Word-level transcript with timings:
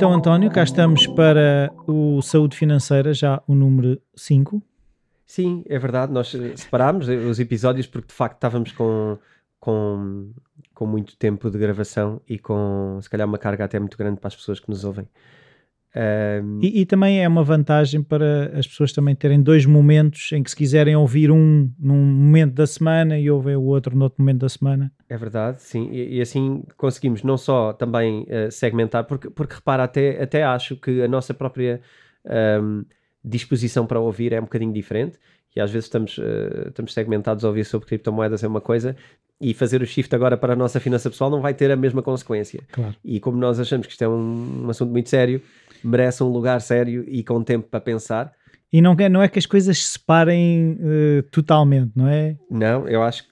Então, 0.00 0.14
António, 0.14 0.50
cá 0.50 0.62
estamos 0.62 1.06
para 1.06 1.70
o 1.86 2.22
Saúde 2.22 2.56
Financeira, 2.56 3.12
já 3.12 3.42
o 3.46 3.54
número 3.54 4.00
5. 4.16 4.62
Sim, 5.26 5.62
é 5.68 5.78
verdade. 5.78 6.10
Nós 6.10 6.34
eh, 6.34 6.56
separámos 6.56 7.06
os 7.06 7.38
episódios 7.38 7.86
porque 7.86 8.08
de 8.08 8.14
facto 8.14 8.36
estávamos 8.36 8.72
com, 8.72 9.18
com, 9.60 10.30
com 10.72 10.86
muito 10.86 11.18
tempo 11.18 11.50
de 11.50 11.58
gravação 11.58 12.18
e 12.26 12.38
com 12.38 12.98
se 13.02 13.10
calhar 13.10 13.28
uma 13.28 13.36
carga 13.36 13.66
até 13.66 13.78
muito 13.78 13.98
grande 13.98 14.18
para 14.18 14.28
as 14.28 14.34
pessoas 14.34 14.58
que 14.58 14.70
nos 14.70 14.84
ouvem. 14.84 15.06
Um, 15.94 16.60
E, 16.62 16.82
e 16.82 16.86
também 16.86 17.22
é 17.22 17.26
uma 17.26 17.42
vantagem 17.42 18.02
para 18.02 18.52
as 18.56 18.66
pessoas 18.66 18.92
também 18.92 19.14
terem 19.14 19.42
dois 19.42 19.66
momentos 19.66 20.30
em 20.32 20.42
que 20.42 20.50
se 20.50 20.56
quiserem 20.56 20.94
ouvir 20.94 21.30
um 21.30 21.70
num 21.78 22.04
momento 22.04 22.54
da 22.54 22.66
semana 22.66 23.18
e 23.18 23.30
ouvem 23.30 23.56
o 23.56 23.62
outro 23.62 23.96
no 23.96 24.04
outro 24.04 24.22
momento 24.22 24.40
da 24.40 24.48
semana. 24.48 24.92
É 25.08 25.16
verdade, 25.16 25.60
sim. 25.62 25.90
E, 25.90 26.18
e 26.18 26.20
assim 26.20 26.62
conseguimos 26.76 27.22
não 27.22 27.36
só 27.36 27.72
também 27.72 28.24
eh, 28.28 28.50
segmentar, 28.50 29.04
porque, 29.04 29.28
porque 29.30 29.54
repara, 29.54 29.84
até, 29.84 30.22
até 30.22 30.44
acho 30.44 30.76
que 30.76 31.02
a 31.02 31.08
nossa 31.08 31.34
própria 31.34 31.80
ahm, 32.24 32.82
disposição 33.24 33.86
para 33.86 33.98
ouvir 33.98 34.32
é 34.32 34.38
um 34.38 34.44
bocadinho 34.44 34.72
diferente. 34.72 35.18
E 35.56 35.60
às 35.60 35.72
vezes 35.72 35.86
estamos, 35.86 36.16
eh, 36.20 36.68
estamos 36.68 36.94
segmentados 36.94 37.44
a 37.44 37.48
ouvir 37.48 37.64
sobre 37.64 37.88
criptomoedas 37.88 38.44
é 38.44 38.46
uma 38.46 38.60
coisa 38.60 38.94
e 39.40 39.54
fazer 39.54 39.80
o 39.82 39.86
shift 39.86 40.14
agora 40.14 40.36
para 40.36 40.52
a 40.52 40.56
nossa 40.56 40.78
finança 40.78 41.08
pessoal 41.08 41.30
não 41.30 41.40
vai 41.40 41.54
ter 41.54 41.70
a 41.70 41.76
mesma 41.76 42.02
consequência. 42.02 42.60
Claro. 42.70 42.94
E 43.02 43.18
como 43.18 43.38
nós 43.38 43.58
achamos 43.58 43.86
que 43.86 43.92
isto 43.92 44.02
é 44.04 44.08
um, 44.08 44.66
um 44.66 44.70
assunto 44.70 44.92
muito 44.92 45.08
sério, 45.08 45.42
merece 45.82 46.22
um 46.22 46.28
lugar 46.28 46.60
sério 46.60 47.04
e 47.08 47.22
com 47.24 47.42
tempo 47.42 47.68
para 47.68 47.80
pensar. 47.80 48.32
E 48.72 48.80
não, 48.80 48.94
é- 48.98 49.08
não 49.08 49.22
é 49.22 49.28
que 49.28 49.38
as 49.38 49.46
coisas 49.46 49.76
se 49.78 49.92
separem 49.98 50.78
eh, 50.80 51.22
totalmente, 51.30 51.92
não 51.96 52.06
é? 52.06 52.36
Não, 52.50 52.86
eu 52.88 53.02
acho, 53.02 53.24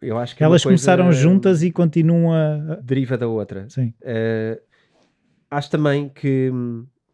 eu 0.00 0.16
acho 0.18 0.34
que 0.34 0.42
é 0.42 0.46
Elas 0.46 0.62
começaram 0.62 1.12
juntas 1.12 1.62
e 1.62 1.70
continuam 1.70 2.32
a. 2.32 2.76
deriva 2.82 3.18
da 3.18 3.28
outra. 3.28 3.66
Sim. 3.68 3.92
Eh, 4.02 4.60
acho 5.50 5.70
também 5.70 6.08
que, 6.08 6.50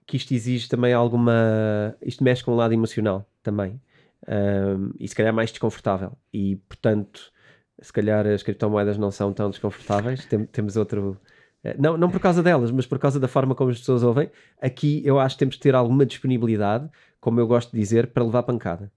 que 0.07 0.17
isto 0.17 0.33
exige 0.33 0.69
também 0.69 0.93
alguma. 0.93 1.97
Isto 2.03 2.23
mexe 2.23 2.45
com 2.45 2.53
o 2.53 2.57
lado 2.57 2.73
emocional 2.75 3.29
também. 3.43 3.81
Um, 4.27 4.91
e 4.99 5.07
se 5.09 5.15
calhar 5.15 5.35
mais 5.35 5.51
desconfortável. 5.51 6.13
E 6.33 6.57
portanto, 6.69 7.31
se 7.83 7.93
calhar 7.93 8.27
as 8.27 8.43
criptomoedas 8.43 8.97
não 8.97 9.11
são 9.11 9.33
tão 9.33 9.51
desconfortáveis. 9.51 10.25
Tem- 10.27 10.47
temos 10.47 10.77
outro. 10.77 11.21
Eh, 11.65 11.75
Não, 11.79 11.97
não 11.97 12.09
por 12.11 12.21
causa 12.21 12.43
delas, 12.43 12.71
mas 12.71 12.87
por 12.87 12.99
causa 12.99 13.19
da 13.19 13.27
forma 13.27 13.55
como 13.55 13.71
as 13.71 13.79
pessoas 13.79 14.03
ouvem. 14.05 14.31
Aqui 14.61 15.03
eu 15.05 15.19
acho 15.19 15.35
que 15.35 15.39
temos 15.41 15.57
que 15.57 15.63
ter 15.63 15.75
alguma 15.75 16.07
disponibilidade, 16.07 16.89
como 17.21 17.41
eu 17.41 17.47
gosto 17.47 17.73
de 17.73 17.79
dizer, 17.81 18.09
para 18.09 18.23
levar 18.25 18.43
pancada. 18.45 18.93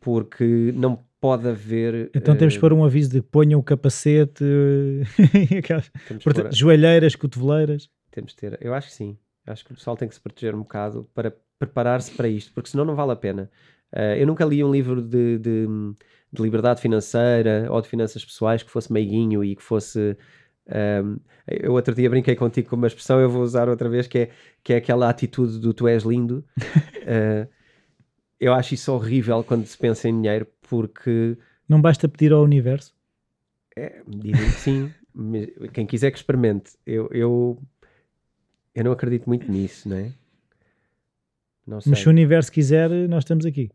Porque 0.00 0.72
não 0.76 1.02
pode 1.20 1.48
haver. 1.48 2.10
Então 2.14 2.36
temos 2.36 2.54
que 2.54 2.58
eh, 2.58 2.60
pôr 2.60 2.72
um 2.72 2.84
aviso 2.84 3.10
de 3.10 3.20
ponham 3.20 3.58
o 3.58 3.62
capacete, 3.62 4.44
portanto, 6.22 6.42
pôr- 6.44 6.52
joelheiras, 6.54 7.14
cotoveleiras. 7.16 7.88
Temos 8.10 8.32
de 8.32 8.36
ter. 8.36 8.58
Eu 8.60 8.74
acho 8.74 8.88
que 8.88 8.94
sim. 8.94 9.18
Acho 9.46 9.64
que 9.64 9.72
o 9.72 9.74
pessoal 9.74 9.96
tem 9.96 10.08
que 10.08 10.14
se 10.14 10.20
proteger 10.20 10.54
um 10.54 10.58
bocado 10.58 11.08
para 11.14 11.34
preparar-se 11.58 12.10
para 12.12 12.28
isto, 12.28 12.52
porque 12.52 12.70
senão 12.70 12.84
não 12.84 12.94
vale 12.94 13.12
a 13.12 13.16
pena. 13.16 13.50
Eh, 13.92 14.22
eu 14.22 14.26
nunca 14.26 14.44
li 14.44 14.62
um 14.62 14.70
livro 14.70 15.00
de, 15.02 15.38
de, 15.38 15.66
de 16.32 16.42
liberdade 16.42 16.80
financeira 16.80 17.66
ou 17.70 17.80
de 17.80 17.88
finanças 17.88 18.24
pessoais 18.24 18.62
que 18.62 18.70
fosse 18.70 18.92
meiguinho 18.92 19.42
e 19.42 19.56
que 19.56 19.62
fosse. 19.62 20.16
Ehm, 20.68 21.16
eu 21.46 21.72
outro 21.72 21.94
dia 21.94 22.10
brinquei 22.10 22.36
contigo 22.36 22.68
com 22.68 22.76
uma 22.76 22.86
expressão, 22.86 23.20
eu 23.20 23.30
vou 23.30 23.42
usar 23.42 23.68
outra 23.68 23.88
vez, 23.88 24.06
que 24.06 24.18
é, 24.18 24.30
que 24.62 24.72
é 24.72 24.76
aquela 24.76 25.08
atitude 25.08 25.58
do 25.58 25.72
tu 25.72 25.88
és 25.88 26.02
lindo. 26.04 26.44
Eh, 27.04 27.48
eu 28.40 28.52
acho 28.54 28.74
isso 28.74 28.92
horrível 28.92 29.42
quando 29.44 29.66
se 29.66 29.76
pensa 29.76 30.08
em 30.08 30.20
dinheiro, 30.20 30.46
porque 30.62 31.36
Não 31.68 31.80
basta 31.80 32.08
pedir 32.08 32.32
ao 32.32 32.42
universo. 32.42 32.94
é, 33.76 34.02
dizem 34.06 34.52
que 34.52 34.60
sim. 34.60 34.94
Quem 35.72 35.86
quiser 35.86 36.10
que 36.10 36.18
experimente, 36.18 36.72
eu, 36.86 37.08
eu, 37.10 37.60
eu 38.74 38.84
não 38.84 38.92
acredito 38.92 39.26
muito 39.26 39.50
nisso, 39.50 39.88
não 39.88 39.96
é? 39.96 40.12
Não. 41.66 41.78
Mas 41.84 41.98
se 41.98 42.06
o 42.06 42.10
universo 42.10 42.50
quiser, 42.52 42.88
nós 43.08 43.24
estamos 43.24 43.44
aqui. 43.44 43.70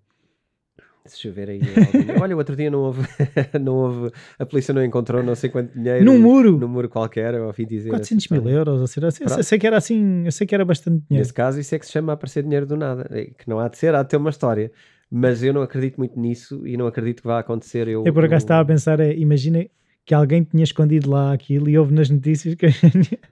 Se 1.06 1.20
chover 1.20 1.50
aí. 1.50 1.60
alguém- 1.62 2.16
Olha, 2.22 2.36
o 2.36 2.38
outro 2.38 2.56
dia 2.56 2.72
não 2.72 2.80
houve, 2.80 3.02
não 3.62 3.74
houve. 3.76 4.12
A 4.40 4.46
polícia 4.46 4.74
não 4.74 4.84
encontrou 4.84 5.22
não 5.22 5.36
sei 5.36 5.50
quanto 5.50 5.74
dinheiro 5.78 6.06
Num 6.06 6.18
muro! 6.20 6.58
num 6.58 6.68
muro 6.68 6.88
qualquer. 6.88 7.34
Eu 7.34 7.48
ouvi 7.48 7.66
dizer. 7.66 7.90
400 7.90 8.26
essa 8.26 8.34
mil 8.42 8.50
euros, 8.50 8.80
ou 8.82 8.88
seja, 8.88 9.08
eu 9.08 9.12
sei, 9.12 9.44
sei 9.44 9.60
que 9.60 9.68
era 9.68 9.78
assim, 9.78 10.24
eu 10.26 10.32
sei 10.32 10.48
que 10.48 10.56
era 10.56 10.64
bastante 10.64 11.04
dinheiro. 11.10 11.22
Nesse 11.24 11.34
caso, 11.34 11.60
isso 11.60 11.76
é 11.76 11.80
que 11.80 11.86
se 11.86 11.92
chama 11.92 12.14
aparecer 12.14 12.44
dinheiro 12.44 12.66
do 12.66 12.78
nada. 12.78 13.08
É 13.12 13.26
Que 13.26 13.50
não 13.50 13.60
há 13.60 13.68
de 13.68 13.78
ser, 13.78 13.94
há 13.94 14.02
de 14.04 14.10
ter 14.10 14.18
uma 14.18 14.30
história. 14.30 14.72
Mas 15.12 15.44
eu 15.44 15.54
não 15.54 15.62
acredito 15.62 15.98
muito 15.98 16.20
nisso 16.20 16.66
e 16.66 16.76
não 16.78 16.88
acredito 16.88 17.22
que 17.22 17.28
vá 17.28 17.38
acontecer. 17.40 17.88
Eu, 17.88 18.04
Eu 18.06 18.14
por 18.14 18.24
acaso 18.24 18.44
eu- 18.44 18.46
estava 18.46 18.62
a 18.62 18.66
pensar, 18.66 19.00
é, 19.00 19.14
imagina 19.14 19.66
que 20.06 20.14
alguém 20.14 20.44
tinha 20.44 20.64
escondido 20.64 21.10
lá 21.10 21.32
aquilo 21.34 21.70
e 21.70 21.78
houve 21.78 21.94
nas 21.94 22.10
notícias 22.10 22.56
que 22.56 22.66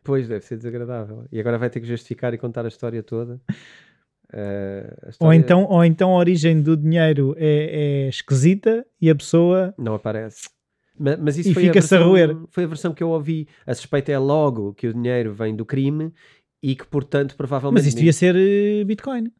Pois, 0.04 0.28
deve 0.28 0.46
ser 0.46 0.58
desagradável. 0.58 1.24
E 1.32 1.40
agora 1.40 1.58
vai 1.58 1.70
ter 1.70 1.80
que 1.80 1.88
justificar 1.88 2.34
e 2.34 2.38
contar 2.38 2.66
a 2.66 2.68
história 2.68 3.02
toda. 3.02 3.40
Eh, 4.34 4.98
a 5.20 5.26
ou, 5.26 5.34
então, 5.34 5.66
ou 5.66 5.84
então 5.84 6.12
a 6.12 6.18
origem 6.18 6.62
do 6.62 6.78
dinheiro 6.78 7.36
é, 7.38 8.06
é 8.06 8.10
esquisita 8.10 8.86
e 9.02 9.10
a 9.10 9.16
pessoa 9.16 9.74
Não 9.78 9.94
aparece. 9.96 10.50
Ma- 10.98 11.18
Mas, 11.18 11.38
isso 11.38 11.50
E 11.50 11.54
foi, 11.54 11.64
a 11.64 11.68
fica-se 11.68 11.94
a 11.96 11.98
versão, 11.98 12.10
roer. 12.12 12.38
foi 12.50 12.64
a 12.64 12.68
versão 12.68 12.94
que 12.94 13.04
eu 13.04 13.10
ouvi. 13.10 13.48
A 13.66 13.74
suspeita 13.74 14.12
é 14.12 14.18
logo 14.18 14.74
que 14.74 14.88
o 14.88 14.94
dinheiro 14.94 15.34
vem 15.34 15.56
do 15.56 15.66
crime 15.66 16.14
e 16.64 16.76
que, 16.76 16.86
portanto, 16.86 17.36
provavelmente. 17.36 17.80
Mas 17.82 17.88
isso 17.88 17.98
devia 17.98 18.14
ser 18.14 18.36
eh, 18.36 18.84
Bitcoin. 18.86 19.32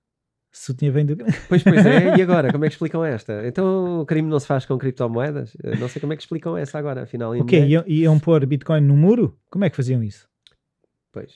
Se 0.54 0.72
o 0.72 0.74
tinha 0.74 0.92
vindo. 0.92 1.16
Pois, 1.48 1.64
pois 1.64 1.86
é. 1.86 2.18
E 2.18 2.22
agora? 2.22 2.52
Como 2.52 2.66
é 2.66 2.68
que 2.68 2.74
explicam 2.74 3.06
esta? 3.06 3.48
Então 3.48 4.02
o 4.02 4.06
crime 4.06 4.28
não 4.28 4.38
se 4.40 4.48
faz 4.48 4.66
com 4.66 4.78
criptomoedas? 4.78 5.56
Eu 5.64 5.78
Não 5.78 5.88
sei 5.88 6.02
como 6.02 6.12
é 6.12 6.16
que 6.18 6.24
explicam 6.24 6.58
essa 6.58 6.78
agora, 6.78 7.04
afinal. 7.04 7.32
O 7.32 7.46
quê? 7.46 7.62
dinheiro. 7.62 7.86
Iam, 7.88 8.12
iam 8.14 8.20
pôr 8.20 8.46
Bitcoin 8.46 8.82
no 8.82 8.98
muro? 8.98 9.38
Como 9.50 9.64
é 9.64 9.70
que 9.70 9.76
faziam 9.78 10.04
isso? 10.04 10.28
Pois, 11.14 11.32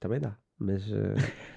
também 0.00 0.18
dá. 0.20 0.36
Mas. 0.58 0.90
eh, 0.90 1.14
eh, 1.18 1.32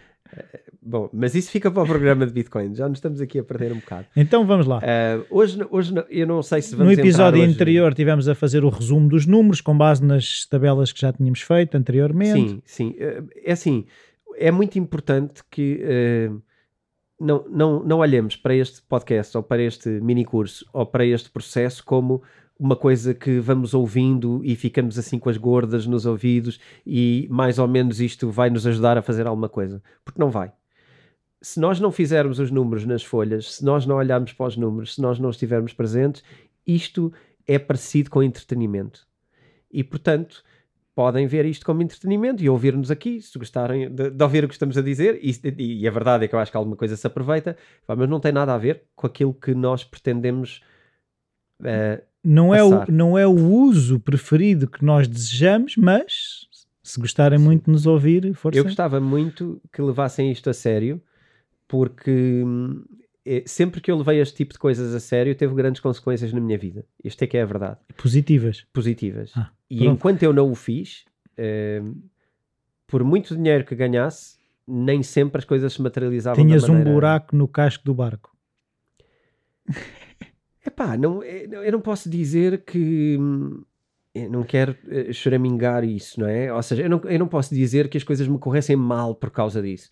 bom, 0.81 1.09
mas 1.13 1.35
isso 1.35 1.51
fica 1.51 1.69
para 1.71 1.83
o 1.83 1.85
programa 1.85 2.25
de 2.25 2.31
Bitcoin. 2.33 2.73
Já 2.75 2.87
nos 2.87 2.97
estamos 2.99 3.19
aqui 3.21 3.39
a 3.39 3.43
perder 3.43 3.71
um 3.71 3.77
bocado. 3.79 4.05
Então 4.15 4.45
vamos 4.45 4.65
lá. 4.65 4.79
Eh, 4.83 5.19
hoje, 5.29 5.59
hoje 5.69 5.93
eu 6.09 6.25
não 6.27 6.41
sei 6.41 6.61
se 6.61 6.71
No 6.71 6.79
vamos 6.79 6.93
entrar 6.93 7.03
episódio 7.05 7.41
hoje- 7.43 7.51
anterior 7.53 7.93
tivemos 7.93 8.27
a 8.27 8.35
fazer 8.35 8.63
o 8.63 8.69
resumo 8.69 9.07
dos 9.09 9.25
números 9.25 9.61
com 9.61 9.77
base 9.77 10.03
nas 10.03 10.45
tabelas 10.49 10.91
que 10.91 11.01
já 11.01 11.11
tínhamos 11.11 11.41
feito 11.41 11.75
anteriormente. 11.75 12.49
Sim, 12.49 12.61
sim. 12.65 12.95
Eh, 12.99 13.23
É 13.45 13.51
assim, 13.51 13.85
é 14.37 14.51
muito 14.51 14.77
importante 14.77 15.41
que 15.49 15.79
eh, 15.81 16.29
não, 17.19 17.45
não, 17.49 17.83
não 17.83 17.97
olhemos 17.99 18.35
para 18.35 18.53
este 18.55 18.81
podcast 18.83 19.35
ou 19.35 19.41
para 19.43 19.61
este 19.63 19.89
mini 19.89 20.23
curso 20.23 20.65
ou 20.71 20.85
para 20.85 21.05
este 21.05 21.29
processo 21.31 21.83
como 21.83 22.21
uma 22.59 22.75
coisa 22.75 23.13
que 23.13 23.39
vamos 23.39 23.73
ouvindo 23.73 24.41
e 24.43 24.55
ficamos 24.55 24.97
assim 24.97 25.19
com 25.19 25.29
as 25.29 25.37
gordas 25.37 25.85
nos 25.85 26.05
ouvidos 26.05 26.59
e 26.85 27.27
mais 27.29 27.59
ou 27.59 27.67
menos 27.67 28.01
isto 28.01 28.29
vai 28.31 28.49
nos 28.49 28.65
ajudar 28.65 28.97
a 28.97 29.01
fazer 29.01 29.27
alguma 29.27 29.49
coisa. 29.49 29.81
Porque 30.03 30.19
não 30.19 30.29
vai. 30.31 30.51
Se 31.41 31.59
nós 31.59 31.79
não 31.79 31.91
fizermos 31.91 32.39
os 32.39 32.49
números 32.49 32.85
nas 32.85 33.03
folhas, 33.03 33.55
se 33.55 33.65
nós 33.65 33.85
não 33.85 33.97
olharmos 33.97 34.33
para 34.33 34.47
os 34.47 34.57
números, 34.57 34.95
se 34.95 35.01
nós 35.01 35.19
não 35.19 35.29
estivermos 35.29 35.71
presentes, 35.73 36.23
isto 36.65 37.13
é 37.45 37.59
parecido 37.59 38.09
com 38.09 38.23
entretenimento. 38.23 39.07
E 39.71 39.83
portanto, 39.83 40.43
podem 40.95 41.27
ver 41.27 41.45
isto 41.45 41.63
como 41.63 41.83
entretenimento 41.83 42.43
e 42.43 42.49
ouvir-nos 42.49 42.89
aqui, 42.89 43.21
se 43.21 43.37
gostarem 43.37 43.93
de, 43.93 44.09
de 44.09 44.23
ouvir 44.23 44.43
o 44.43 44.47
que 44.47 44.55
estamos 44.55 44.75
a 44.79 44.81
dizer. 44.81 45.19
E, 45.21 45.31
e- 45.83 45.87
a 45.87 45.91
verdade 45.91 46.25
é 46.25 46.27
que 46.27 46.33
eu 46.33 46.39
acho 46.39 46.49
que 46.49 46.57
alguma 46.57 46.75
coisa 46.75 46.97
se 46.97 47.05
aproveita, 47.05 47.55
mas 47.87 48.09
não 48.09 48.19
tem 48.19 48.31
nada 48.31 48.53
a 48.53 48.57
ver 48.57 48.85
com 48.95 49.05
aquilo 49.05 49.31
que 49.33 49.53
nós 49.53 49.83
pretendemos. 49.83 50.63
eh, 51.63 52.03
Não, 52.29 52.53
é 52.53 52.61
o, 52.61 52.91
não 52.91 53.17
é 53.17 53.25
o 53.25 53.31
uso 53.31 54.01
preferido 54.01 54.67
que 54.67 54.83
nós 54.83 55.07
desejamos, 55.07 55.77
mas 55.77 56.45
se 56.83 56.99
gostarem 56.99 57.39
muito 57.39 57.65
de 57.65 57.71
nos 57.71 57.85
ouvir, 57.85 58.33
força. 58.33 58.59
eu 58.59 58.65
gostava 58.65 58.99
muito 58.99 59.61
que 59.71 59.81
levassem 59.81 60.29
isto 60.29 60.49
a 60.49 60.53
sério, 60.53 61.01
porque 61.69 62.43
hum, 62.45 62.83
eh, 63.25 63.43
sempre 63.45 63.79
que 63.79 63.89
eu 63.89 63.97
levei 63.97 64.19
este 64.19 64.35
tipo 64.35 64.51
de 64.51 64.59
coisas 64.59 64.93
a 64.93 64.99
sério, 64.99 65.33
teve 65.35 65.55
grandes 65.55 65.79
consequências 65.79 66.33
na 66.33 66.41
minha 66.41 66.57
vida. 66.57 66.85
Isto 67.01 67.23
é 67.23 67.27
que 67.27 67.37
é 67.37 67.41
a 67.41 67.45
verdade. 67.45 67.77
Positivas. 67.95 68.65
Positivas. 68.73 69.31
Ah, 69.33 69.49
e 69.69 69.85
enquanto 69.85 70.23
eu 70.23 70.33
não 70.33 70.51
o 70.51 70.55
fiz, 70.55 71.05
eh, 71.37 71.81
por 72.85 73.05
muito 73.05 73.37
dinheiro 73.37 73.63
que 73.63 73.73
ganhasse, 73.73 74.37
nem 74.67 75.01
sempre 75.01 75.39
as 75.39 75.45
coisas 75.45 75.71
se 75.71 75.81
materializavam 75.81 76.45
Tinhas 76.45 76.67
maneira... 76.67 76.89
um 76.89 76.93
buraco 76.93 77.35
no 77.37 77.47
casco 77.47 77.85
do 77.85 77.93
barco. 77.93 78.35
Epá, 80.67 80.97
é- 81.23 81.47
não- 81.47 81.63
eu 81.63 81.71
não 81.71 81.79
posso 81.81 82.09
dizer 82.09 82.63
que 82.65 83.17
hum, 83.19 83.63
eu 84.13 84.29
não 84.29 84.43
quero 84.43 84.75
eh, 84.89 85.13
choramingar 85.13 85.83
isso, 85.85 86.19
não 86.19 86.27
é? 86.27 86.51
Ou 86.53 86.61
seja, 86.61 86.83
eu 86.83 86.89
não, 86.89 86.99
eu 87.05 87.17
não 87.19 87.27
posso 87.27 87.55
dizer 87.55 87.87
que 87.89 87.97
as 87.97 88.03
coisas 88.03 88.27
me 88.27 88.37
corressem 88.37 88.75
mal 88.75 89.15
por 89.15 89.31
causa 89.31 89.61
disso. 89.61 89.89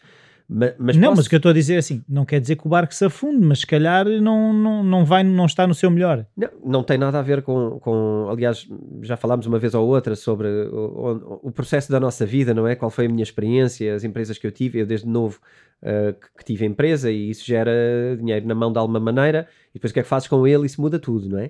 Ma- 0.48 0.74
Mas, 0.78 0.96
não, 0.96 1.10
posso- 1.10 1.18
mas 1.18 1.26
o 1.26 1.30
que 1.30 1.36
eu 1.36 1.38
estou 1.38 1.50
a 1.50 1.54
dizer 1.54 1.74
é 1.74 1.78
assim, 1.78 2.04
não 2.08 2.24
quer 2.24 2.40
dizer 2.40 2.56
que 2.56 2.68
o 2.68 2.70
barco 2.70 2.94
se 2.94 3.04
afunde, 3.04 3.44
mas 3.44 3.60
se 3.62 3.68
calhar 3.68 4.06
não, 4.06 4.54
não, 4.54 4.84
não 4.84 5.04
vai, 5.04 5.24
não 5.24 5.46
está 5.48 5.66
no 5.66 5.74
seu 5.74 5.90
melhor. 5.90 6.24
não, 6.38 6.50
não 6.64 6.84
tem 6.84 6.98
nada 7.00 7.18
a 7.18 7.22
ver 7.24 7.42
com, 7.42 7.80
com- 7.80 8.28
Aliás, 8.30 8.68
já 9.02 9.18
falámos 9.18 9.48
uma 9.48 9.58
vez 9.58 9.74
ou 9.74 9.88
outra 9.88 10.16
sobre 10.16 10.48
o, 10.48 10.76
o- 10.76 11.40
o 11.48 11.52
processo 11.52 11.92
da 11.92 12.00
nossa 12.00 12.26
vida, 12.28 12.54
não 12.54 12.68
é? 12.68 12.76
Qual 12.76 12.92
foi 12.92 13.08
a 13.08 13.10
minha 13.10 13.24
experiência, 13.24 13.96
as 13.96 14.04
empresas 14.04 14.38
que 14.38 14.46
eu 14.46 14.52
tive. 14.52 14.80
Eu, 14.80 14.86
desde 14.86 15.08
novo, 15.08 15.40
eh, 15.82 16.14
que, 16.14 16.28
que 16.38 16.44
tive 16.46 16.64
empresa 16.66 17.10
e 17.12 17.32
isso 17.32 17.44
gera 17.44 17.72
dinheiro 18.16 18.46
na 18.48 18.54
mão 18.54 18.72
de 18.72 18.78
alguma 18.78 19.00
maneira. 19.00 19.48
E 19.72 19.74
depois 19.76 19.90
o 19.90 19.94
que 19.96 20.00
é 20.02 20.04
que 20.04 20.10
fazes 20.10 20.28
com 20.28 20.46
ele? 20.46 20.68
Isso 20.68 20.80
muda 20.80 21.00
tudo, 21.00 21.28
não 21.28 21.40
é? 21.40 21.50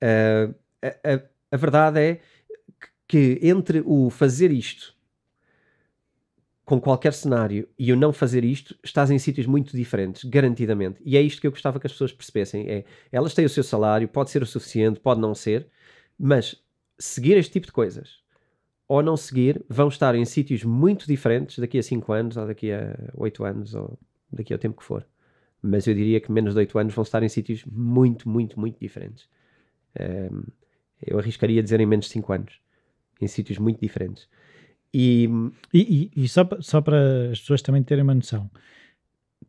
Eh, 0.00 0.48
a, 0.82 0.88
a- 1.14 1.20
a 1.52 1.56
verdade 1.56 2.00
é 2.00 2.18
que 3.06 3.38
entre 3.40 3.84
o 3.86 4.10
fazer 4.10 4.50
isto 4.50 4.95
com 6.66 6.80
qualquer 6.80 7.14
cenário 7.14 7.68
e 7.78 7.92
o 7.92 7.96
não 7.96 8.12
fazer 8.12 8.44
isto, 8.44 8.76
estás 8.82 9.10
em 9.10 9.18
sítios 9.18 9.46
muito 9.46 9.74
diferentes, 9.74 10.24
garantidamente. 10.24 11.00
E 11.04 11.16
é 11.16 11.22
isto 11.22 11.40
que 11.40 11.46
eu 11.46 11.52
gostava 11.52 11.78
que 11.78 11.86
as 11.86 11.92
pessoas 11.92 12.12
percebessem: 12.12 12.68
é 12.68 12.84
elas 13.10 13.32
têm 13.32 13.46
o 13.46 13.48
seu 13.48 13.62
salário, 13.62 14.08
pode 14.08 14.30
ser 14.30 14.42
o 14.42 14.46
suficiente, 14.46 15.00
pode 15.00 15.20
não 15.20 15.34
ser, 15.34 15.68
mas 16.18 16.60
seguir 16.98 17.36
este 17.36 17.52
tipo 17.52 17.66
de 17.66 17.72
coisas 17.72 18.20
ou 18.88 19.02
não 19.02 19.16
seguir, 19.16 19.64
vão 19.68 19.88
estar 19.88 20.14
em 20.14 20.24
sítios 20.24 20.62
muito 20.64 21.06
diferentes 21.06 21.58
daqui 21.58 21.78
a 21.78 21.82
5 21.82 22.12
anos, 22.12 22.36
ou 22.36 22.46
daqui 22.46 22.72
a 22.72 22.96
8 23.14 23.44
anos, 23.44 23.74
ou 23.74 23.98
daqui 24.32 24.52
ao 24.52 24.58
tempo 24.58 24.76
que 24.76 24.84
for. 24.84 25.06
Mas 25.60 25.86
eu 25.86 25.94
diria 25.94 26.20
que 26.20 26.30
menos 26.30 26.54
de 26.54 26.60
8 26.60 26.78
anos 26.78 26.94
vão 26.94 27.02
estar 27.02 27.22
em 27.22 27.28
sítios 27.28 27.64
muito, 27.64 28.28
muito, 28.28 28.58
muito 28.58 28.78
diferentes. 28.78 29.28
Um, 29.98 30.44
eu 31.04 31.18
arriscaria 31.18 31.62
dizer 31.62 31.80
em 31.80 31.86
menos 31.86 32.06
de 32.06 32.12
5 32.12 32.32
anos, 32.32 32.60
em 33.20 33.26
sítios 33.26 33.58
muito 33.58 33.80
diferentes. 33.80 34.28
E, 34.98 35.28
e, 35.74 36.10
e, 36.16 36.26
só, 36.26 36.48
só 36.60 36.80
para 36.80 37.30
as 37.30 37.40
pessoas 37.40 37.60
também 37.60 37.82
terem 37.82 38.02
uma 38.02 38.14
noção, 38.14 38.50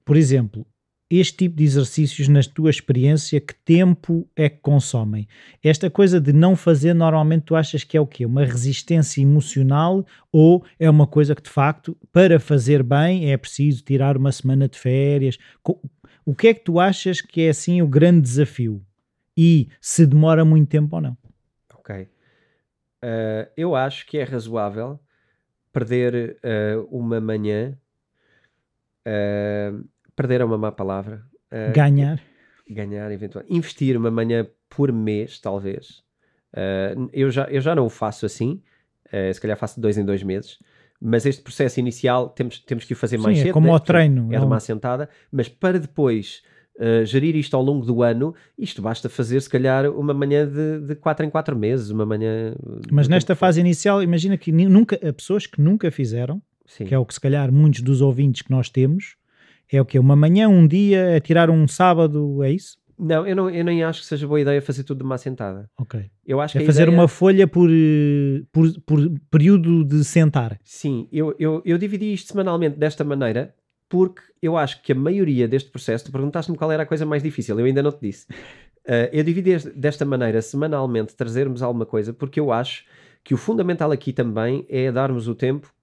por 0.03 0.17
exemplo, 0.17 0.67
este 1.09 1.37
tipo 1.37 1.55
de 1.55 1.63
exercícios, 1.63 2.27
na 2.27 2.41
tua 2.43 2.69
experiência, 2.69 3.39
que 3.39 3.55
tempo 3.55 4.29
é 4.35 4.49
que 4.49 4.57
consomem? 4.57 5.25
Esta 5.63 5.89
coisa 5.89 6.19
de 6.19 6.33
não 6.33 6.53
fazer, 6.53 6.93
normalmente 6.93 7.43
tu 7.43 7.55
achas 7.55 7.85
que 7.85 7.95
é 7.95 8.01
o 8.01 8.05
quê? 8.05 8.25
Uma 8.25 8.43
resistência 8.43 9.21
emocional 9.21 10.05
ou 10.33 10.65
é 10.77 10.89
uma 10.89 11.07
coisa 11.07 11.33
que 11.33 11.41
de 11.41 11.49
facto, 11.49 11.97
para 12.11 12.41
fazer 12.41 12.83
bem, 12.83 13.31
é 13.31 13.37
preciso 13.37 13.85
tirar 13.85 14.17
uma 14.17 14.33
semana 14.33 14.67
de 14.67 14.77
férias? 14.77 15.37
O 16.25 16.35
que 16.35 16.49
é 16.49 16.53
que 16.53 16.65
tu 16.65 16.77
achas 16.77 17.21
que 17.21 17.43
é 17.43 17.49
assim 17.51 17.81
o 17.81 17.87
grande 17.87 18.19
desafio? 18.19 18.85
E 19.37 19.69
se 19.79 20.05
demora 20.05 20.43
muito 20.43 20.67
tempo 20.67 20.97
ou 20.97 21.01
não? 21.01 21.17
Ok. 21.73 22.01
Uh, 23.01 23.47
eu 23.55 23.77
acho 23.77 24.05
que 24.05 24.17
é 24.17 24.25
razoável 24.25 24.99
perder 25.77 26.39
uh, 26.43 26.87
uma 26.89 27.21
manhã. 27.21 27.77
Uh, 29.05 29.87
perder 30.15 30.41
é 30.41 30.45
uma 30.45 30.57
má 30.57 30.71
palavra. 30.71 31.23
Uh, 31.51 31.71
ganhar. 31.73 32.19
Ganhar, 32.67 33.11
eventualmente. 33.11 33.55
Investir 33.55 33.95
uma 33.95 34.09
manhã 34.09 34.47
por 34.69 34.91
mês, 34.91 35.39
talvez. 35.39 36.03
Eu, 37.13 37.29
já, 37.29 37.43
eu 37.45 37.61
já 37.61 37.75
não 37.75 37.85
o 37.85 37.89
faço 37.89 38.25
assim. 38.25 38.61
Se 39.33 39.39
calhar 39.39 39.55
faço 39.55 39.79
dois 39.79 39.97
em 39.97 40.03
dois 40.03 40.23
meses. 40.23 40.59
Mas 40.99 41.25
este 41.25 41.41
processo 41.41 41.79
inicial 41.79 42.29
temos, 42.29 42.59
temos 42.59 42.83
que 42.83 42.93
o 42.93 42.95
fazer 42.95 43.17
Sim, 43.17 43.23
mais 43.23 43.37
é 43.37 43.41
cedo. 43.43 43.53
como 43.53 43.67
né? 43.67 43.73
ao 43.73 43.79
treino. 43.79 44.33
É 44.33 44.39
de 44.39 44.43
uma 44.43 44.57
assentada. 44.57 45.07
Mas 45.31 45.47
para 45.47 45.79
depois 45.79 46.43
Uh, 46.77 47.03
gerir 47.05 47.35
isto 47.35 47.55
ao 47.57 47.63
longo 47.63 47.83
do 47.83 48.03
ano, 48.03 48.35
isto 48.55 48.83
basta 48.83 49.09
fazer 49.09 49.41
se 49.41 49.49
calhar 49.49 49.89
uma 49.89 50.13
manhã 50.13 50.47
de, 50.47 50.79
de 50.81 50.95
4 50.95 51.25
em 51.25 51.29
4 51.29 51.57
meses, 51.57 51.89
uma 51.89 52.05
manhã... 52.05 52.53
Mas 52.91 53.07
nesta 53.07 53.35
fase 53.35 53.59
inicial, 53.59 54.03
imagina 54.03 54.37
que 54.37 54.51
nunca, 54.51 54.95
pessoas 55.13 55.47
que 55.47 55.59
nunca 55.59 55.89
fizeram, 55.89 56.39
Sim. 56.67 56.85
que 56.85 56.93
é 56.93 56.99
o 56.99 57.03
que 57.03 57.15
se 57.15 57.19
calhar 57.19 57.51
muitos 57.51 57.81
dos 57.81 57.99
ouvintes 57.99 58.43
que 58.43 58.51
nós 58.51 58.69
temos, 58.69 59.15
é 59.71 59.81
o 59.81 59.85
quê? 59.85 59.97
Uma 59.97 60.15
manhã, 60.15 60.47
um 60.47 60.67
dia, 60.67 60.99
é 60.99 61.19
tirar 61.19 61.49
um 61.49 61.67
sábado, 61.67 62.43
é 62.43 62.51
isso? 62.51 62.77
Não, 62.97 63.27
eu, 63.27 63.35
não, 63.35 63.49
eu 63.49 63.63
nem 63.63 63.83
acho 63.83 64.01
que 64.01 64.07
seja 64.07 64.27
boa 64.27 64.41
ideia 64.41 64.59
fazer 64.61 64.83
tudo 64.83 64.99
de 64.99 65.03
uma 65.03 65.17
sentada. 65.17 65.69
Ok. 65.79 66.09
Eu 66.25 66.41
acho 66.41 66.57
é 66.57 66.61
que 66.61 66.65
fazer 66.65 66.83
ideia... 66.83 66.97
uma 66.97 67.07
folha 67.07 67.47
por, 67.47 67.69
por, 68.51 68.81
por, 68.81 69.11
período 69.29 69.83
de 69.83 70.03
sentar. 70.03 70.59
Sim, 70.63 71.07
eu, 71.11 71.35
eu, 71.37 71.61
eu 71.63 71.77
dividi 71.77 72.11
isto 72.11 72.31
semanalmente 72.31 72.77
desta 72.77 73.03
maneira 73.03 73.53
porque 73.89 74.21
eu 74.41 74.57
acho 74.57 74.81
que 74.81 74.91
a 74.91 74.95
maioria 74.95 75.47
deste 75.47 75.69
processo, 75.69 76.05
tu 76.05 76.11
perguntaste-me 76.11 76.57
qual 76.57 76.71
era 76.71 76.83
a 76.83 76.85
coisa 76.85 77.05
mais 77.05 77.23
difícil, 77.23 77.59
eu 77.59 77.65
ainda 77.65 77.81
não 77.81 77.91
te 77.91 78.01
disse. 78.01 78.27
Uh, 78.85 79.09
eu 79.11 79.23
dividi 79.23 79.57
desta 79.75 80.05
maneira, 80.05 80.41
semanalmente, 80.41 81.15
trazermos 81.15 81.61
alguma 81.61 81.85
coisa, 81.85 82.13
porque 82.13 82.39
eu 82.39 82.51
acho 82.51 82.85
que 83.23 83.33
o 83.33 83.37
fundamental 83.37 83.91
aqui 83.91 84.13
também 84.13 84.65
é 84.69 84.91
darmos 84.91 85.27
o 85.27 85.35
tempo 85.35 85.73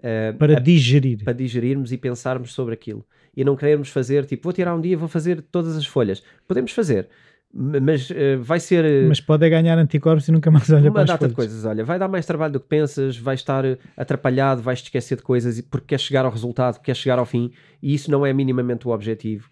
uh, 0.00 0.36
para 0.36 0.58
a, 0.58 0.60
digerir. 0.60 1.24
Para 1.24 1.32
digerirmos 1.32 1.92
e 1.92 1.96
pensarmos 1.96 2.52
sobre 2.52 2.74
aquilo 2.74 3.06
e 3.34 3.44
não 3.44 3.56
querermos 3.56 3.88
fazer, 3.88 4.26
tipo, 4.26 4.44
vou 4.44 4.52
tirar 4.52 4.74
um 4.74 4.80
dia, 4.80 4.96
vou 4.96 5.08
fazer 5.08 5.40
todas 5.40 5.76
as 5.76 5.86
folhas. 5.86 6.22
Podemos 6.46 6.72
fazer, 6.72 7.08
mas 7.54 8.08
uh, 8.10 8.40
vai 8.40 8.58
ser. 8.58 8.84
Uh, 8.84 9.08
mas 9.08 9.20
pode 9.20 9.44
é 9.44 9.50
ganhar 9.50 9.78
anticorpos 9.78 10.26
e 10.28 10.32
nunca 10.32 10.50
mais 10.50 10.70
olha 10.70 10.90
para 10.90 11.02
as 11.02 11.08
data 11.08 11.28
de 11.28 11.34
coisas. 11.34 11.64
Olha, 11.64 11.84
vai 11.84 11.98
dar 11.98 12.08
mais 12.08 12.24
trabalho 12.24 12.54
do 12.54 12.60
que 12.60 12.66
pensas, 12.66 13.16
vai 13.16 13.34
estar 13.34 13.64
atrapalhado, 13.96 14.62
vais 14.62 14.80
te 14.80 14.86
esquecer 14.86 15.16
de 15.16 15.22
coisas 15.22 15.60
porque 15.60 15.88
quer 15.88 16.00
chegar 16.00 16.24
ao 16.24 16.30
resultado, 16.30 16.80
quer 16.80 16.96
chegar 16.96 17.18
ao 17.18 17.26
fim 17.26 17.52
e 17.82 17.92
isso 17.94 18.10
não 18.10 18.24
é 18.24 18.32
minimamente 18.32 18.88
o 18.88 18.90
objetivo. 18.90 19.50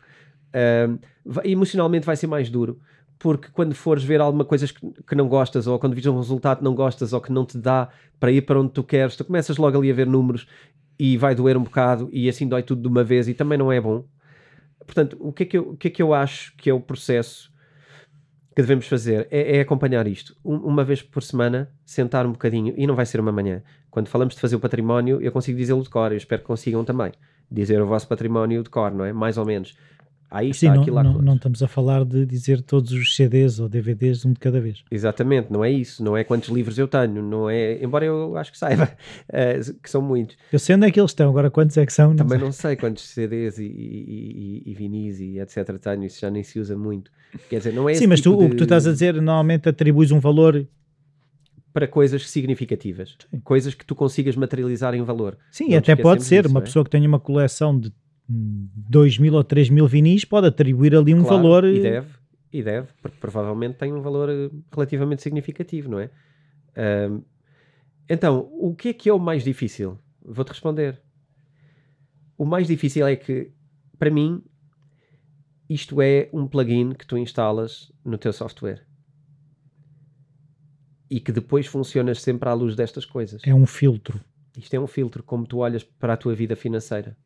Uh, 0.48 0.98
emocionalmente 1.44 2.06
vai 2.06 2.16
ser 2.16 2.26
mais 2.26 2.48
duro 2.48 2.80
porque 3.20 3.48
quando 3.52 3.74
fores 3.74 4.02
ver 4.02 4.20
alguma 4.20 4.46
coisa 4.46 4.66
que, 4.66 5.02
que 5.06 5.14
não 5.14 5.28
gostas 5.28 5.66
ou 5.66 5.78
quando 5.78 5.94
vires 5.94 6.06
um 6.06 6.16
resultado 6.16 6.58
que 6.58 6.64
não 6.64 6.74
gostas 6.74 7.12
ou 7.12 7.20
que 7.20 7.30
não 7.30 7.44
te 7.44 7.58
dá 7.58 7.90
para 8.18 8.32
ir 8.32 8.40
para 8.40 8.58
onde 8.58 8.72
tu 8.72 8.82
queres, 8.82 9.14
tu 9.14 9.24
começas 9.26 9.58
logo 9.58 9.76
ali 9.76 9.90
a 9.90 9.94
ver 9.94 10.06
números 10.06 10.46
e 10.98 11.18
vai 11.18 11.34
doer 11.34 11.56
um 11.56 11.62
bocado 11.62 12.08
e 12.12 12.30
assim 12.30 12.48
dói 12.48 12.62
tudo 12.62 12.80
de 12.80 12.88
uma 12.88 13.04
vez 13.04 13.28
e 13.28 13.34
também 13.34 13.58
não 13.58 13.70
é 13.70 13.78
bom. 13.78 14.04
Portanto, 14.86 15.18
o 15.20 15.32
que 15.32 15.42
é 15.42 15.46
que 15.46 15.58
eu, 15.58 15.70
o 15.70 15.76
que 15.76 15.88
é 15.88 15.90
que 15.90 16.02
eu 16.02 16.14
acho 16.14 16.56
que 16.56 16.70
é 16.70 16.74
o 16.74 16.80
processo 16.80 17.49
que 18.60 18.66
devemos 18.66 18.86
fazer? 18.86 19.26
É, 19.30 19.56
é 19.56 19.60
acompanhar 19.60 20.06
isto. 20.06 20.36
Um, 20.44 20.56
uma 20.56 20.84
vez 20.84 21.02
por 21.02 21.22
semana, 21.22 21.70
sentar 21.84 22.26
um 22.26 22.32
bocadinho, 22.32 22.74
e 22.76 22.86
não 22.86 22.94
vai 22.94 23.06
ser 23.06 23.18
uma 23.18 23.32
manhã. 23.32 23.62
Quando 23.90 24.08
falamos 24.08 24.34
de 24.34 24.40
fazer 24.40 24.56
o 24.56 24.60
património, 24.60 25.20
eu 25.20 25.32
consigo 25.32 25.56
dizê-lo 25.56 25.82
de 25.82 25.88
cor, 25.88 26.12
eu 26.12 26.18
espero 26.18 26.42
que 26.42 26.46
consigam 26.46 26.84
também. 26.84 27.12
Dizer 27.50 27.80
o 27.80 27.86
vosso 27.86 28.06
património 28.06 28.62
de 28.62 28.70
cor, 28.70 28.92
não 28.92 29.04
é? 29.04 29.12
Mais 29.12 29.38
ou 29.38 29.44
menos. 29.44 29.76
Aí 30.30 30.54
Sim, 30.54 30.68
não, 30.68 30.84
não, 30.84 31.22
não, 31.22 31.34
estamos 31.34 31.60
a 31.60 31.66
falar 31.66 32.04
de 32.04 32.24
dizer 32.24 32.62
todos 32.62 32.92
os 32.92 33.16
CDs 33.16 33.58
ou 33.58 33.68
DVDs 33.68 34.24
um 34.24 34.32
de 34.32 34.38
cada 34.38 34.60
vez. 34.60 34.84
Exatamente, 34.88 35.50
não 35.50 35.64
é 35.64 35.70
isso, 35.70 36.04
não 36.04 36.16
é 36.16 36.22
quantos 36.22 36.50
livros 36.50 36.78
eu 36.78 36.86
tenho, 36.86 37.20
não 37.20 37.50
é, 37.50 37.82
embora 37.82 38.04
eu 38.04 38.36
acho 38.36 38.52
que 38.52 38.58
saiba 38.58 38.84
uh, 39.28 39.74
que 39.82 39.90
são 39.90 40.00
muitos. 40.00 40.36
Eu 40.52 40.60
sei 40.60 40.76
onde 40.76 40.86
é 40.86 40.90
que 40.92 41.00
eles 41.00 41.10
estão, 41.10 41.28
agora 41.28 41.50
quantos 41.50 41.76
é 41.76 41.84
que 41.84 41.92
são? 41.92 42.10
Não 42.10 42.16
Também 42.16 42.38
sei. 42.38 42.46
não 42.46 42.52
sei 42.52 42.76
quantos 42.76 43.08
CDs 43.08 43.58
e, 43.58 43.64
e, 43.64 44.62
e, 44.66 44.70
e 44.70 44.74
vinis 44.74 45.18
e 45.18 45.40
etc 45.40 45.76
tenho, 45.80 46.04
isso 46.04 46.20
já 46.20 46.30
nem 46.30 46.44
se 46.44 46.60
usa 46.60 46.76
muito. 46.76 47.10
Quer 47.48 47.58
dizer, 47.58 47.72
não 47.72 47.88
é 47.88 47.94
Sim, 47.94 48.06
mas 48.06 48.20
tipo 48.20 48.36
tu, 48.36 48.38
de... 48.38 48.44
o 48.46 48.50
que 48.50 48.56
tu 48.56 48.62
estás 48.62 48.86
a 48.86 48.92
dizer, 48.92 49.14
normalmente 49.14 49.68
atribuis 49.68 50.12
um 50.12 50.20
valor 50.20 50.64
para 51.72 51.86
coisas 51.86 52.28
significativas, 52.28 53.16
Sim. 53.30 53.40
coisas 53.40 53.74
que 53.74 53.84
tu 53.84 53.94
consigas 53.94 54.36
materializar 54.36 54.94
em 54.94 55.02
valor. 55.02 55.36
Sim, 55.50 55.70
não 55.70 55.78
até 55.78 55.94
pode 55.94 56.24
ser 56.24 56.46
uma 56.46 56.60
é? 56.60 56.62
pessoa 56.62 56.84
que 56.84 56.90
tenha 56.90 57.06
uma 57.06 57.20
coleção 57.20 57.78
de 57.78 57.92
2 58.30 59.18
mil 59.18 59.34
ou 59.34 59.42
3 59.42 59.70
mil 59.70 59.86
vinis, 59.86 60.24
pode 60.24 60.46
atribuir 60.46 60.94
ali 60.94 61.12
um 61.14 61.22
claro, 61.22 61.36
valor. 61.36 61.64
E 61.64 61.78
eh, 61.78 61.82
deve, 61.82 62.08
e 62.52 62.62
deve, 62.62 62.88
porque 63.02 63.16
provavelmente 63.18 63.76
tem 63.76 63.92
um 63.92 64.00
valor 64.00 64.28
eh, 64.28 64.50
relativamente 64.72 65.22
significativo, 65.22 65.90
não 65.90 65.98
é? 65.98 66.10
Um, 67.08 67.22
então, 68.08 68.48
o 68.52 68.74
que 68.74 68.88
é 68.90 68.92
que 68.92 69.08
é 69.08 69.12
o 69.12 69.18
mais 69.18 69.42
difícil? 69.42 69.98
Vou-te 70.24 70.50
responder. 70.50 71.00
O 72.38 72.44
mais 72.44 72.68
difícil 72.68 73.06
é 73.06 73.16
que, 73.16 73.52
para 73.98 74.10
mim, 74.10 74.42
isto 75.68 76.00
é 76.00 76.28
um 76.32 76.46
plugin 76.46 76.92
que 76.92 77.06
tu 77.06 77.18
instalas 77.18 77.92
no 78.04 78.16
teu 78.16 78.32
software 78.32 78.84
e 81.10 81.20
que 81.20 81.32
depois 81.32 81.66
funcionas 81.66 82.22
sempre 82.22 82.48
à 82.48 82.52
luz 82.52 82.76
destas 82.76 83.04
coisas. 83.04 83.42
É 83.44 83.54
um 83.54 83.66
filtro. 83.66 84.20
Isto 84.56 84.74
é 84.74 84.80
um 84.80 84.86
filtro, 84.86 85.22
como 85.22 85.46
tu 85.46 85.58
olhas 85.58 85.82
para 85.82 86.14
a 86.14 86.16
tua 86.16 86.34
vida 86.34 86.54
financeira. 86.54 87.16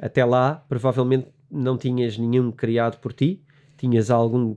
Até 0.00 0.24
lá, 0.24 0.64
provavelmente 0.68 1.28
não 1.50 1.78
tinhas 1.78 2.18
nenhum 2.18 2.50
criado 2.50 2.98
por 2.98 3.12
ti, 3.12 3.42
tinhas 3.76 4.10
algum 4.10 4.54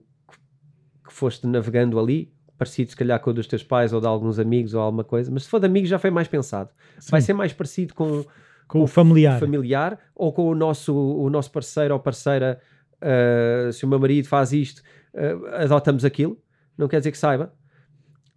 que 1.06 1.13
foste 1.13 1.46
navegando 1.48 2.00
ali, 2.00 2.34
parecido 2.58 2.89
se 2.89 2.98
calhar 2.98 3.20
com 3.20 3.29
o 3.29 3.34
dos 3.34 3.48
teus 3.48 3.63
pais 3.63 3.94
ou 3.94 4.01
de 4.01 4.08
alguns 4.08 4.39
amigos 4.39 4.74
ou 4.74 4.82
alguma 4.82 5.03
coisa, 5.03 5.32
mas 5.32 5.44
se 5.44 5.50
for 5.50 5.60
de 5.60 5.67
amigos 5.67 5.89
já 5.89 6.00
foi 6.00 6.10
mais 6.10 6.27
pensado. 6.27 6.70
Sim. 7.00 7.12
Vai 7.12 7.22
ser 7.22 7.34
mais 7.34 7.53
parecido 7.53 7.94
com, 7.94 8.25
com, 8.67 8.82
o 8.82 8.88
familiar. 8.88 9.39
familiar 9.39 10.00
ou 10.15 10.34
com 10.34 10.48
o 10.48 10.56
nosso, 10.56 10.94
o 10.94 11.29
nosso 11.29 11.51
parceiro 11.51 11.94
ou 11.94 12.00
parceira. 12.00 12.60
Uh, 12.98 13.72
se 13.72 13.86
o 13.86 13.88
meu 13.88 14.00
marido 14.00 14.27
faz 14.27 14.51
isto, 14.51 14.82
uh, 15.13 15.46
adotamos 15.53 16.03
aquilo, 16.03 16.41
não 16.75 16.88
quer 16.88 16.98
dizer 16.98 17.12
que 17.12 17.17
saiba, 17.17 17.53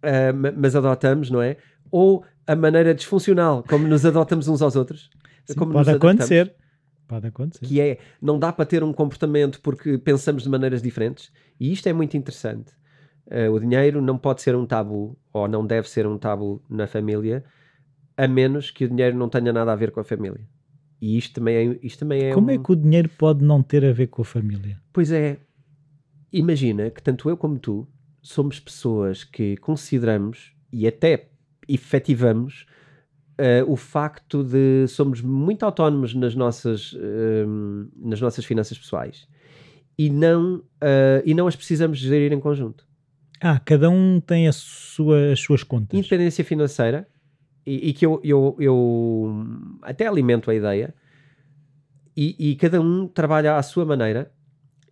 uh, 0.03 0.53
mas 0.55 0.75
adotamos, 0.75 1.31
não 1.31 1.41
é? 1.41 1.57
Ou 1.89 2.23
a 2.45 2.55
maneira 2.55 2.93
disfuncional, 2.93 3.63
como 3.67 3.87
nos 3.87 4.05
adotamos 4.05 4.47
uns 4.47 4.61
aos 4.61 4.75
outros. 4.75 5.09
Sim, 5.45 5.55
pode 5.55 5.89
acontecer. 5.89 6.55
Pode 7.11 7.27
acontecer. 7.27 7.65
Que 7.65 7.81
é, 7.81 7.97
não 8.21 8.39
dá 8.39 8.53
para 8.53 8.65
ter 8.65 8.85
um 8.85 8.93
comportamento 8.93 9.59
porque 9.59 9.97
pensamos 9.97 10.43
de 10.43 10.49
maneiras 10.49 10.81
diferentes. 10.81 11.29
E 11.59 11.69
isto 11.69 11.85
é 11.89 11.91
muito 11.91 12.15
interessante. 12.15 12.71
Uh, 13.27 13.51
o 13.51 13.59
dinheiro 13.59 14.01
não 14.01 14.17
pode 14.17 14.41
ser 14.41 14.55
um 14.55 14.65
tabu, 14.65 15.19
ou 15.33 15.45
não 15.45 15.67
deve 15.67 15.89
ser 15.89 16.07
um 16.07 16.17
tabu 16.17 16.63
na 16.69 16.87
família, 16.87 17.43
a 18.15 18.29
menos 18.29 18.71
que 18.71 18.85
o 18.85 18.87
dinheiro 18.87 19.17
não 19.17 19.27
tenha 19.27 19.51
nada 19.51 19.73
a 19.73 19.75
ver 19.75 19.91
com 19.91 19.99
a 19.99 20.05
família. 20.05 20.47
E 21.01 21.17
isto 21.17 21.33
também 21.33 21.55
é, 21.55 21.79
isto 21.83 21.99
também 21.99 22.23
é 22.23 22.33
Como 22.33 22.47
um... 22.47 22.51
é 22.51 22.57
que 22.57 22.71
o 22.71 22.75
dinheiro 22.77 23.09
pode 23.17 23.43
não 23.43 23.61
ter 23.61 23.83
a 23.83 23.91
ver 23.91 24.07
com 24.07 24.21
a 24.21 24.25
família? 24.25 24.81
Pois 24.93 25.11
é. 25.11 25.37
Imagina 26.31 26.89
que 26.89 27.03
tanto 27.03 27.29
eu 27.29 27.35
como 27.35 27.59
tu 27.59 27.85
somos 28.21 28.57
pessoas 28.57 29.25
que 29.25 29.57
consideramos 29.57 30.55
e 30.71 30.87
até 30.87 31.27
efetivamos 31.67 32.65
uh, 33.41 33.71
o 33.71 33.75
facto 33.75 34.43
de 34.43 34.85
somos 34.87 35.21
muito 35.21 35.63
autónomos 35.63 36.13
nas 36.13 36.35
nossas, 36.35 36.93
uh, 36.93 37.89
nas 37.95 38.21
nossas 38.21 38.45
finanças 38.45 38.77
pessoais 38.77 39.27
e 39.97 40.09
não, 40.09 40.57
uh, 40.57 41.21
e 41.25 41.33
não 41.33 41.47
as 41.47 41.55
precisamos 41.55 41.97
gerir 41.97 42.31
em 42.31 42.39
conjunto. 42.39 42.87
Ah, 43.41 43.59
cada 43.59 43.89
um 43.89 44.21
tem 44.21 44.47
a 44.47 44.51
sua, 44.51 45.31
as 45.31 45.39
suas 45.39 45.63
contas. 45.63 45.97
Independência 45.97 46.45
financeira 46.45 47.07
e, 47.65 47.89
e 47.89 47.93
que 47.93 48.05
eu, 48.05 48.21
eu, 48.23 48.55
eu 48.59 49.45
até 49.81 50.07
alimento 50.07 50.51
a 50.51 50.55
ideia 50.55 50.93
e, 52.15 52.51
e 52.51 52.55
cada 52.55 52.79
um 52.79 53.07
trabalha 53.07 53.57
à 53.57 53.63
sua 53.63 53.83
maneira 53.83 54.31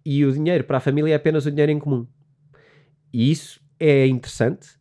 e 0.04 0.26
o 0.26 0.32
dinheiro 0.32 0.64
para 0.64 0.78
a 0.78 0.80
família 0.82 1.14
é 1.14 1.16
apenas 1.16 1.46
o 1.46 1.52
dinheiro 1.52 1.72
em 1.72 1.78
comum. 1.78 2.08
E 3.14 3.30
isso 3.30 3.62
é 3.80 4.08
interessante 4.08 4.79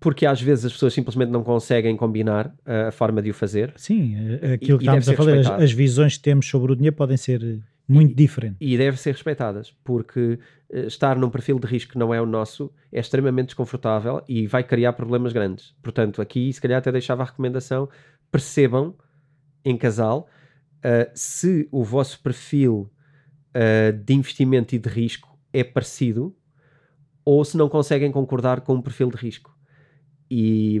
porque 0.00 0.24
às 0.26 0.40
vezes 0.40 0.64
as 0.66 0.72
pessoas 0.72 0.94
simplesmente 0.94 1.30
não 1.30 1.42
conseguem 1.42 1.96
combinar 1.96 2.46
uh, 2.46 2.88
a 2.88 2.92
forma 2.92 3.20
de 3.20 3.30
o 3.30 3.34
fazer. 3.34 3.72
Sim, 3.76 4.14
eh, 4.40 4.54
aquilo 4.54 4.76
E- 4.76 4.78
que 4.78 4.84
e 4.84 4.96
estávamos 4.96 5.06
deve 5.06 5.22
a 5.22 5.24
falar, 5.44 5.56
as, 5.56 5.62
as 5.64 5.72
visões 5.72 6.16
que 6.16 6.22
temos 6.22 6.46
sobre 6.46 6.72
o 6.72 6.76
dinheiro 6.76 6.94
podem 6.96 7.16
ser 7.16 7.42
eh, 7.42 7.58
muito 7.88 8.14
diferentes. 8.14 8.58
E 8.60 8.76
devem 8.76 8.96
ser 8.96 9.12
respeitadas, 9.12 9.74
porque 9.82 10.38
eh, 10.70 10.86
estar 10.86 11.16
num 11.16 11.30
perfil 11.30 11.58
de 11.58 11.66
risco 11.66 11.92
que 11.92 11.98
não 11.98 12.12
é 12.14 12.20
o 12.20 12.26
nosso 12.26 12.70
é 12.92 13.00
extremamente 13.00 13.46
desconfortável 13.46 14.22
e 14.28 14.46
vai 14.46 14.62
criar 14.62 14.92
problemas 14.92 15.32
grandes. 15.32 15.74
Portanto, 15.82 16.20
aqui 16.22 16.52
se 16.52 16.60
calhar 16.60 16.78
até 16.78 16.92
deixava 16.92 17.22
a 17.22 17.26
recomendação: 17.26 17.88
percebam 18.30 18.94
em 19.64 19.76
casal 19.76 20.28
eh, 20.82 21.10
se 21.14 21.68
o 21.72 21.82
vosso 21.82 22.22
perfil 22.22 22.90
eh, 23.54 23.92
de 23.92 24.14
investimento 24.14 24.74
e 24.74 24.78
de 24.78 24.88
risco 24.88 25.36
é 25.52 25.64
parecido 25.64 26.36
ou 27.24 27.44
se 27.44 27.56
não 27.56 27.68
conseguem 27.68 28.12
concordar 28.12 28.60
com 28.60 28.74
um 28.74 28.82
perfil 28.82 29.10
de 29.10 29.16
risco. 29.16 29.57
E, 30.30 30.80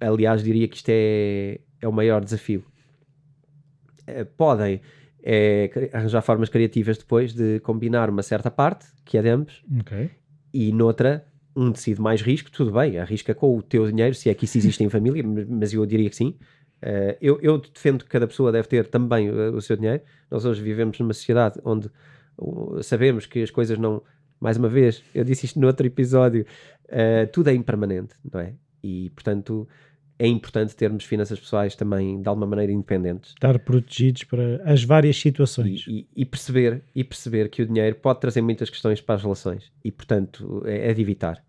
aliás, 0.00 0.42
diria 0.42 0.68
que 0.68 0.76
isto 0.76 0.88
é, 0.90 1.60
é 1.80 1.88
o 1.88 1.92
maior 1.92 2.22
desafio. 2.22 2.64
Eh, 4.06 4.24
podem 4.24 4.80
cri- 5.72 5.90
arranjar 5.92 6.20
formas 6.22 6.48
criativas 6.48 6.98
depois 6.98 7.32
de 7.32 7.60
combinar 7.60 8.10
uma 8.10 8.22
certa 8.22 8.50
parte, 8.50 8.86
que 9.04 9.16
é 9.16 9.22
de 9.22 9.28
ambos, 9.28 9.62
Ok. 9.80 10.10
e 10.52 10.72
noutra 10.72 11.24
um 11.54 11.70
decide 11.70 12.00
mais 12.00 12.22
risco, 12.22 12.50
tudo 12.50 12.72
bem, 12.72 12.98
arrisca 12.98 13.34
com 13.34 13.56
o 13.56 13.62
teu 13.62 13.86
dinheiro, 13.90 14.14
se 14.14 14.28
é 14.30 14.34
que 14.34 14.44
isso 14.46 14.56
existe 14.58 14.82
em 14.82 14.88
família, 14.88 15.22
mas- 15.48 15.72
eu 15.72 15.84
diria 15.86 16.08
que 16.10 16.16
sim. 16.16 16.34
Eh, 16.80 17.16
eu, 17.20 17.38
eu 17.40 17.58
defendo 17.58 18.02
que 18.04 18.10
cada 18.10 18.26
pessoa 18.26 18.50
deve 18.50 18.66
ter 18.66 18.88
também 18.88 19.30
uh, 19.30 19.54
o 19.54 19.60
seu 19.62 19.76
dinheiro. 19.76 20.02
Nós 20.28 20.44
hoje 20.44 20.60
vivemos 20.60 20.98
numa 20.98 21.12
sociedade 21.14 21.60
onde 21.64 21.88
uh, 22.36 22.82
sabemos 22.82 23.24
que 23.26 23.40
as 23.42 23.50
coisas 23.50 23.78
não. 23.78 24.02
Mais 24.40 24.56
uma 24.56 24.68
vez, 24.68 25.04
eu 25.14 25.22
disse 25.22 25.46
isto 25.46 25.60
no 25.60 25.68
outro 25.68 25.86
episódio, 25.86 26.44
eh, 26.88 27.26
tudo 27.26 27.48
é 27.48 27.54
impermanente, 27.54 28.16
não 28.32 28.40
é? 28.40 28.54
E 28.82 29.10
portanto 29.10 29.68
é 30.18 30.26
importante 30.26 30.76
termos 30.76 31.04
finanças 31.04 31.40
pessoais 31.40 31.74
também 31.74 32.20
de 32.22 32.28
alguma 32.28 32.46
maneira 32.46 32.70
independentes 32.70 33.30
Estar 33.30 33.58
protegidos 33.58 34.22
para 34.24 34.62
as 34.64 34.84
várias 34.84 35.16
e, 35.16 35.20
situações. 35.20 35.84
e- 35.88 36.06
e 36.14 36.24
perceber, 36.24 36.82
e 36.94 37.02
perceber 37.02 37.48
que 37.48 37.62
o 37.62 37.66
dinheiro 37.66 37.96
pode 37.96 38.20
trazer 38.20 38.40
muitas 38.40 38.70
questões 38.70 39.00
para 39.00 39.16
as 39.16 39.22
relações 39.22 39.72
e, 39.84 39.90
portanto, 39.90 40.62
é, 40.64 40.90
é 40.90 40.94
de 40.94 41.00
evitar. 41.00 41.42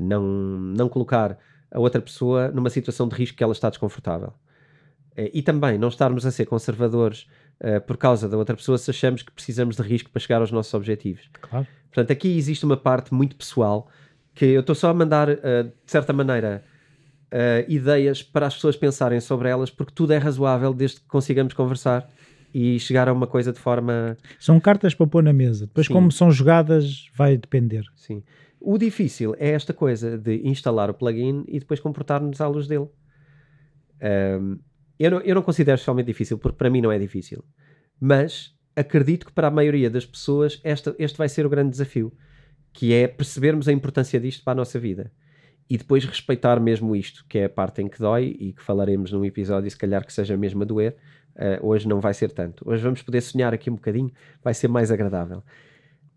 Não, 0.00 0.22
não 0.22 0.88
colocar 0.88 1.38
a 1.70 1.78
outra 1.80 2.00
pessoa 2.00 2.48
numa 2.50 2.70
situação 2.70 3.08
de 3.08 3.14
risco 3.14 3.36
que 3.36 3.42
ela 3.44 3.52
está 3.52 3.68
desconfortável. 3.68 4.32
Eh, 5.16 5.30
E 5.34 5.42
também 5.42 5.76
não 5.78 5.88
estarmos 5.88 6.24
a 6.24 6.30
ser 6.30 6.46
conservadores 6.46 7.26
eh, 7.60 7.80
por 7.80 7.96
causa 7.96 8.28
da 8.28 8.36
outra 8.36 8.54
pessoa 8.56 8.78
se 8.78 8.90
achamos 8.90 9.22
que 9.22 9.32
precisamos 9.32 9.76
de 9.76 9.82
risco 9.82 10.10
para 10.10 10.20
chegar 10.20 10.40
aos 10.40 10.52
nossos 10.52 10.72
objetivos. 10.74 11.28
Claro. 11.40 11.66
Portanto, 11.90 12.10
aqui 12.12 12.36
existe 12.36 12.64
uma 12.64 12.76
parte 12.76 13.12
muito 13.12 13.34
pessoal 13.36 13.88
que 14.36 14.44
eu 14.44 14.60
estou 14.60 14.74
só 14.74 14.90
a 14.90 14.94
mandar, 14.94 15.30
eh, 15.30 15.62
de 15.62 15.90
certa 15.90 16.12
maneira, 16.12 16.62
eh, 17.30 17.64
ideias 17.68 18.22
para 18.22 18.46
as 18.46 18.54
pessoas 18.54 18.76
pensarem 18.76 19.18
sobre 19.18 19.48
elas, 19.48 19.70
porque 19.70 19.92
tudo 19.94 20.12
é 20.12 20.18
razoável 20.18 20.74
desde 20.74 21.00
que 21.00 21.06
consigamos 21.06 21.54
conversar 21.54 22.06
e 22.52 22.78
chegar 22.78 23.08
a 23.08 23.14
uma 23.14 23.26
coisa 23.26 23.50
de 23.50 23.58
forma. 23.58 24.16
São 24.38 24.60
cartas 24.60 24.94
para 24.94 25.06
pôr 25.06 25.22
na 25.22 25.32
mesa. 25.32 25.66
Depois, 25.66 25.86
Sim. 25.86 25.94
como 25.94 26.12
são 26.12 26.30
jogadas, 26.30 27.10
vai 27.16 27.38
depender. 27.38 27.84
Sim. 27.96 28.22
O 28.60 28.76
difícil 28.76 29.34
é 29.38 29.50
esta 29.50 29.72
coisa 29.72 30.18
de 30.18 30.46
instalar 30.46 30.90
o 30.90 30.94
plugin 30.94 31.42
e 31.48 31.58
depois 31.58 31.80
comportar-nos 31.80 32.38
à 32.38 32.46
luz 32.46 32.66
dele. 32.66 32.88
Ahm, 34.02 34.58
eu, 34.98 35.10
não, 35.10 35.20
eu 35.20 35.34
não 35.34 35.42
considero 35.42 35.76
especialmente 35.76 36.06
difícil, 36.06 36.36
porque 36.36 36.58
para 36.58 36.68
mim 36.68 36.82
não 36.82 36.92
é 36.92 36.98
difícil. 36.98 37.42
Mas 37.98 38.54
acredito 38.74 39.24
que 39.24 39.32
para 39.32 39.48
a 39.48 39.50
maioria 39.50 39.88
das 39.88 40.04
pessoas 40.04 40.60
esta, 40.62 40.94
este 40.98 41.16
vai 41.16 41.28
ser 41.28 41.46
o 41.46 41.48
grande 41.48 41.70
desafio, 41.70 42.12
que 42.76 42.92
é 42.92 43.08
percebermos 43.08 43.68
a 43.68 43.72
importância 43.72 44.20
disto 44.20 44.44
para 44.44 44.52
a 44.52 44.56
nossa 44.56 44.78
vida. 44.78 45.10
E 45.68 45.78
depois 45.78 46.04
respeitar 46.04 46.60
mesmo 46.60 46.94
isto, 46.94 47.24
que 47.26 47.38
é 47.38 47.44
a 47.46 47.48
parte 47.48 47.80
em 47.80 47.88
que 47.88 47.98
dói 47.98 48.36
e 48.38 48.52
que 48.52 48.62
falaremos 48.62 49.10
num 49.12 49.24
episódio, 49.24 49.70
se 49.70 49.78
calhar 49.78 50.04
que 50.04 50.12
seja 50.12 50.36
mesmo 50.36 50.62
a 50.62 50.66
doer. 50.66 50.94
Ah, 51.34 51.58
hoje 51.62 51.88
não 51.88 52.00
vai 52.00 52.12
ser 52.12 52.30
tanto. 52.30 52.62
Hoje 52.68 52.82
vamos 52.82 53.00
poder 53.02 53.22
sonhar 53.22 53.54
aqui 53.54 53.70
um 53.70 53.76
bocadinho, 53.76 54.12
vai 54.44 54.52
ser 54.52 54.68
mais 54.68 54.90
agradável. 54.90 55.42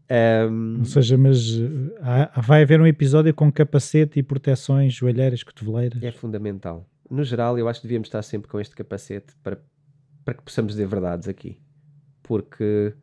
Ahm, 0.10 0.80
Ou 0.80 0.86
seja, 0.86 1.18
mas 1.18 1.38
eh, 1.60 1.96
há- 2.02 2.42
vai 2.42 2.62
haver 2.64 2.82
um 2.82 2.88
episódio 2.88 3.34
com 3.34 3.50
capacete 3.52 4.20
e 4.20 4.24
proteções, 4.24 4.94
joelheiras, 4.94 5.44
cotoveleiras. 5.44 6.04
É 6.04 6.12
fundamental. 6.12 6.86
No 7.10 7.24
geral, 7.24 7.58
eu 7.58 7.68
acho 7.70 7.80
que 7.82 7.88
devíamos 7.88 8.08
estar 8.10 8.22
sempre 8.22 8.50
com 8.50 8.60
este 8.60 8.76
capacete 8.76 9.34
para, 9.44 9.58
para 10.26 10.34
que 10.34 10.44
possamos 10.44 10.74
dizer 10.74 10.88
verdades 10.88 11.28
aqui. 11.28 11.58
Porque 12.22 12.94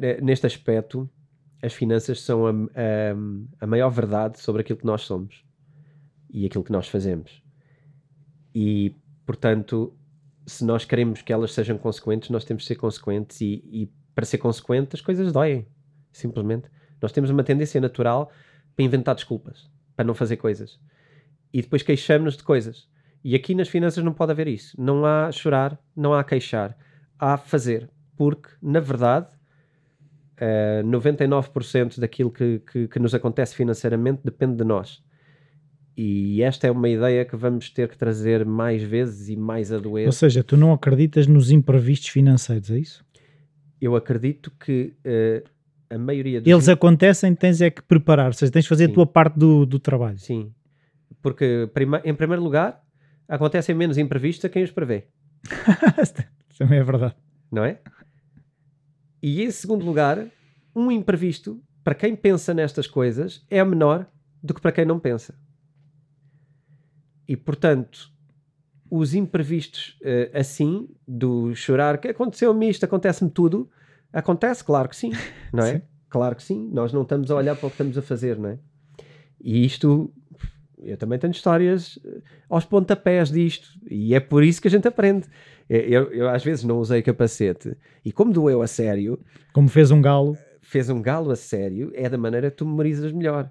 ne- 0.00 0.20
neste 0.20 0.46
aspecto, 0.46 1.08
as 1.62 1.72
finanças 1.74 2.22
são 2.22 2.46
a, 2.46 2.50
a, 2.50 3.64
a 3.64 3.66
maior 3.66 3.90
verdade 3.90 4.38
sobre 4.40 4.62
aquilo 4.62 4.78
que 4.78 4.86
nós 4.86 5.02
somos 5.02 5.44
e 6.30 6.46
aquilo 6.46 6.64
que 6.64 6.72
nós 6.72 6.88
fazemos. 6.88 7.42
E, 8.54 8.96
portanto, 9.26 9.94
se 10.46 10.64
nós 10.64 10.84
queremos 10.84 11.22
que 11.22 11.32
elas 11.32 11.52
sejam 11.52 11.76
consequentes, 11.78 12.30
nós 12.30 12.44
temos 12.44 12.62
de 12.62 12.68
ser 12.68 12.76
consequentes 12.76 13.40
e, 13.40 13.62
e 13.70 13.92
para 14.14 14.24
ser 14.24 14.38
consequente 14.38 14.94
as 14.94 15.00
coisas 15.00 15.32
doem, 15.32 15.66
simplesmente. 16.12 16.68
Nós 17.00 17.12
temos 17.12 17.30
uma 17.30 17.44
tendência 17.44 17.80
natural 17.80 18.30
para 18.74 18.84
inventar 18.84 19.14
desculpas, 19.14 19.70
para 19.96 20.04
não 20.04 20.14
fazer 20.14 20.36
coisas. 20.36 20.78
E 21.52 21.62
depois 21.62 21.82
queixamos-nos 21.82 22.36
de 22.36 22.42
coisas. 22.42 22.88
E 23.22 23.34
aqui 23.34 23.54
nas 23.54 23.68
finanças 23.68 24.02
não 24.02 24.12
pode 24.12 24.32
haver 24.32 24.48
isso. 24.48 24.80
Não 24.80 25.04
há 25.04 25.30
chorar, 25.30 25.78
não 25.94 26.14
há 26.14 26.24
queixar. 26.24 26.76
Há 27.18 27.36
fazer. 27.36 27.90
Porque, 28.16 28.50
na 28.62 28.80
verdade, 28.80 29.28
eh, 30.40 30.82
99% 30.84 32.00
daquilo 32.00 32.30
que, 32.30 32.60
que, 32.60 32.88
que 32.88 32.98
nos 32.98 33.14
acontece 33.14 33.54
financeiramente 33.54 34.22
depende 34.24 34.56
de 34.56 34.64
nós. 34.64 35.02
E 35.96 36.42
esta 36.42 36.66
é 36.66 36.70
uma 36.70 36.88
ideia 36.88 37.24
que 37.26 37.36
vamos 37.36 37.68
ter 37.68 37.86
que 37.88 37.98
trazer 37.98 38.46
mais 38.46 38.82
vezes 38.82 39.28
e 39.28 39.36
mais 39.36 39.70
a 39.70 39.78
doer. 39.78 40.06
Ou 40.06 40.12
seja, 40.12 40.42
tu 40.42 40.56
não 40.56 40.72
acreditas 40.72 41.26
nos 41.26 41.50
imprevistos 41.50 42.08
financeiros, 42.08 42.70
é 42.70 42.78
isso? 42.78 43.04
Eu 43.78 43.94
acredito 43.94 44.50
que 44.58 44.94
eh, 45.04 45.44
a 45.90 45.98
maioria 45.98 46.40
dos 46.40 46.50
Eles 46.50 46.68
acontecem, 46.68 47.34
tens 47.34 47.60
é 47.60 47.68
que 47.68 47.82
preparar, 47.82 48.28
ou 48.28 48.32
seja, 48.32 48.50
tens 48.50 48.62
de 48.62 48.68
fazer 48.68 48.86
Sim. 48.86 48.92
a 48.92 48.94
tua 48.94 49.06
parte 49.06 49.38
do, 49.38 49.66
do 49.66 49.78
trabalho. 49.78 50.18
Sim. 50.18 50.50
Porque, 51.20 51.68
em 52.04 52.14
primeiro 52.14 52.42
lugar, 52.42 52.82
acontecem 53.28 53.74
menos 53.74 53.98
imprevistos 53.98 54.44
a 54.46 54.48
quem 54.48 54.62
os 54.62 54.70
prevê. 54.70 55.04
Também 56.56 56.78
é 56.78 56.82
verdade. 56.82 57.14
não 57.52 57.64
é? 57.64 57.78
E 59.22 59.42
em 59.42 59.50
segundo 59.50 59.84
lugar, 59.84 60.26
um 60.74 60.90
imprevisto, 60.90 61.62
para 61.84 61.94
quem 61.94 62.16
pensa 62.16 62.54
nestas 62.54 62.86
coisas, 62.86 63.44
é 63.50 63.62
menor 63.64 64.06
do 64.42 64.54
que 64.54 64.60
para 64.60 64.72
quem 64.72 64.84
não 64.84 64.98
pensa. 64.98 65.34
E 67.28 67.36
portanto, 67.36 68.10
os 68.90 69.14
imprevistos 69.14 69.96
eh, 70.02 70.30
assim, 70.34 70.88
do 71.06 71.54
chorar, 71.54 71.98
que 71.98 72.08
aconteceu-me 72.08 72.68
isto, 72.68 72.84
acontece-me 72.84 73.30
tudo, 73.30 73.70
acontece, 74.12 74.64
claro 74.64 74.88
que 74.88 74.96
sim, 74.96 75.12
não 75.52 75.64
é? 75.64 75.74
Sim. 75.80 75.82
Claro 76.10 76.34
que 76.34 76.42
sim, 76.42 76.68
nós 76.72 76.92
não 76.92 77.02
estamos 77.02 77.30
a 77.30 77.36
olhar 77.36 77.54
para 77.54 77.68
o 77.68 77.70
que 77.70 77.74
estamos 77.74 77.96
a 77.96 78.02
fazer, 78.02 78.36
não 78.36 78.48
é? 78.48 78.58
E 79.40 79.64
isto, 79.64 80.12
eu 80.82 80.96
também 80.96 81.18
tenho 81.18 81.30
histórias 81.32 81.98
eh, 82.04 82.20
aos 82.48 82.64
pontapés 82.64 83.30
disto, 83.30 83.68
e 83.88 84.14
é 84.14 84.20
por 84.20 84.42
isso 84.42 84.60
que 84.60 84.68
a 84.68 84.70
gente 84.70 84.86
aprende. 84.88 85.26
Eh, 85.68 85.86
Eu, 85.88 86.12
eu 86.12 86.28
às 86.28 86.44
vezes 86.44 86.64
não 86.64 86.78
usei 86.78 87.02
capacete, 87.02 87.76
e 88.04 88.12
como 88.12 88.32
doeu 88.32 88.62
a 88.62 88.66
sério, 88.66 89.18
Como 89.52 89.68
fez 89.68 89.90
um 89.90 90.00
galo, 90.00 90.36
fez 90.60 90.88
um 90.88 91.00
galo 91.02 91.30
a 91.30 91.36
sério, 91.36 91.90
é 91.94 92.08
da 92.08 92.18
maneira 92.18 92.50
que 92.50 92.56
tu 92.56 92.66
memorizas 92.66 93.12
melhor. 93.12 93.50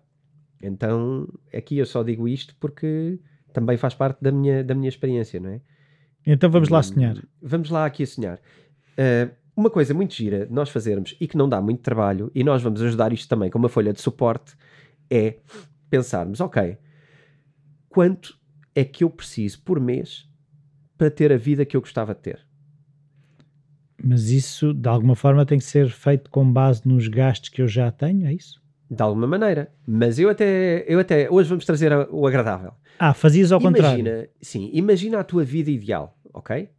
Então, 0.61 1.27
aqui 1.53 1.77
eu 1.77 1.85
só 1.85 2.03
digo 2.03 2.27
isto 2.27 2.55
porque 2.59 3.19
também 3.53 3.77
faz 3.77 3.93
parte 3.93 4.21
da 4.21 4.31
minha, 4.31 4.63
da 4.63 4.75
minha 4.75 4.89
experiência, 4.89 5.39
não 5.39 5.49
é? 5.49 5.61
então 6.25 6.49
vamos 6.49 6.69
lá 6.69 6.83
sonhar. 6.83 7.17
Vamos 7.41 7.69
lá 7.69 7.85
aqui 7.85 8.03
a 8.03 8.07
sonhar. 8.07 8.39
Uh, 8.91 9.31
uma 9.55 9.69
coisa 9.69 9.93
muito 9.93 10.13
gira 10.13 10.45
de 10.45 10.53
nós 10.53 10.69
fazermos 10.69 11.15
e 11.19 11.27
que 11.27 11.35
não 11.37 11.49
dá 11.49 11.61
muito 11.61 11.81
trabalho, 11.81 12.31
e 12.33 12.43
nós 12.43 12.61
vamos 12.61 12.81
ajudar 12.81 13.11
isto 13.11 13.27
também 13.27 13.49
com 13.49 13.57
uma 13.57 13.69
folha 13.69 13.91
de 13.91 13.99
suporte, 13.99 14.55
é 15.09 15.37
pensarmos, 15.89 16.39
ok, 16.39 16.77
quanto 17.89 18.37
é 18.75 18.85
que 18.85 19.03
eu 19.03 19.09
preciso 19.09 19.61
por 19.61 19.79
mês 19.79 20.29
para 20.97 21.09
ter 21.09 21.31
a 21.31 21.37
vida 21.37 21.65
que 21.65 21.75
eu 21.75 21.81
gostava 21.81 22.13
de 22.13 22.21
ter? 22.21 22.39
Mas 24.01 24.29
isso, 24.29 24.73
de 24.73 24.87
alguma 24.87 25.15
forma, 25.15 25.45
tem 25.45 25.57
que 25.57 25.65
ser 25.65 25.89
feito 25.89 26.29
com 26.29 26.49
base 26.49 26.87
nos 26.87 27.07
gastos 27.07 27.49
que 27.49 27.61
eu 27.61 27.67
já 27.67 27.91
tenho, 27.91 28.25
é 28.25 28.33
isso? 28.33 28.61
De 28.89 29.01
alguma 29.03 29.27
maneira. 29.27 29.71
Mas 29.85 30.17
eu 30.17 30.29
até, 30.29 30.85
eu 30.87 30.99
até 30.99 31.29
hoje 31.29 31.49
vamos 31.49 31.65
trazer 31.65 31.91
o 32.09 32.25
agradável. 32.25 32.71
Ah, 32.97 33.13
fazias 33.13 33.51
ao 33.51 33.59
contrário. 33.59 33.99
Imagina, 33.99 34.29
sim, 34.41 34.69
imagina 34.73 35.19
a 35.19 35.23
tua 35.23 35.43
vida 35.43 35.69
ideal, 35.69 36.17
ok? 36.33 36.69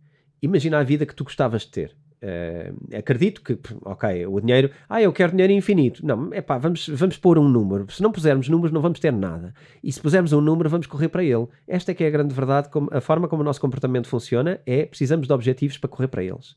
Imagina 0.42 0.78
a 0.78 0.82
vida 0.82 1.04
que 1.04 1.14
tu 1.14 1.24
gostavas 1.24 1.62
de 1.62 1.68
ter. 1.68 1.96
Uh, 2.22 2.96
acredito 2.96 3.42
que, 3.42 3.58
ok, 3.84 4.26
o 4.26 4.40
dinheiro, 4.40 4.70
ah, 4.88 5.00
eu 5.00 5.12
quero 5.12 5.32
dinheiro 5.32 5.52
infinito. 5.52 6.04
Não, 6.04 6.32
é 6.32 6.40
pá, 6.40 6.58
vamos, 6.58 6.88
vamos 6.88 7.16
pôr 7.16 7.38
um 7.38 7.48
número. 7.48 7.90
Se 7.90 8.02
não 8.02 8.12
pusermos 8.12 8.48
números, 8.48 8.72
não 8.72 8.80
vamos 8.80 9.00
ter 9.00 9.12
nada. 9.12 9.54
E 9.82 9.92
se 9.92 10.00
pusermos 10.00 10.32
um 10.32 10.40
número, 10.40 10.68
vamos 10.68 10.86
correr 10.86 11.08
para 11.08 11.24
ele. 11.24 11.46
Esta 11.66 11.92
é 11.92 11.94
que 11.94 12.04
é 12.04 12.06
a 12.06 12.10
grande 12.10 12.34
verdade. 12.34 12.68
Como, 12.68 12.88
a 12.92 13.00
forma 13.00 13.28
como 13.28 13.42
o 13.42 13.44
nosso 13.44 13.60
comportamento 13.60 14.08
funciona 14.08 14.60
é 14.66 14.86
precisamos 14.86 15.26
de 15.26 15.32
objetivos 15.32 15.78
para 15.78 15.88
correr 15.88 16.08
para 16.08 16.22
eles. 16.22 16.56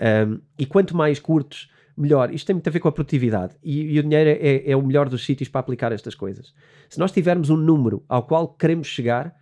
Um, 0.00 0.40
e 0.58 0.66
quanto 0.66 0.96
mais 0.96 1.18
curtos, 1.18 1.70
melhor. 1.96 2.32
Isto 2.32 2.46
tem 2.46 2.54
muito 2.54 2.68
a 2.68 2.70
ver 2.70 2.80
com 2.80 2.88
a 2.88 2.92
produtividade. 2.92 3.54
E, 3.62 3.94
e 3.94 3.98
o 3.98 4.02
dinheiro 4.02 4.30
é, 4.30 4.70
é 4.70 4.76
o 4.76 4.82
melhor 4.82 5.08
dos 5.08 5.24
sítios 5.24 5.48
para 5.48 5.60
aplicar 5.60 5.92
estas 5.92 6.14
coisas. 6.14 6.54
Se 6.88 6.98
nós 6.98 7.12
tivermos 7.12 7.50
um 7.50 7.56
número 7.56 8.04
ao 8.08 8.24
qual 8.24 8.48
queremos 8.48 8.86
chegar 8.86 9.34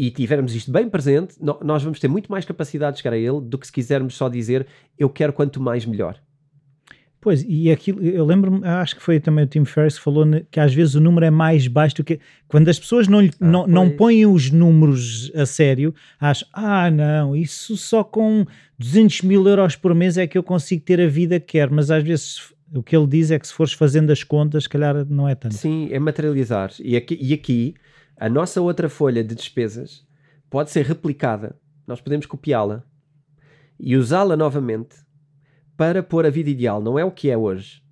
e 0.00 0.10
tivermos 0.10 0.54
isto 0.54 0.72
bem 0.72 0.88
presente, 0.88 1.34
nós 1.62 1.82
vamos 1.82 2.00
ter 2.00 2.08
muito 2.08 2.32
mais 2.32 2.46
capacidade 2.46 2.96
de 2.96 3.02
chegar 3.02 3.14
a 3.14 3.18
ele 3.18 3.38
do 3.42 3.58
que 3.58 3.66
se 3.66 3.72
quisermos 3.72 4.14
só 4.14 4.30
dizer 4.30 4.66
eu 4.98 5.10
quero 5.10 5.30
quanto 5.30 5.60
mais 5.60 5.84
melhor. 5.84 6.18
Pois, 7.20 7.44
e 7.46 7.70
aquilo, 7.70 8.02
eu 8.02 8.24
lembro-me, 8.24 8.66
acho 8.66 8.96
que 8.96 9.02
foi 9.02 9.20
também 9.20 9.44
o 9.44 9.46
Tim 9.46 9.66
Ferriss 9.66 9.98
que 9.98 10.04
falou 10.04 10.24
que 10.50 10.58
às 10.58 10.72
vezes 10.72 10.94
o 10.94 11.00
número 11.02 11.26
é 11.26 11.30
mais 11.30 11.68
baixo 11.68 11.96
do 11.96 12.04
que. 12.04 12.18
Quando 12.48 12.70
as 12.70 12.78
pessoas 12.78 13.08
não, 13.08 13.18
ah, 13.20 13.30
não, 13.38 13.66
não 13.66 13.90
põem 13.90 14.24
os 14.24 14.50
números 14.50 15.30
a 15.34 15.44
sério, 15.44 15.94
acham, 16.18 16.48
ah, 16.50 16.90
não, 16.90 17.36
isso 17.36 17.76
só 17.76 18.02
com 18.02 18.46
200 18.78 19.20
mil 19.20 19.46
euros 19.46 19.76
por 19.76 19.94
mês 19.94 20.16
é 20.16 20.26
que 20.26 20.38
eu 20.38 20.42
consigo 20.42 20.82
ter 20.82 20.98
a 20.98 21.06
vida 21.06 21.38
que 21.38 21.58
quero, 21.58 21.74
mas 21.74 21.90
às 21.90 22.02
vezes 22.02 22.54
o 22.72 22.82
que 22.82 22.96
ele 22.96 23.06
diz 23.06 23.30
é 23.30 23.38
que 23.38 23.46
se 23.46 23.52
fores 23.52 23.74
fazendo 23.74 24.10
as 24.10 24.24
contas, 24.24 24.62
se 24.62 24.68
calhar 24.70 25.04
não 25.04 25.28
é 25.28 25.34
tanto. 25.34 25.56
Sim, 25.56 25.90
é 25.92 25.98
materializar. 25.98 26.72
E 26.82 26.96
aqui, 26.96 27.18
e 27.20 27.34
aqui 27.34 27.74
a 28.20 28.28
nossa 28.28 28.60
outra 28.60 28.90
folha 28.90 29.24
de 29.24 29.34
despesas 29.34 30.06
pode 30.50 30.70
ser 30.70 30.84
replicada. 30.84 31.56
Nós 31.86 32.02
podemos 32.02 32.26
copiá-la 32.26 32.84
e 33.78 33.96
usá-la 33.96 34.36
novamente 34.36 34.94
para 35.74 36.02
pôr 36.02 36.26
a 36.26 36.30
vida 36.30 36.50
ideal. 36.50 36.82
Não 36.82 36.98
é 36.98 37.04
o 37.04 37.10
que 37.10 37.30
é 37.30 37.36
hoje. 37.38 37.82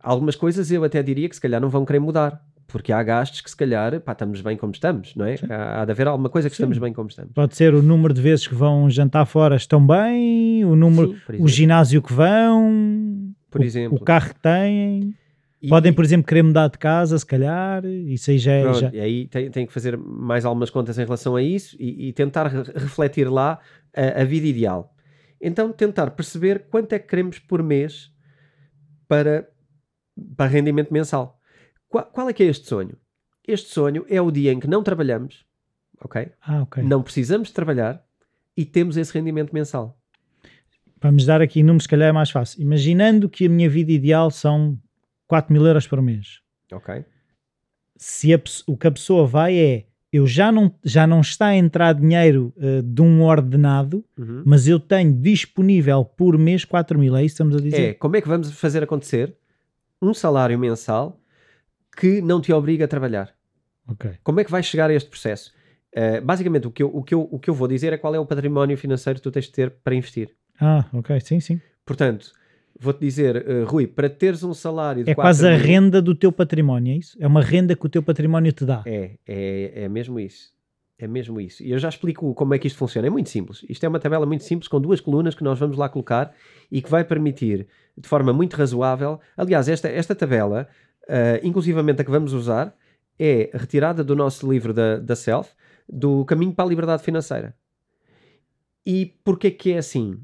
Algumas 0.00 0.34
coisas 0.34 0.70
eu 0.70 0.82
até 0.82 1.02
diria 1.02 1.28
que 1.28 1.34
se 1.34 1.40
calhar 1.42 1.60
não 1.60 1.68
vão 1.68 1.84
querer 1.84 1.98
mudar. 1.98 2.42
Porque 2.66 2.90
há 2.90 3.00
gastos 3.02 3.42
que 3.42 3.50
se 3.50 3.56
calhar 3.56 4.00
pá, 4.00 4.12
estamos 4.12 4.40
bem 4.40 4.56
como 4.56 4.72
estamos, 4.72 5.14
não 5.14 5.24
é? 5.26 5.36
Há, 5.48 5.82
há, 5.82 5.84
de 5.84 5.92
haver 5.92 6.08
alguma 6.08 6.28
coisa 6.28 6.48
que 6.48 6.56
Sim. 6.56 6.62
estamos 6.62 6.78
bem 6.78 6.92
como 6.92 7.08
estamos. 7.08 7.32
Pode 7.32 7.54
ser 7.54 7.74
o 7.74 7.82
número 7.82 8.12
de 8.12 8.20
vezes 8.20 8.48
que 8.48 8.54
vão 8.54 8.90
jantar 8.90 9.24
fora 9.26 9.56
estão 9.56 9.86
bem, 9.86 10.64
o 10.64 10.74
número, 10.74 11.14
Sim, 11.30 11.36
o 11.38 11.46
ginásio 11.46 12.02
que 12.02 12.12
vão, 12.12 13.32
por 13.50 13.60
o, 13.60 13.64
exemplo. 13.64 13.98
o 13.98 14.00
carro 14.00 14.30
que 14.30 14.40
têm. 14.40 15.14
E, 15.60 15.68
Podem, 15.68 15.92
por 15.92 16.04
exemplo, 16.04 16.26
querer 16.26 16.42
mudar 16.42 16.68
de 16.68 16.76
casa, 16.76 17.18
se 17.18 17.24
calhar, 17.24 17.84
isso 17.84 18.30
aí 18.30 18.38
já 18.38 18.52
é. 18.52 18.74
Já... 18.74 18.90
E 18.92 19.00
aí 19.00 19.26
tem, 19.28 19.50
tem, 19.50 19.66
que 19.66 19.72
fazer 19.72 19.96
mais 19.96 20.44
algumas 20.44 20.68
contas 20.68 20.98
em 20.98 21.04
relação 21.04 21.34
a 21.34 21.42
isso 21.42 21.74
e, 21.80 22.08
e 22.08 22.12
tentar 22.12 22.46
re 22.46 22.62
refletir 22.74 23.30
lá 23.30 23.58
a, 23.94 24.20
a, 24.20 24.24
vida 24.24 24.46
ideal. 24.46 24.94
Então, 25.40 25.72
tentar 25.72 26.10
perceber 26.10 26.66
quanto 26.70 26.92
é 26.92 26.98
que 26.98 27.08
queremos 27.08 27.38
por 27.38 27.62
mês 27.62 28.12
para, 29.08 29.48
para 30.36 30.46
rendimento 30.46 30.92
mensal. 30.92 31.40
Qual, 31.88 32.04
qual 32.04 32.28
é 32.28 32.32
que 32.34 32.42
é 32.42 32.46
este 32.46 32.66
sonho? 32.66 32.96
Este 33.46 33.70
sonho 33.70 34.04
é 34.08 34.20
o 34.20 34.30
dia 34.30 34.52
em 34.52 34.60
que 34.60 34.66
não 34.66 34.82
trabalhamos, 34.82 35.46
ok? 36.00 36.32
Ah, 36.42 36.62
ok. 36.62 36.82
Não 36.82 37.02
precisamos 37.02 37.48
de 37.48 37.54
trabalhar 37.54 38.04
e 38.56 38.64
temos 38.64 38.96
esse 38.96 39.12
rendimento 39.12 39.52
mensal. 39.52 39.98
Vamos 41.00 41.24
dar 41.24 41.40
aqui 41.40 41.62
números, 41.62 41.84
se 41.84 41.88
calhar 41.88 42.08
é 42.08 42.12
mais 42.12 42.30
fácil. 42.30 42.60
Imaginando 42.60 43.28
que 43.28 43.46
a 43.46 43.48
minha 43.48 43.70
vida 43.70 43.92
ideal 43.92 44.30
são 44.30 44.78
4 45.26 45.52
mil 45.52 45.66
euros 45.66 45.86
por 45.86 46.00
mês. 46.00 46.40
Ok. 46.72 47.04
Se 47.96 48.34
a, 48.34 48.40
o 48.66 48.76
que 48.76 48.86
a 48.86 48.90
pessoa 48.90 49.26
vai 49.26 49.56
é 49.56 49.86
eu 50.12 50.26
já 50.26 50.50
não, 50.50 50.72
já 50.82 51.06
não 51.06 51.20
está 51.20 51.46
a 51.46 51.56
entrar 51.56 51.92
dinheiro 51.92 52.54
uh, 52.56 52.82
de 52.82 53.02
um 53.02 53.22
ordenado, 53.22 54.04
uhum. 54.16 54.42
mas 54.46 54.66
eu 54.66 54.80
tenho 54.80 55.12
disponível 55.12 56.04
por 56.04 56.38
mês 56.38 56.64
4 56.64 56.98
mil, 56.98 57.14
é 57.16 57.24
isso 57.24 57.34
que 57.34 57.42
estamos 57.42 57.56
a 57.56 57.60
dizer? 57.60 57.90
É, 57.90 57.94
como 57.94 58.16
é 58.16 58.20
que 58.20 58.28
vamos 58.28 58.50
fazer 58.52 58.82
acontecer 58.82 59.36
um 60.00 60.14
salário 60.14 60.58
mensal 60.58 61.20
que 61.96 62.20
não 62.22 62.40
te 62.40 62.52
obriga 62.52 62.84
a 62.84 62.88
trabalhar? 62.88 63.34
Ok. 63.88 64.12
Como 64.22 64.40
é 64.40 64.44
que 64.44 64.50
vais 64.50 64.64
chegar 64.64 64.90
a 64.90 64.94
este 64.94 65.08
processo? 65.08 65.52
Uh, 65.94 66.24
basicamente, 66.24 66.66
o 66.66 66.70
que, 66.70 66.82
eu, 66.82 66.90
o, 66.94 67.02
que 67.02 67.14
eu, 67.14 67.28
o 67.30 67.38
que 67.38 67.50
eu 67.50 67.54
vou 67.54 67.68
dizer 67.68 67.92
é 67.92 67.98
qual 67.98 68.14
é 68.14 68.18
o 68.18 68.26
património 68.26 68.76
financeiro 68.76 69.18
que 69.18 69.22
tu 69.22 69.30
tens 69.30 69.46
de 69.46 69.52
ter 69.52 69.70
para 69.70 69.94
investir. 69.94 70.34
Ah, 70.60 70.84
ok, 70.92 71.18
sim, 71.20 71.40
sim. 71.40 71.60
Portanto, 71.84 72.32
vou-te 72.78 73.00
dizer, 73.00 73.36
uh, 73.36 73.64
Rui, 73.64 73.86
para 73.86 74.08
teres 74.08 74.42
um 74.42 74.54
salário 74.54 75.04
de 75.04 75.10
É 75.10 75.14
quase 75.14 75.46
a 75.46 75.56
renda 75.56 76.00
do 76.00 76.14
teu 76.14 76.30
património, 76.30 76.94
é 76.94 76.96
isso? 76.96 77.16
É 77.20 77.26
uma 77.26 77.42
renda 77.42 77.74
que 77.74 77.86
o 77.86 77.88
teu 77.88 78.02
património 78.02 78.52
te 78.52 78.64
dá. 78.64 78.82
É, 78.86 79.12
é, 79.26 79.84
é 79.84 79.88
mesmo 79.88 80.20
isso. 80.20 80.54
É 80.98 81.06
mesmo 81.06 81.38
isso. 81.40 81.62
E 81.62 81.70
eu 81.70 81.78
já 81.78 81.88
explico 81.88 82.34
como 82.34 82.54
é 82.54 82.58
que 82.58 82.66
isto 82.66 82.78
funciona. 82.78 83.06
É 83.06 83.10
muito 83.10 83.28
simples. 83.28 83.64
Isto 83.68 83.84
é 83.84 83.88
uma 83.88 84.00
tabela 84.00 84.24
muito 84.24 84.44
simples 84.44 84.66
com 84.66 84.80
duas 84.80 85.00
colunas 85.00 85.34
que 85.34 85.44
nós 85.44 85.58
vamos 85.58 85.76
lá 85.76 85.88
colocar 85.88 86.34
e 86.70 86.80
que 86.80 86.90
vai 86.90 87.04
permitir, 87.04 87.66
de 87.96 88.08
forma 88.08 88.32
muito 88.32 88.54
razoável. 88.54 89.20
Aliás, 89.36 89.68
esta, 89.68 89.88
esta 89.88 90.14
tabela, 90.14 90.66
uh, 91.04 91.46
inclusivamente 91.46 92.00
a 92.00 92.04
que 92.04 92.10
vamos 92.10 92.32
usar, 92.32 92.74
é 93.18 93.50
retirada 93.52 94.02
do 94.02 94.16
nosso 94.16 94.50
livro 94.50 94.72
da, 94.72 94.98
da 94.98 95.14
Self, 95.14 95.50
do 95.88 96.24
Caminho 96.24 96.52
para 96.52 96.64
a 96.64 96.68
Liberdade 96.68 97.02
Financeira. 97.02 97.54
E 98.84 99.14
porquê 99.24 99.50
que 99.50 99.72
é 99.72 99.78
assim? 99.78 100.18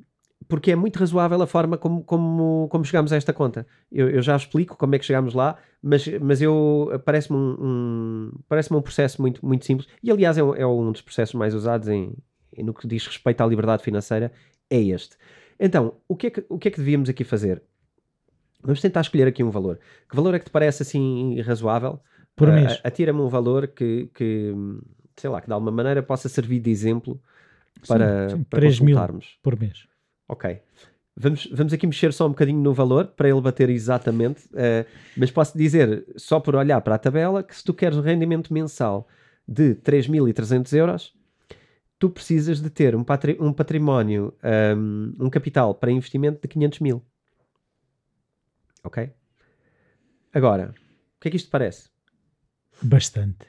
Porque 0.53 0.71
é 0.71 0.77
muito 0.77 0.99
razoável 0.99 1.41
a 1.41 1.47
forma 1.47 1.79
como, 1.79 2.05
como, 2.05 2.69
como 2.71 2.85
chegamos 2.85 3.11
a 3.11 3.17
esta 3.17 3.33
conta. 3.33 3.67
Eu, 3.91 4.11
eu 4.11 4.21
já 4.21 4.37
explico 4.37 4.77
como 4.77 4.95
é 4.95 4.99
que 4.99 5.05
chegamos 5.07 5.33
lá, 5.33 5.57
mas, 5.83 6.07
mas 6.21 6.43
eu 6.43 6.91
parece-me 7.07 7.39
um, 7.39 7.57
um 7.59 8.33
parece 8.47 8.71
um 8.71 8.83
processo 8.83 9.23
muito, 9.23 9.45
muito 9.47 9.65
simples. 9.65 9.89
E 10.03 10.11
aliás, 10.11 10.37
é, 10.37 10.43
é 10.43 10.67
um 10.67 10.93
dos 10.93 11.01
processos 11.01 11.35
mais 11.35 11.55
usados 11.55 11.89
em, 11.89 12.13
em, 12.55 12.63
no 12.63 12.75
que 12.75 12.87
diz 12.87 13.07
respeito 13.07 13.41
à 13.41 13.47
liberdade 13.47 13.83
financeira, 13.83 14.31
é 14.69 14.79
este. 14.79 15.17
Então, 15.59 15.95
o 16.07 16.15
que 16.15 16.27
é 16.27 16.31
que, 16.31 16.45
o 16.51 16.59
que, 16.59 16.69
é 16.69 16.71
que 16.71 16.81
devíamos 16.81 17.09
aqui 17.09 17.25
fazer? 17.25 17.63
Vamos 18.63 18.83
tentar 18.83 19.01
escolher 19.01 19.27
aqui 19.27 19.43
um 19.43 19.51
valor. 19.51 19.81
Que 20.07 20.15
valor 20.15 20.35
é 20.35 20.39
que 20.39 20.45
te 20.45 20.51
parece 20.51 20.83
assim 20.83 21.41
razoável? 21.41 21.99
Por 22.37 22.51
uh, 22.51 22.53
mês. 22.53 22.79
Atira-me 22.85 23.23
um 23.23 23.29
valor 23.29 23.69
que, 23.69 24.11
que, 24.15 24.55
sei 25.17 25.31
lá, 25.31 25.41
que 25.41 25.47
de 25.47 25.53
alguma 25.55 25.73
maneira 25.73 26.03
possa 26.03 26.29
servir 26.29 26.61
de 26.61 26.71
exemplo 26.71 27.19
para, 27.89 28.29
sim, 28.29 28.37
sim, 28.37 28.45
para 28.45 28.61
3 28.61 28.81
mil 28.81 28.99
por 29.43 29.59
mês. 29.59 29.91
Ok. 30.29 30.61
Vamos, 31.15 31.47
vamos 31.53 31.73
aqui 31.73 31.87
mexer 31.87 32.13
só 32.13 32.27
um 32.27 32.31
bocadinho 32.31 32.61
no 32.61 32.73
valor 32.73 33.09
para 33.09 33.29
ele 33.29 33.41
bater 33.41 33.69
exatamente, 33.69 34.47
uh, 34.47 34.87
mas 35.15 35.31
posso 35.31 35.57
dizer, 35.57 36.07
só 36.17 36.41
por 36.41 36.57
olhar 36.57 36.81
para 36.81 36.95
a 36.95 36.99
tabela, 36.99 37.43
que 37.43 37.55
se 37.55 37.63
tu 37.63 37.75
queres 37.75 37.99
um 37.99 38.01
rendimento 38.01 38.53
mensal 38.53 39.07
de 39.47 39.75
3.300 39.75 40.73
euros, 40.73 41.15
tu 41.99 42.09
precisas 42.09 42.61
de 42.61 42.71
ter 42.71 42.97
um, 42.97 43.05
patri 43.05 43.37
um 43.39 43.53
património, 43.53 44.35
um, 44.43 44.49
ehm, 44.49 45.15
um, 45.21 45.31
capital 45.31 45.75
para 45.75 45.93
investimento 45.93 46.41
de 46.41 46.49
500 46.49 46.81
mil. 46.81 47.05
Ok? 48.83 49.13
Agora, 50.33 50.75
o 51.17 51.21
que 51.21 51.29
é 51.29 51.31
que 51.31 51.37
isto 51.37 51.51
parece? 51.51 51.91
Bastante. 52.83 53.47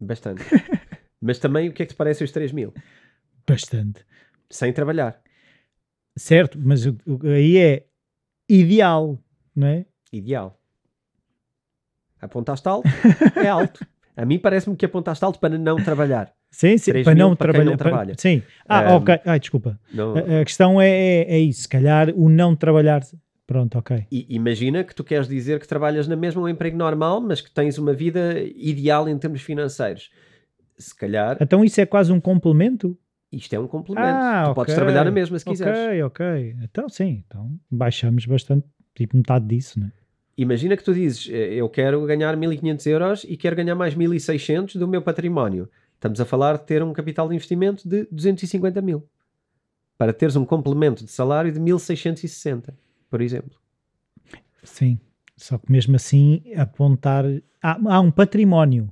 Bastante. 0.00 0.42
mas 1.20 1.38
também 1.38 1.68
o 1.68 1.72
que 1.72 1.82
é 1.82 1.86
que 1.86 1.94
te 1.94 1.96
parece 1.96 2.24
os 2.24 2.32
3 2.32 2.52
mil? 2.52 2.74
Bastante. 3.46 4.04
Sem 4.50 4.72
trabalhar. 4.72 5.22
Certo, 6.16 6.58
mas 6.62 6.86
aí 6.86 7.58
é 7.58 7.86
ideal, 8.48 9.18
não 9.54 9.66
é? 9.66 9.86
Ideal. 10.12 10.58
Apontaste 12.20 12.68
alto, 12.68 12.88
é 13.36 13.48
alto. 13.48 13.84
A 14.16 14.24
mim 14.24 14.38
parece-me 14.38 14.76
que 14.76 14.86
apontaste 14.86 15.24
alto 15.24 15.40
para 15.40 15.58
não 15.58 15.76
trabalhar. 15.76 16.32
Sim, 16.50 16.78
sim, 16.78 17.02
para 17.02 17.16
não, 17.16 17.34
para 17.34 17.52
trabalhar, 17.52 17.70
não 17.70 17.76
trabalha. 17.76 18.14
sim. 18.16 18.40
Ah, 18.68 18.92
um, 18.92 18.96
ok. 18.98 19.20
Ai, 19.24 19.40
desculpa. 19.40 19.78
Não... 19.92 20.14
A, 20.14 20.40
a, 20.40 20.44
questão 20.44 20.80
é, 20.80 20.88
é, 20.88 21.34
é, 21.34 21.38
isso. 21.40 21.62
Se 21.62 21.68
calhar 21.68 22.10
o 22.14 22.28
não 22.28 22.54
trabalhar. 22.54 23.02
Pronto, 23.44 23.76
ok. 23.76 24.06
E, 24.12 24.24
imagina 24.28 24.84
que 24.84 24.94
tu 24.94 25.02
queres 25.02 25.26
dizer 25.26 25.58
que 25.58 25.66
trabalhas 25.66 26.06
na 26.06 26.14
mesma 26.14 26.40
um 26.40 26.48
emprego 26.48 26.76
normal, 26.76 27.20
mas 27.20 27.40
que 27.40 27.50
tens 27.50 27.76
uma 27.76 27.92
vida 27.92 28.40
ideal 28.54 29.08
em 29.08 29.18
termos 29.18 29.42
financeiros. 29.42 30.10
Se 30.78 30.94
calhar. 30.94 31.36
Então 31.40 31.64
isso 31.64 31.80
é 31.80 31.86
quase 31.86 32.12
um 32.12 32.20
complemento? 32.20 32.96
Isto 33.36 33.54
é 33.54 33.58
um 33.58 33.66
complemento. 33.66 34.08
Ah, 34.08 34.42
tu 34.44 34.50
okay. 34.50 34.54
podes 34.54 34.74
trabalhar 34.74 35.04
na 35.04 35.10
mesma 35.10 35.38
se 35.38 35.44
quiseres. 35.44 35.78
Ok, 35.78 36.02
ok. 36.02 36.56
Então 36.62 36.88
sim, 36.88 37.24
então 37.26 37.50
baixamos 37.70 38.26
bastante, 38.26 38.66
tipo 38.94 39.16
metade 39.16 39.46
disso, 39.46 39.80
né? 39.80 39.92
Imagina 40.36 40.76
que 40.76 40.82
tu 40.82 40.92
dizes, 40.92 41.28
eh, 41.30 41.54
eu 41.54 41.68
quero 41.68 42.04
ganhar 42.06 42.36
1500 42.36 42.86
euros 42.86 43.24
e 43.28 43.36
quero 43.36 43.54
ganhar 43.54 43.74
mais 43.74 43.94
1600 43.94 44.76
do 44.76 44.88
meu 44.88 45.00
património. 45.00 45.68
Estamos 45.94 46.20
a 46.20 46.24
falar 46.24 46.58
de 46.58 46.64
ter 46.64 46.82
um 46.82 46.92
capital 46.92 47.28
de 47.28 47.34
investimento 47.34 47.88
de 47.88 48.06
250 48.10 48.82
mil. 48.82 49.08
Para 49.96 50.12
teres 50.12 50.34
um 50.34 50.44
complemento 50.44 51.04
de 51.04 51.10
salário 51.10 51.52
de 51.52 51.60
1660, 51.60 52.76
por 53.08 53.20
exemplo. 53.20 53.56
Sim, 54.64 54.98
só 55.36 55.56
que 55.56 55.70
mesmo 55.70 55.94
assim 55.94 56.42
apontar... 56.56 57.24
Há, 57.62 57.78
há 57.94 58.00
um 58.00 58.10
património 58.10 58.90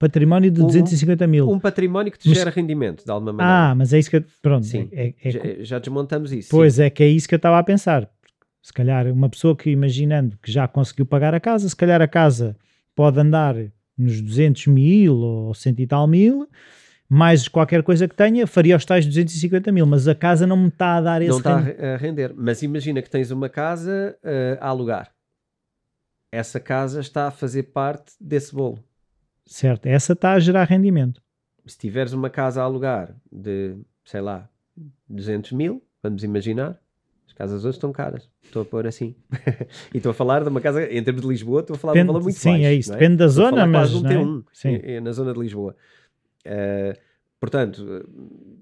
património 0.00 0.50
de 0.50 0.62
um, 0.62 0.66
250 0.66 1.26
mil. 1.26 1.48
Um 1.48 1.60
património 1.60 2.10
que 2.10 2.18
te 2.18 2.28
mas, 2.28 2.38
gera 2.38 2.50
rendimento, 2.50 3.04
de 3.04 3.10
alguma 3.10 3.34
maneira. 3.34 3.70
Ah, 3.70 3.74
mas 3.74 3.92
é 3.92 3.98
isso 3.98 4.10
que. 4.10 4.24
Pronto. 4.42 4.64
Sim, 4.64 4.88
é, 4.92 5.14
é, 5.22 5.30
já, 5.30 5.40
já, 5.60 5.78
desmontamos 5.78 6.32
isso. 6.32 6.48
Pois 6.50 6.74
sim. 6.74 6.84
é, 6.84 6.90
que 6.90 7.02
é 7.02 7.06
isso 7.06 7.28
que 7.28 7.34
eu 7.34 7.36
estava 7.36 7.58
a 7.58 7.62
pensar. 7.62 8.10
Se 8.62 8.72
calhar 8.72 9.06
uma 9.08 9.28
pessoa 9.28 9.54
que, 9.54 9.70
imaginando 9.70 10.38
que 10.42 10.50
já 10.50 10.66
conseguiu 10.66 11.04
pagar 11.04 11.34
a 11.34 11.40
casa, 11.40 11.68
se 11.68 11.76
calhar 11.76 12.00
a 12.00 12.08
casa 12.08 12.56
pode 12.94 13.20
andar 13.20 13.54
nos 13.96 14.22
200 14.22 14.66
mil 14.68 15.16
ou 15.16 15.54
100 15.54 15.74
e 15.78 15.86
tal 15.86 16.06
mil, 16.06 16.48
mais 17.06 17.46
qualquer 17.46 17.82
coisa 17.82 18.08
que 18.08 18.14
tenha, 18.14 18.46
faria 18.46 18.76
os 18.76 18.84
tais 18.84 19.04
250 19.04 19.70
mil, 19.70 19.84
mas 19.84 20.08
a 20.08 20.14
casa 20.14 20.46
não 20.46 20.56
me 20.56 20.68
está 20.68 20.96
a 20.96 21.00
dar 21.02 21.20
esse 21.20 21.30
não 21.30 21.38
está 21.38 21.56
a 21.56 21.96
render. 21.98 22.32
Mas 22.34 22.62
imagina 22.62 23.02
que 23.02 23.10
tens 23.10 23.30
uma 23.30 23.50
casa 23.50 24.16
eh, 24.22 24.56
a 24.60 24.68
alugar. 24.68 25.10
Essa 26.32 26.58
casa 26.58 27.00
está 27.00 27.26
a 27.26 27.30
fazer 27.30 27.64
parte 27.64 28.12
desse 28.18 28.54
bolo. 28.54 28.82
Certo, 29.52 29.86
essa 29.86 30.12
está 30.12 30.32
a 30.34 30.38
gerar 30.38 30.62
rendimento. 30.64 31.20
Se 31.66 31.76
tiveres 31.76 32.12
uma 32.12 32.30
casa 32.30 32.60
a 32.62 32.64
alugar 32.64 33.14
de, 33.32 33.76
sei 34.04 34.20
lá, 34.20 34.48
200 35.08 35.50
mil, 35.52 35.82
vamos 36.00 36.22
imaginar, 36.22 36.80
as 37.26 37.32
casas 37.32 37.64
hoje 37.64 37.76
estão 37.76 37.90
caras. 37.90 38.30
Estou 38.44 38.62
a 38.62 38.64
pôr 38.64 38.86
assim. 38.86 39.14
e 39.92 39.96
estou 39.96 40.10
a 40.10 40.14
falar 40.14 40.44
de 40.44 40.48
uma 40.48 40.60
casa, 40.60 40.84
em 40.84 41.02
termos 41.02 41.22
de 41.22 41.28
Lisboa, 41.28 41.60
estou 41.62 41.74
a 41.74 41.78
falar 41.78 41.94
de 41.94 41.98
um 41.98 42.02
Depende- 42.02 42.12
valor 42.12 42.22
muito 42.22 42.38
sim, 42.38 42.50
baixo. 42.52 42.64
é 42.64 42.74
isso, 42.74 42.90
não 42.92 42.98
depende 42.98 43.16
da 43.16 43.26
Estou 43.26 43.44
zona, 43.44 43.66
mas 43.66 43.90
quase 43.90 44.02
não 44.04 44.10
um 44.10 44.38
é? 44.38 44.40
T1 44.40 44.44
Sim. 44.52 45.00
na 45.00 45.12
zona 45.12 45.32
de 45.32 45.40
Lisboa. 45.40 45.76
Eh, 46.44 46.96
portanto, 47.40 47.84
eh, 47.90 48.06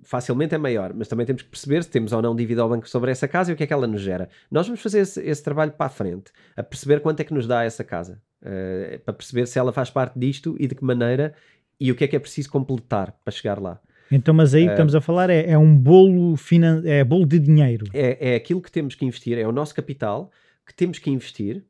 facilmente 0.05 0.55
é 0.55 0.59
maior, 0.59 0.95
mas 0.95 1.09
também 1.09 1.27
temos 1.27 1.43
que 1.43 1.49
perceber 1.49 1.83
se 1.83 1.91
temos 1.91 2.13
ou 2.13 2.23
não 2.23 2.35
dívida 2.35 2.63
ao 2.63 2.69
banco 2.69 2.89
sobre 2.89 3.11
essa 3.11 3.27
casa 3.27 3.51
e 3.51 3.55
o 3.55 3.57
que 3.57 3.65
é 3.65 3.67
que 3.67 3.73
ela 3.73 3.87
nos 3.87 4.01
gera. 4.01 4.29
Nós 4.51 4.67
vamos 4.67 4.81
fazer 4.81 5.01
esse, 5.01 5.21
esse 5.21 5.43
trabalho 5.43 5.73
para 5.73 5.87
a 5.87 5.91
frente, 5.91 6.31
a 6.57 6.63
perceber 6.63 7.01
quanto 7.01 7.21
é 7.21 7.25
que 7.25 7.35
nos 7.35 7.47
dá 7.47 7.65
essa 7.65 7.83
casa, 7.83 8.23
eh, 8.41 9.01
para 9.05 9.13
perceber 9.13 9.47
se 9.47 9.59
ela 9.59 9.73
faz 9.73 9.91
parte 9.91 10.19
disto 10.19 10.57
e 10.59 10.69
de 10.69 10.77
que 10.77 10.85
maneira 10.85 11.35
e 11.81 11.91
o 11.91 11.97
que 11.97 12.05
é 12.05 12.09
que 12.09 12.17
é 12.17 12.19
preciso 12.19 12.49
completar 12.51 13.13
para 13.25 13.33
chegar 13.33 13.61
lá. 13.61 13.81
Então, 14.11 14.33
mas 14.33 14.55
aí 14.55 14.63
o 14.63 14.67
que 14.67 14.73
estamos 14.73 14.95
a 14.95 15.01
falar 15.01 15.29
é, 15.29 15.51
é 15.51 15.59
um 15.59 15.77
bolo, 15.77 16.37
finan... 16.37 16.83
é 16.85 17.05
bolo 17.05 17.27
de 17.27 17.39
dinheiro. 17.39 17.87
É, 17.93 18.33
é 18.33 18.35
aquilo 18.37 18.63
que 18.63 18.73
temos 18.73 18.95
que 18.95 19.05
investir, 19.05 19.37
é 19.37 19.47
o 19.47 19.53
nosso 19.53 19.75
capital 19.75 20.31
que 20.67 20.75
temos 20.75 20.99
que 20.99 21.11
investir, 21.11 21.65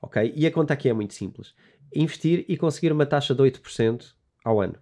ok? 0.00 0.32
E 0.34 0.46
a 0.46 0.50
conta 0.50 0.72
aqui 0.72 0.88
é 0.88 0.92
muito 0.92 1.12
simples. 1.12 1.54
Investir 1.94 2.44
e 2.48 2.56
conseguir 2.56 2.92
uma 2.92 3.04
taxa 3.04 3.34
de 3.34 3.42
8% 3.42 4.14
ao 4.44 4.60
ano 4.60 4.76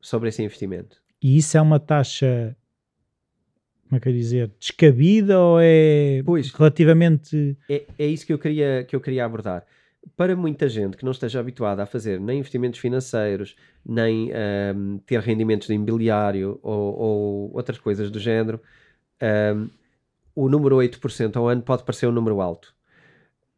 sobre 0.00 0.28
esse 0.28 0.42
investimento. 0.42 1.02
E 1.26 1.38
isso 1.38 1.56
é 1.56 1.60
uma 1.60 1.80
taxa, 1.80 2.56
como 3.88 3.96
é 3.96 4.00
que 4.00 4.08
eu 4.08 4.12
dizer, 4.12 4.52
descabida 4.60 5.36
ou 5.36 5.58
é 5.60 6.22
Pois. 6.24 6.52
relativamente. 6.52 7.58
É, 7.68 7.84
é 7.98 8.06
isso 8.06 8.24
que 8.24 8.32
eu, 8.32 8.38
queria, 8.38 8.84
que 8.84 8.94
eu 8.94 9.00
queria 9.00 9.24
abordar. 9.24 9.66
Para 10.16 10.36
muita 10.36 10.68
gente 10.68 10.96
que 10.96 11.04
não 11.04 11.10
esteja 11.10 11.40
habituada 11.40 11.82
a 11.82 11.86
fazer 11.86 12.20
nem 12.20 12.38
investimentos 12.38 12.78
financeiros, 12.78 13.56
nem 13.84 14.30
ahm, 14.32 14.98
ter 14.98 15.18
rendimentos 15.18 15.66
de 15.66 15.74
imobiliário 15.74 16.60
ou, 16.62 16.96
ou 16.96 17.56
outras 17.56 17.78
coisas 17.78 18.08
do 18.08 18.20
género, 18.20 18.60
ahm, 19.20 19.66
o 20.32 20.48
número 20.48 20.76
8% 20.76 21.36
ao 21.36 21.48
ano 21.48 21.62
pode 21.62 21.82
parecer 21.82 22.06
um 22.06 22.12
número 22.12 22.40
alto. 22.40 22.72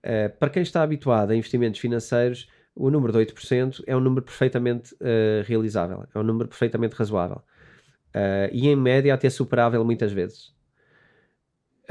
Ah, 0.03 0.31
para 0.39 0.49
quem 0.49 0.63
está 0.63 0.83
habituado 0.83 1.33
a 1.33 1.37
investimentos 1.37 1.79
financeiros, 1.81 2.49
o 2.75 2.91
número 2.91 3.13
de 3.13 3.19
8% 3.19 3.85
é 3.87 3.95
um 3.95 4.01
número 4.01 4.25
perfeitamente 4.25 4.97
ah, 5.03 5.43
realizável, 5.45 6.07
é 6.15 6.19
um 6.19 6.23
número 6.23 6.49
perfeitamente 6.49 6.97
razoável. 6.97 7.43
Ah, 8.15 8.49
e 8.53 8.69
em 8.69 8.77
média 8.77 9.13
até 9.15 9.29
superável 9.31 9.85
muitas 9.85 10.13
vezes. 10.13 10.57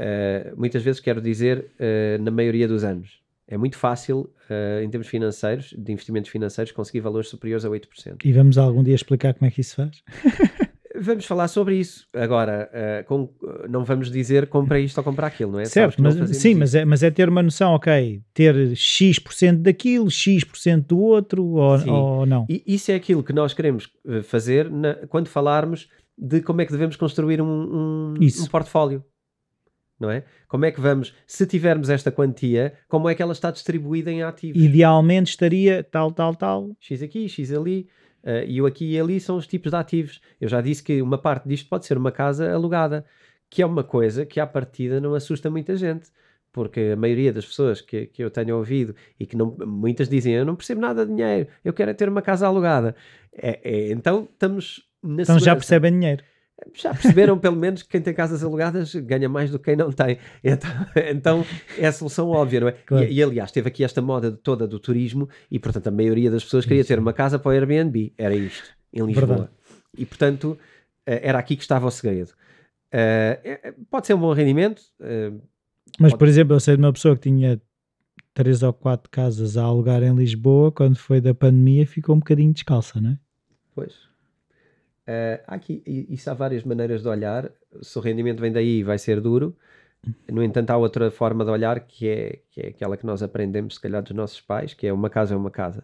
Uh, 0.00 0.54
muitas 0.56 0.80
vezes 0.82 1.00
quero 1.00 1.20
dizer 1.20 1.72
uh, 1.80 2.22
na 2.22 2.30
maioria 2.30 2.68
dos 2.68 2.84
anos. 2.84 3.20
É 3.48 3.56
muito 3.56 3.76
fácil, 3.76 4.30
uh, 4.48 4.80
em 4.84 4.88
termos 4.88 5.08
financeiros, 5.08 5.74
de 5.76 5.90
investimentos 5.90 6.30
financeiros, 6.30 6.70
conseguir 6.70 7.00
valores 7.00 7.28
superiores 7.28 7.64
a 7.64 7.68
8%. 7.68 8.18
E 8.24 8.32
vamos 8.32 8.58
algum 8.58 8.84
dia 8.84 8.94
explicar 8.94 9.34
como 9.34 9.48
é 9.48 9.50
que 9.50 9.60
isso 9.60 9.76
faz? 9.76 10.02
Vamos 11.00 11.26
falar 11.26 11.46
sobre 11.46 11.76
isso. 11.76 12.08
Agora, 12.12 12.68
uh, 12.72 13.04
com- 13.06 13.32
não 13.68 13.84
vamos 13.84 14.10
dizer 14.10 14.48
compra 14.48 14.80
isto 14.80 14.98
ou 14.98 15.04
compra 15.04 15.28
aquilo, 15.28 15.52
não 15.52 15.60
é? 15.60 15.64
Certo, 15.64 16.02
mas, 16.02 16.14
sim, 16.36 16.50
isso. 16.50 16.58
mas 16.58 16.74
é, 16.74 16.84
mas 16.84 17.02
é 17.04 17.10
ter 17.10 17.28
uma 17.28 17.40
noção, 17.40 17.72
ok, 17.74 18.20
ter 18.34 18.74
X% 18.74 19.58
daquilo, 19.62 20.10
X% 20.10 20.88
do 20.88 20.98
outro, 20.98 21.44
ou, 21.44 21.88
ou 21.88 22.26
não. 22.26 22.46
E 22.48 22.64
isso 22.66 22.90
é 22.90 22.96
aquilo 22.96 23.22
que 23.22 23.32
nós 23.32 23.54
queremos 23.54 23.88
uh, 24.04 24.24
fazer 24.24 24.68
na- 24.68 24.94
quando 25.08 25.28
falarmos 25.28 25.88
de 26.18 26.42
como 26.42 26.60
é 26.60 26.66
que 26.66 26.72
devemos 26.72 26.96
construir 26.96 27.40
um, 27.40 27.46
um, 27.46 28.14
um 28.14 28.46
portfólio. 28.50 29.04
Não 29.98 30.10
é? 30.10 30.24
Como 30.46 30.64
é 30.64 30.70
que 30.70 30.80
vamos, 30.80 31.12
se 31.26 31.44
tivermos 31.44 31.90
esta 31.90 32.12
quantia, 32.12 32.74
como 32.88 33.08
é 33.08 33.14
que 33.14 33.22
ela 33.22 33.32
está 33.32 33.50
distribuída 33.50 34.12
em 34.12 34.22
ativos? 34.22 34.62
Idealmente 34.62 35.30
estaria 35.30 35.82
tal, 35.82 36.12
tal, 36.12 36.34
tal. 36.36 36.76
X 36.78 37.02
aqui, 37.02 37.28
X 37.28 37.52
ali, 37.52 37.88
eh, 38.22 38.44
e 38.46 38.62
o 38.62 38.66
aqui 38.66 38.92
e 38.92 39.00
ali 39.00 39.18
são 39.18 39.36
os 39.36 39.46
tipos 39.46 39.72
de 39.72 39.76
ativos. 39.76 40.20
Eu 40.40 40.48
já 40.48 40.60
disse 40.60 40.84
que 40.84 41.02
uma 41.02 41.18
parte 41.18 41.48
disto 41.48 41.68
pode 41.68 41.84
ser 41.84 41.98
uma 41.98 42.12
casa 42.12 42.52
alugada, 42.52 43.04
que 43.50 43.60
é 43.60 43.66
uma 43.66 43.82
coisa 43.82 44.24
que 44.24 44.38
à 44.38 44.46
partida 44.46 45.00
não 45.00 45.14
assusta 45.14 45.50
muita 45.50 45.76
gente, 45.76 46.10
porque 46.52 46.90
a 46.92 46.96
maioria 46.96 47.32
das 47.32 47.46
pessoas 47.46 47.80
que, 47.80 48.06
que 48.06 48.22
eu 48.22 48.30
tenho 48.30 48.56
ouvido 48.56 48.94
e 49.18 49.26
que 49.26 49.36
não, 49.36 49.56
muitas 49.66 50.08
dizem 50.08 50.34
eu 50.34 50.44
não 50.44 50.54
percebo 50.54 50.80
nada 50.80 51.04
de 51.04 51.12
dinheiro, 51.12 51.48
eu 51.64 51.72
quero 51.72 51.90
é 51.90 51.94
ter 51.94 52.08
uma 52.08 52.22
casa 52.22 52.46
alugada. 52.46 52.94
É, 53.32 53.60
é, 53.64 53.90
então 53.90 54.28
estamos 54.32 54.87
Então 55.02 55.24
já 55.24 55.24
segurança. 55.38 55.56
percebem 55.56 55.92
dinheiro. 55.98 56.24
Já 56.74 56.92
perceberam, 56.92 57.38
pelo 57.38 57.54
menos, 57.54 57.82
que 57.84 57.88
quem 57.88 58.00
tem 58.00 58.12
casas 58.12 58.42
alugadas 58.42 58.92
ganha 58.96 59.28
mais 59.28 59.48
do 59.50 59.58
que 59.60 59.66
quem 59.66 59.76
não 59.76 59.92
tem. 59.92 60.18
Então, 60.42 60.70
então 61.08 61.44
é 61.78 61.86
a 61.86 61.92
solução 61.92 62.28
óbvia, 62.30 62.58
não 62.60 62.68
é? 62.68 62.72
Claro. 62.72 63.04
E, 63.04 63.12
e, 63.14 63.22
aliás, 63.22 63.52
teve 63.52 63.68
aqui 63.68 63.84
esta 63.84 64.02
moda 64.02 64.32
toda 64.32 64.66
do 64.66 64.80
turismo 64.80 65.28
e, 65.50 65.58
portanto, 65.60 65.86
a 65.86 65.90
maioria 65.92 66.30
das 66.30 66.42
pessoas 66.42 66.64
queria 66.66 66.84
ter 66.84 66.98
uma 66.98 67.12
casa 67.12 67.38
para 67.38 67.48
o 67.50 67.52
Airbnb. 67.52 68.12
Era 68.18 68.34
isto, 68.34 68.70
em 68.92 69.06
Lisboa. 69.06 69.26
Verdade. 69.26 69.50
E, 69.96 70.04
portanto, 70.04 70.58
eh, 71.06 71.20
era 71.28 71.38
aqui 71.38 71.54
que 71.54 71.62
estava 71.62 71.86
o 71.86 71.90
segredo. 71.92 72.32
É- 72.90 73.72
pode 73.90 74.06
ser 74.08 74.14
um 74.14 74.18
bom 74.20 74.32
rendimento. 74.32 74.82
eh, 75.00 75.30
Mas, 75.98 76.10
Pode- 76.12 76.18
por 76.18 76.28
exemplo, 76.28 76.54
eu 76.56 76.60
sei 76.60 76.76
de 76.76 76.82
uma 76.82 76.92
pessoa 76.92 77.14
que 77.16 77.22
tinha 77.22 77.60
três 78.34 78.62
ou 78.62 78.72
quatro 78.72 79.08
casas 79.10 79.56
a 79.56 79.62
alugar 79.62 80.02
em 80.02 80.14
Lisboa, 80.14 80.70
quando 80.72 80.96
foi 80.96 81.20
da 81.20 81.32
pandemia, 81.34 81.86
ficou 81.86 82.14
um 82.14 82.18
bocadinho 82.18 82.52
descalça, 82.52 83.00
não 83.00 83.10
é? 83.10 83.18
Pois. 83.74 83.94
Eh, 85.10 85.42
há 85.46 85.54
aqui, 85.54 85.82
isso 85.86 86.30
há 86.30 86.34
várias 86.34 86.62
maneiras 86.64 87.00
de 87.00 87.08
olhar. 87.08 87.50
Se 87.80 87.98
o 87.98 88.02
rendimento 88.02 88.40
vem 88.40 88.52
daí, 88.52 88.82
vai 88.82 88.98
ser 88.98 89.22
duro. 89.22 89.56
No 90.30 90.42
entanto, 90.42 90.68
há 90.70 90.76
outra 90.76 91.10
forma 91.10 91.46
de 91.46 91.50
olhar 91.50 91.80
que 91.80 92.06
é, 92.06 92.38
que 92.50 92.60
é 92.60 92.68
aquela 92.68 92.94
que 92.94 93.06
nós 93.06 93.22
aprendemos, 93.22 93.76
se 93.76 93.80
calhar, 93.80 94.02
dos 94.02 94.12
nossos 94.14 94.40
pais, 94.42 94.74
que 94.74 94.86
é 94.86 94.92
uma 94.92 95.08
casa 95.08 95.32
é 95.32 95.36
uma 95.36 95.50
casa. 95.50 95.82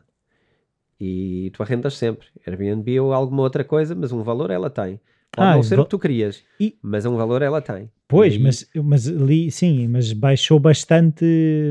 E 1.01 1.51
tu 1.55 1.63
arrendas 1.63 1.97
sempre. 1.97 2.27
Airbnb 2.47 3.01
ou 3.01 3.13
alguma 3.15 3.43
outra 3.43 3.65
coisa, 3.65 3.95
mas 3.95 4.13
um 4.13 4.23
valor 4.23 4.51
ela 4.51 4.69
tem. 4.69 5.01
Pode 5.33 5.49
Ah, 5.51 5.55
não 5.55 5.63
ser 5.63 5.81
o 5.81 5.85
que 5.85 5.91
tu 5.91 5.99
querias, 5.99 6.45
E- 6.61 6.77
mas 6.83 7.07
um 7.07 7.17
valor 7.17 7.41
ela 7.43 7.61
tem. 7.63 7.91
Pois, 8.07 8.35
E 8.35 8.39
mas, 8.39 8.69
mas 8.85 9.09
ali, 9.09 9.51
sim, 9.51 9.89
mas 9.89 10.13
baixou 10.13 10.61
bastante, 10.61 11.25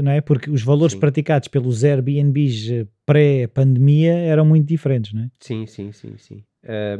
não 0.03 0.11
é? 0.11 0.19
Porque 0.21 0.49
os 0.49 0.63
valores 0.63 0.93
Sim. 0.93 0.99
praticados 0.99 1.47
pelos 1.47 1.83
Airbnbs 1.83 2.87
pré-pandemia 3.05 4.13
eram 4.13 4.43
muito 4.43 4.67
diferentes, 4.67 5.13
não 5.13 5.21
é? 5.21 5.29
Sim, 5.39 5.65
sim, 5.67 5.91
sim, 5.91 6.17
sim. 6.17 6.43
Fa- 6.63 6.99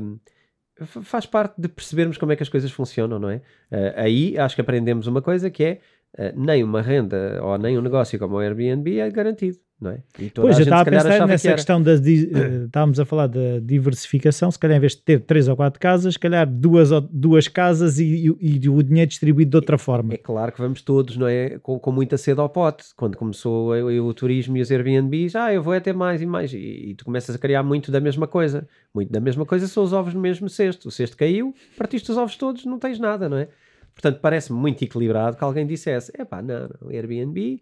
faz 0.85 1.25
parte 1.25 1.59
de 1.59 1.67
percebermos 1.67 2.17
como 2.17 2.31
é 2.31 2.35
que 2.35 2.43
as 2.43 2.49
coisas 2.49 2.71
funcionam, 2.71 3.19
não 3.19 3.29
é? 3.29 3.41
Ah, 3.71 4.01
aí 4.03 4.37
acho 4.37 4.55
que 4.55 4.61
aprendemos 4.61 5.07
uma 5.07 5.21
coisa 5.21 5.49
que 5.49 5.63
é 5.63 5.79
ah, 6.17 6.31
nem 6.35 6.63
uma 6.63 6.81
renda 6.81 7.39
ou 7.43 7.57
nem 7.57 7.77
um 7.77 7.81
negócio 7.81 8.17
como 8.19 8.35
o 8.35 8.39
Airbnb 8.39 8.99
é 8.99 9.09
garantido, 9.09 9.57
não 9.81 9.91
é? 9.91 9.99
E 10.19 10.29
toda 10.29 10.47
Pois, 10.47 10.55
a 10.57 10.61
eu 10.61 10.63
gente, 10.65 10.73
estava 10.73 10.81
a 10.81 10.85
pensar 10.85 11.27
nessa 11.27 11.47
que 11.49 11.53
questão 11.55 11.81
da. 11.81 11.91
eh, 11.93 12.65
estávamos 12.65 12.99
a 12.99 13.05
falar 13.05 13.27
da 13.27 13.59
diversificação, 13.61 14.49
se 14.49 14.57
calhar 14.57 14.77
em 14.77 14.79
vez 14.79 14.93
de 14.95 15.01
ter 15.01 15.19
três 15.21 15.47
ou 15.47 15.55
quatro 15.55 15.79
casas, 15.79 16.13
se 16.13 16.19
calhar 16.19 16.47
duas, 16.49 16.89
duas 17.11 17.47
casas 17.47 17.99
e, 17.99 18.27
e- 18.39 18.59
e 18.63 18.69
o 18.69 18.81
dinheiro 18.83 19.09
distribuído 19.09 19.51
de 19.51 19.57
outra 19.57 19.77
forma. 19.77 20.13
É 20.13 20.17
claro 20.17 20.51
que 20.51 20.61
vamos 20.61 20.81
todos, 20.81 21.17
não 21.17 21.27
é? 21.27 21.59
Com, 21.59 21.77
com 21.79 21.91
muita 21.91 22.17
sede 22.17 22.39
ao 22.39 22.49
pote. 22.49 22.85
Quando 22.95 23.17
começou 23.17 23.73
o, 23.73 24.07
o 24.07 24.13
turismo 24.13 24.55
e 24.57 24.61
os 24.61 24.71
Airbnbs, 24.71 25.35
ah, 25.35 25.53
eu 25.53 25.61
vou 25.61 25.73
até 25.73 25.91
mais 25.91 26.21
e 26.21 26.25
mais. 26.25 26.53
E, 26.53 26.57
e 26.57 26.95
tu 26.95 27.05
começas 27.05 27.35
a 27.35 27.39
criar 27.39 27.63
muito 27.63 27.91
da 27.91 27.99
mesma 27.99 28.27
coisa. 28.27 28.67
Muito 28.93 29.11
da 29.11 29.19
mesma 29.19 29.45
coisa 29.45 29.67
são 29.67 29.83
os 29.83 29.91
ovos 29.91 30.13
no 30.13 30.21
mesmo 30.21 30.47
cesto. 30.49 30.87
O 30.87 30.91
cesto 30.91 31.17
caiu, 31.17 31.53
partiste 31.77 32.09
os 32.11 32.17
ovos 32.17 32.35
todos, 32.37 32.63
não 32.65 32.79
tens 32.79 32.99
nada, 32.99 33.27
não 33.27 33.37
é? 33.37 33.47
Portanto, 33.93 34.19
parece-me 34.21 34.57
muito 34.59 34.83
equilibrado 34.83 35.37
que 35.37 35.43
alguém 35.43 35.67
dissesse: 35.67 36.11
é 36.17 36.23
pá, 36.25 36.41
não, 36.41 36.69
não, 36.81 36.89
Airbnb, 36.89 37.61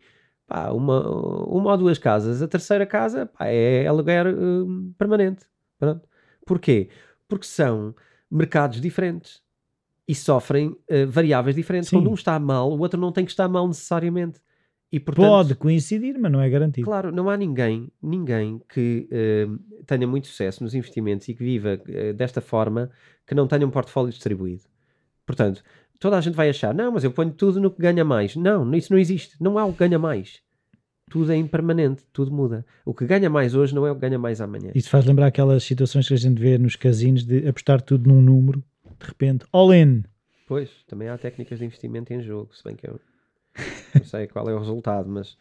pá, 0.51 0.69
uma, 0.71 0.99
uma 1.47 1.71
ou 1.71 1.77
duas 1.77 1.97
casas. 1.97 2.41
A 2.41 2.47
terceira 2.47 2.85
casa, 2.85 3.25
pá, 3.25 3.45
é 3.47 3.87
aluguer 3.87 4.27
hum, 4.27 4.93
permanente. 4.97 5.45
Pronto. 5.79 6.05
Porquê? 6.45 6.89
Porque 7.25 7.45
são 7.45 7.95
mercados 8.29 8.81
diferentes 8.81 9.41
e 10.05 10.13
sofrem 10.13 10.75
eh, 10.89 11.05
variáveis 11.05 11.55
diferentes. 11.55 11.89
Sim. 11.89 11.97
Quando 11.97 12.09
um 12.09 12.13
está 12.13 12.37
mal, 12.37 12.69
o 12.69 12.79
outro 12.79 12.99
não 12.99 13.13
tem 13.13 13.23
que 13.23 13.31
estar 13.31 13.47
mal 13.47 13.65
necessariamente. 13.65 14.41
E, 14.91 14.99
portanto, 14.99 15.25
Pode 15.25 15.55
coincidir, 15.55 16.19
mas 16.19 16.29
não 16.29 16.41
é 16.41 16.49
garantido. 16.49 16.85
Claro, 16.85 17.13
não 17.13 17.29
há 17.29 17.37
ninguém, 17.37 17.89
ninguém 18.03 18.61
que 18.67 19.07
eh, 19.09 19.47
tenha 19.87 20.05
muito 20.05 20.27
sucesso 20.27 20.61
nos 20.61 20.75
investimentos 20.75 21.29
e 21.29 21.33
que 21.33 21.41
viva 21.41 21.81
eh, 21.87 22.11
desta 22.11 22.41
forma 22.41 22.89
que 23.25 23.33
não 23.33 23.47
tenha 23.47 23.65
um 23.65 23.69
portfólio 23.69 24.11
distribuído. 24.11 24.63
Portanto, 25.25 25.63
toda 26.01 26.17
a 26.17 26.21
gente 26.21 26.33
vai 26.33 26.49
achar, 26.49 26.73
não, 26.73 26.91
mas 26.91 27.03
eu 27.03 27.11
ponho 27.11 27.31
tudo 27.31 27.61
no 27.61 27.69
que 27.69 27.79
ganha 27.79 28.03
mais. 28.03 28.35
Não, 28.35 28.73
isso 28.73 28.91
não 28.91 28.99
existe. 28.99 29.37
Não 29.39 29.57
há 29.57 29.65
o 29.65 29.71
que 29.71 29.79
ganha 29.79 29.99
mais. 29.99 30.41
Tudo 31.09 31.31
é 31.31 31.37
impermanente, 31.37 32.03
tudo 32.11 32.31
muda. 32.31 32.65
O 32.83 32.93
que 32.93 33.05
ganha 33.05 33.29
mais 33.29 33.53
hoje 33.53 33.75
não 33.75 33.85
é 33.85 33.91
o 33.91 33.95
que 33.95 34.01
ganha 34.01 34.17
mais 34.17 34.41
amanhã. 34.41 34.71
Isso 34.73 34.89
faz 34.89 35.05
lembrar 35.05 35.27
aquelas 35.27 35.63
situações 35.63 36.07
que 36.07 36.13
a 36.15 36.17
gente 36.17 36.41
vê 36.41 36.57
nos 36.57 36.75
casinos 36.75 37.23
de 37.23 37.47
apostar 37.47 37.81
tudo 37.81 38.09
num 38.09 38.19
número, 38.19 38.63
de 38.99 39.05
repente, 39.05 39.45
all 39.51 39.73
in. 39.73 40.03
Pois, 40.47 40.69
também 40.87 41.07
há 41.07 41.17
técnicas 41.17 41.59
de 41.59 41.65
investimento 41.65 42.11
em 42.11 42.21
jogo, 42.21 42.55
se 42.55 42.63
bem 42.63 42.75
que 42.75 42.87
eu 42.87 42.99
não 43.93 44.03
sei 44.03 44.27
qual 44.27 44.49
é 44.49 44.55
o 44.55 44.59
resultado, 44.59 45.07
mas, 45.07 45.37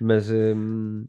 mas 0.00 0.30
hum, 0.30 1.04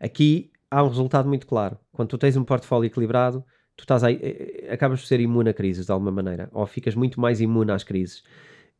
aqui 0.00 0.50
há 0.68 0.82
um 0.82 0.88
resultado 0.88 1.28
muito 1.28 1.46
claro. 1.46 1.78
Quando 1.92 2.08
tu 2.08 2.18
tens 2.18 2.36
um 2.36 2.44
portfólio 2.44 2.88
equilibrado, 2.88 3.44
tu 3.76 3.82
estás 3.82 4.02
aí, 4.02 4.18
eh, 4.22 4.72
acabas 4.72 5.00
por 5.00 5.06
ser 5.06 5.20
imune 5.20 5.50
a 5.50 5.54
crises 5.54 5.86
de 5.86 5.92
alguma 5.92 6.10
maneira, 6.10 6.48
ou 6.52 6.66
ficas 6.66 6.94
muito 6.94 7.20
mais 7.20 7.40
imune 7.40 7.70
às 7.70 7.84
crises. 7.84 8.24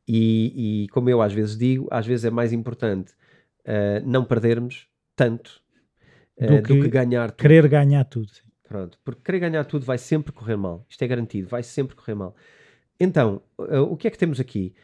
E, 0.09 0.85
e 0.85 0.89
como 0.89 1.11
eu 1.11 1.21
às 1.21 1.33
vezes 1.33 1.57
digo, 1.57 1.87
às 1.91 2.07
vezes 2.07 2.25
é 2.25 2.31
mais 2.31 2.53
importante 2.53 3.13
uh, 3.63 4.07
não 4.07 4.25
perdermos 4.25 4.89
tanto 5.15 5.61
uh, 6.39 6.47
do, 6.47 6.63
que 6.63 6.75
do, 6.75 6.83
que 6.83 6.89
ganhar 6.89 7.31
tudo. 7.31 7.43
Querer 7.43 7.69
ganhar 7.69 8.05
tudo. 8.05 8.31
Sim. 8.31 8.43
Pronto, 8.65 8.99
porque 9.05 9.21
querer 9.23 9.39
ganhar 9.39 9.65
tudo 9.65 9.85
vai 9.85 9.99
sempre 9.99 10.33
correr 10.33 10.57
mal. 10.57 10.85
Isto 10.89 11.03
é 11.03 11.07
garantido, 11.07 11.49
vai 11.49 11.63
sempre 11.63 11.95
correr 11.95 12.15
mal. 12.15 12.35
Então, 12.99 13.43
uh, 13.59 13.83
o 13.83 13.97
que 13.97 14.09
é 14.09 14.11
que 14.11 14.19
temos 14.19 14.41
aqui? 14.41 14.75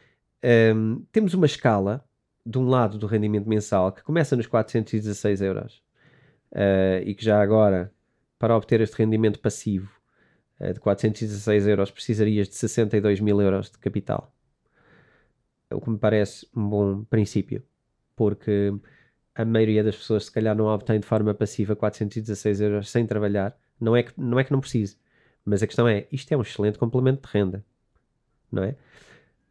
Um, 0.43 0.47
ehm, 0.47 0.97
temos 1.11 1.33
uma 1.33 1.45
escala, 1.45 2.05
de 2.45 2.57
um 2.57 2.67
lado 2.67 2.97
do 2.97 3.07
rendimento 3.07 3.47
mensal, 3.47 3.91
que 3.91 4.03
começa 4.03 4.35
nos 4.35 4.47
416 4.47 5.41
euros 5.41 5.81
e 7.03 7.15
que 7.15 7.25
já 7.25 7.41
agora, 7.41 7.91
para 8.37 8.55
obter 8.55 8.79
este 8.81 8.95
rendimento 8.97 9.39
passivo, 9.39 9.89
de 10.59 10.79
416 10.79 11.67
euros 11.67 11.91
precisarias 11.91 12.47
de 12.47 12.55
62 12.55 13.19
mil 13.19 13.41
euros 13.41 13.69
de 13.69 13.77
capital. 13.77 14.33
O 15.71 15.81
que 15.81 15.89
me 15.89 15.97
parece 15.97 16.47
um 16.55 16.69
bom 16.69 17.03
princípio, 17.05 17.63
porque 18.15 18.73
a 19.35 19.43
maioria 19.43 19.83
das 19.83 19.95
pessoas 19.95 20.25
se 20.25 20.31
calhar 20.31 20.55
não 20.55 20.65
obtém 20.65 20.99
de 20.99 21.05
forma 21.05 21.33
passiva 21.33 21.75
416 21.75 22.61
euros 22.61 22.89
sem 22.89 23.05
trabalhar. 23.05 23.57
Não 23.79 23.95
é 23.95 24.03
que 24.03 24.13
não, 24.15 24.39
é 24.39 24.43
que 24.43 24.51
não 24.51 24.59
precise, 24.59 24.97
mas 25.43 25.63
a 25.63 25.67
questão 25.67 25.87
é, 25.87 26.07
isto 26.11 26.31
é 26.31 26.37
um 26.37 26.41
excelente 26.41 26.77
complemento 26.77 27.27
de 27.27 27.33
renda, 27.33 27.65
não 28.51 28.63
é? 28.63 28.75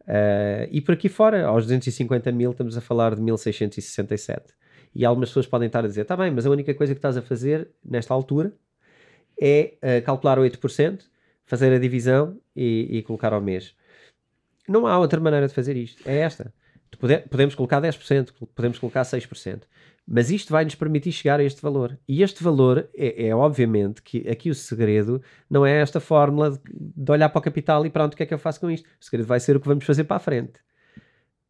Uh, 0.03 0.69
e 0.71 0.81
por 0.81 0.95
aqui 0.95 1.09
fora, 1.09 1.47
aos 1.47 1.65
250 1.65 2.33
mil, 2.33 2.53
estamos 2.53 2.77
a 2.77 2.81
falar 2.81 3.15
de 3.15 3.21
1667. 3.21 4.55
E 4.95 5.05
algumas 5.05 5.31
pessoas 5.31 5.47
podem 5.47 5.67
estar 5.67 5.85
a 5.85 5.88
dizer, 5.88 6.03
está 6.03 6.17
bem, 6.17 6.31
mas 6.31 6.47
a 6.47 6.51
única 6.51 6.75
coisa 6.75 6.93
que 6.95 6.99
estás 6.99 7.17
a 7.17 7.23
fazer 7.23 7.71
nesta 7.85 8.12
altura 8.12 8.53
é 9.43 9.75
uh, 9.83 10.05
calcular 10.05 10.39
8%, 10.39 11.03
fazer 11.45 11.73
a 11.73 11.79
divisão 11.79 12.39
e, 12.55 12.99
e, 12.99 13.03
colocar 13.03 13.33
ao 13.33 13.41
mês. 13.41 13.75
Não 14.69 14.87
há 14.87 14.97
outra 14.97 15.21
maneira 15.21 15.49
de 15.49 15.53
fazer 15.53 15.77
isto. 15.77 16.01
É 16.09 16.19
esta. 16.19 16.55
podemos 17.29 17.57
colocar 17.57 17.81
10%, 17.81 18.33
podemos 18.55 18.79
colocar 18.79 19.03
6%. 19.03 19.63
Mas 20.07 20.31
isto 20.31 20.53
vai 20.53 20.65
nos 20.65 20.77
permitir 20.77 21.11
chegar 21.11 21.41
a 21.41 21.45
este 21.45 21.61
valor. 21.61 21.99
E 22.09 22.23
este 22.23 22.43
valor 22.43 22.89
é, 22.95 23.27
é 23.27 23.35
obviamente 23.35 24.01
que 24.01 24.29
aqui 24.29 24.49
o 24.49 24.55
segredo 24.55 25.21
não 25.51 25.67
é 25.67 25.81
esta 25.81 25.99
fórmula 25.99 26.53
de, 26.53 26.61
de, 26.73 27.11
olhar 27.11 27.29
para 27.29 27.39
o 27.39 27.43
capital 27.43 27.85
e 27.85 27.91
pronto, 27.91 28.15
o 28.15 28.17
que 28.17 28.23
é 28.23 28.27
que 28.27 28.35
eu 28.35 28.39
faço 28.39 28.61
com 28.61 28.71
isto? 28.71 28.89
O 29.01 29.05
segredo 29.05 29.27
vai 29.27 29.41
ser 29.41 29.57
o 29.57 29.61
que 29.61 29.67
vamos 29.67 29.85
fazer 29.85 30.05
para 30.05 30.17
a 30.17 30.21
frente. 30.21 30.61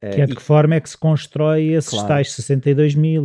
Que 0.01 0.21
é 0.21 0.27
de 0.27 0.35
que 0.35 0.43
forma 0.43 0.75
é 0.75 0.81
que 0.81 0.91
se 0.91 0.99
constrói 0.99 1.69
esses 1.69 1.91
claro. 1.91 2.09
tais 2.09 2.33
62 2.33 2.95
mil? 2.95 3.25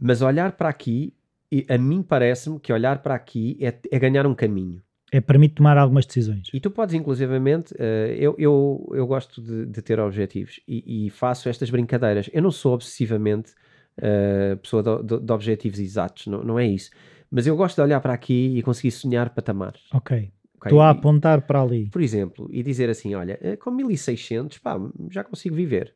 Mas 0.00 0.20
olhar 0.20 0.52
para 0.52 0.68
aqui 0.68 1.14
e 1.50 1.66
a 1.68 1.78
mim 1.78 2.02
parece-me 2.02 2.58
que 2.58 2.72
olhar 2.72 3.02
para 3.02 3.14
aqui 3.14 3.56
é, 3.60 3.74
é, 3.90 3.98
ganhar 3.98 4.26
um 4.26 4.34
caminho. 4.34 4.82
É 5.12 5.20
permite 5.20 5.54
tomar 5.54 5.78
algumas 5.78 6.06
decisões. 6.06 6.48
E 6.52 6.58
tu 6.58 6.70
podes, 6.70 6.94
inclusivamente, 6.94 7.72
uh, 7.74 8.12
eu, 8.16 8.34
eu, 8.38 8.92
eu 8.94 9.06
gosto 9.06 9.40
de, 9.40 9.66
de 9.66 9.82
ter 9.82 10.00
objetivos 10.00 10.60
e, 10.66 11.06
e, 11.06 11.10
faço 11.10 11.48
estas 11.48 11.70
brincadeiras. 11.70 12.28
Eu 12.32 12.42
não 12.42 12.50
sou 12.50 12.74
obsessivamente 12.74 13.52
uh, 13.98 14.56
pessoa 14.56 14.82
de, 14.82 15.02
de, 15.04 15.24
de, 15.24 15.32
objetivos 15.32 15.78
exatos, 15.78 16.26
não, 16.26 16.42
não 16.42 16.58
é 16.58 16.66
isso. 16.66 16.90
Mas 17.30 17.46
eu 17.46 17.56
gosto 17.56 17.76
de 17.76 17.82
olhar 17.82 18.00
para 18.00 18.12
aqui 18.12 18.56
e 18.56 18.62
conseguir 18.62 18.90
sonhar 18.90 19.30
patamares. 19.30 19.82
Ok. 19.92 20.32
Estou 20.64 20.80
a 20.80 20.90
apontar 20.90 21.42
para 21.42 21.60
ali. 21.60 21.90
Por 21.90 22.00
exemplo, 22.00 22.48
e 22.50 22.62
dizer 22.62 22.88
assim: 22.88 23.14
olha, 23.14 23.38
eh, 23.42 23.56
com 23.56 23.70
1600, 23.70 24.58
pá, 24.58 24.80
já 25.10 25.22
consigo 25.22 25.54
viver. 25.54 25.94